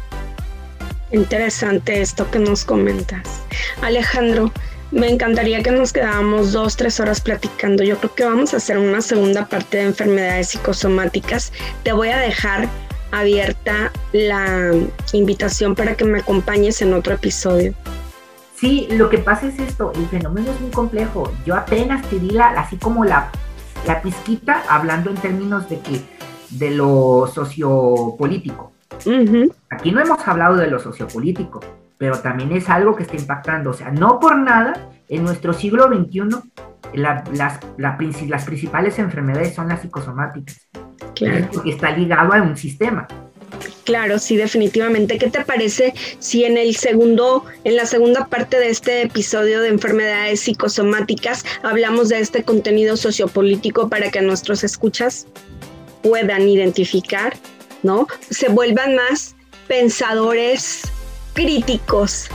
Interesante 1.12 2.02
esto 2.02 2.30
que 2.30 2.40
nos 2.40 2.64
comentas. 2.64 3.42
Alejandro, 3.82 4.52
me 4.92 5.10
encantaría 5.10 5.62
que 5.62 5.72
nos 5.72 5.94
quedáramos 5.94 6.52
dos, 6.52 6.76
tres 6.76 7.00
horas 7.00 7.22
platicando. 7.22 7.84
Yo 7.84 7.98
creo 7.98 8.16
que 8.16 8.26
vamos 8.26 8.54
a 8.54 8.58
hacer 8.58 8.78
una 8.78 9.02
segunda 9.02 9.48
parte 9.48 9.78
de 9.78 9.84
enfermedades 9.84 10.50
psicosomáticas. 10.50 11.52
Te 11.84 11.92
voy 11.92 12.10
a 12.10 12.18
dejar 12.18 12.68
abierta 13.12 13.92
la 14.14 14.72
invitación 15.14 15.76
para 15.76 15.96
que 15.96 16.06
me 16.06 16.20
acompañes 16.20 16.82
en 16.82 16.94
otro 16.94 17.16
episodio. 17.16 17.74
Sí, 18.60 18.88
lo 18.92 19.10
que 19.10 19.20
pasa 19.20 19.48
es 19.48 19.58
esto, 19.58 19.94
el 19.96 20.06
fenómeno 20.08 20.52
es 20.52 20.60
muy 20.60 20.72
complejo. 20.72 21.32
Yo 21.46 21.56
apenas 21.56 22.06
te 22.10 22.20
di 22.20 22.32
la, 22.32 22.50
así 22.50 22.76
como 22.76 23.06
la, 23.06 23.32
la 23.88 24.02
pizquita 24.02 24.64
hablando 24.68 25.10
en 25.10 25.16
términos 25.16 25.70
de 25.70 25.80
que 25.80 26.02
de 26.50 26.72
lo 26.72 27.30
sociopolítico. 27.34 28.74
Aquí 29.70 29.92
no 29.94 30.02
hemos 30.02 30.28
hablado 30.28 30.58
de 30.58 30.68
lo 30.68 30.80
sociopolítico, 30.80 31.62
pero 31.98 32.20
también 32.20 32.52
es 32.52 32.70
algo 32.70 32.98
que 32.98 33.04
está 33.04 33.16
impactando. 33.16 33.70
O 33.70 33.74
sea, 33.74 33.92
no 33.92 34.20
por 34.20 34.38
nada, 34.38 34.90
en 35.08 35.24
nuestro 35.24 35.54
siglo 35.54 35.88
XXI 35.88 36.28
las, 36.94 37.24
las 37.78 37.96
principales 37.96 39.00
enfermedades 39.00 39.56
son 39.56 39.70
las 39.70 39.82
psicosomáticas. 39.82 40.68
Porque 41.54 41.70
está 41.70 41.92
ligado 41.92 42.34
a 42.34 42.42
un 42.42 42.58
sistema. 42.58 43.08
Claro, 43.84 44.20
sí, 44.20 44.38
definitivamente. 44.38 45.18
¿Qué 45.18 45.30
te 45.30 45.44
parece 45.44 45.94
si 46.20 46.44
en 46.44 46.58
el 46.58 46.76
segundo, 46.76 47.46
en 47.64 47.76
la 47.76 47.86
segunda 47.86 48.28
parte 48.28 48.60
de 48.60 48.70
este 48.70 49.02
episodio 49.02 49.62
de 49.62 49.70
enfermedades 49.70 50.42
psicosomáticas 50.42 51.44
hablamos 51.64 52.10
de 52.10 52.20
este 52.20 52.44
contenido 52.44 52.98
sociopolítico 52.98 53.90
para 53.90 54.12
que 54.12 54.22
nuestros 54.22 54.64
escuchas 54.64 55.26
puedan 56.04 56.48
identificar, 56.48 57.36
¿no? 57.84 58.08
Se 58.30 58.50
vuelvan 58.50 58.96
más 58.96 59.36
pensadores 59.68 60.82
críticos 61.34 62.28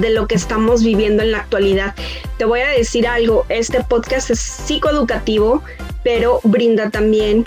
de 0.00 0.10
lo 0.10 0.26
que 0.26 0.34
estamos 0.34 0.82
viviendo 0.82 1.22
en 1.22 1.32
la 1.32 1.38
actualidad. 1.38 1.94
Te 2.38 2.44
voy 2.44 2.60
a 2.60 2.68
decir 2.68 3.06
algo, 3.06 3.44
este 3.48 3.84
podcast 3.84 4.30
es 4.30 4.40
psicoeducativo, 4.40 5.62
pero 6.02 6.40
brinda 6.44 6.90
también 6.90 7.44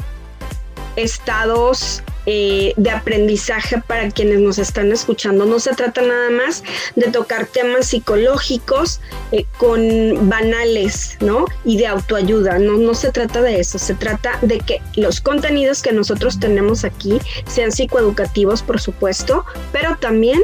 estados 0.95 2.03
eh, 2.27 2.73
de 2.75 2.89
aprendizaje 2.89 3.79
para 3.85 4.09
quienes 4.09 4.39
nos 4.39 4.57
están 4.57 4.91
escuchando. 4.91 5.45
No 5.45 5.59
se 5.59 5.75
trata 5.75 6.01
nada 6.01 6.31
más 6.31 6.63
de 6.95 7.11
tocar 7.11 7.45
temas 7.45 7.87
psicológicos 7.87 8.99
eh, 9.31 9.45
con 9.57 10.27
banales, 10.27 11.17
¿no? 11.19 11.45
Y 11.63 11.77
de 11.77 11.85
autoayuda. 11.85 12.57
No, 12.57 12.77
no 12.77 12.95
se 12.95 13.11
trata 13.11 13.43
de 13.43 13.59
eso. 13.59 13.77
Se 13.77 13.93
trata 13.93 14.39
de 14.41 14.57
que 14.59 14.81
los 14.95 15.21
contenidos 15.21 15.83
que 15.83 15.91
nosotros 15.91 16.39
tenemos 16.39 16.83
aquí 16.83 17.19
sean 17.45 17.71
psicoeducativos, 17.71 18.63
por 18.63 18.81
supuesto, 18.81 19.45
pero 19.71 19.95
también 19.97 20.41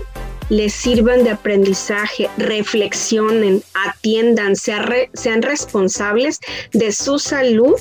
les 0.50 0.74
sirvan 0.74 1.24
de 1.24 1.32
aprendizaje, 1.32 2.30
reflexionen, 2.38 3.64
atiendan, 3.74 4.56
sean 4.56 5.42
responsables 5.42 6.40
de 6.74 6.92
su 6.92 7.18
salud, 7.18 7.80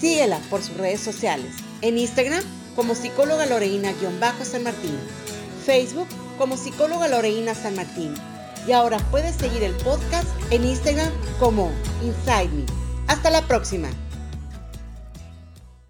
Síguela 0.00 0.38
por 0.50 0.62
sus 0.62 0.76
redes 0.76 1.00
sociales. 1.00 1.52
En 1.82 1.98
Instagram 1.98 2.42
como 2.76 2.94
psicóloga 2.94 3.46
Loreina-San 3.46 4.62
Martín, 4.62 4.96
Facebook 5.64 6.06
como 6.38 6.56
psicóloga 6.56 7.08
Loreina 7.08 7.54
San 7.54 7.74
Martín 7.74 8.14
y 8.66 8.72
ahora 8.72 8.98
puedes 9.10 9.34
seguir 9.36 9.62
el 9.62 9.74
podcast 9.76 10.28
en 10.50 10.64
Instagram 10.64 11.10
como 11.38 11.72
Inside 12.02 12.50
Me. 12.50 12.64
Hasta 13.08 13.30
la 13.30 13.42
próxima. 13.42 13.88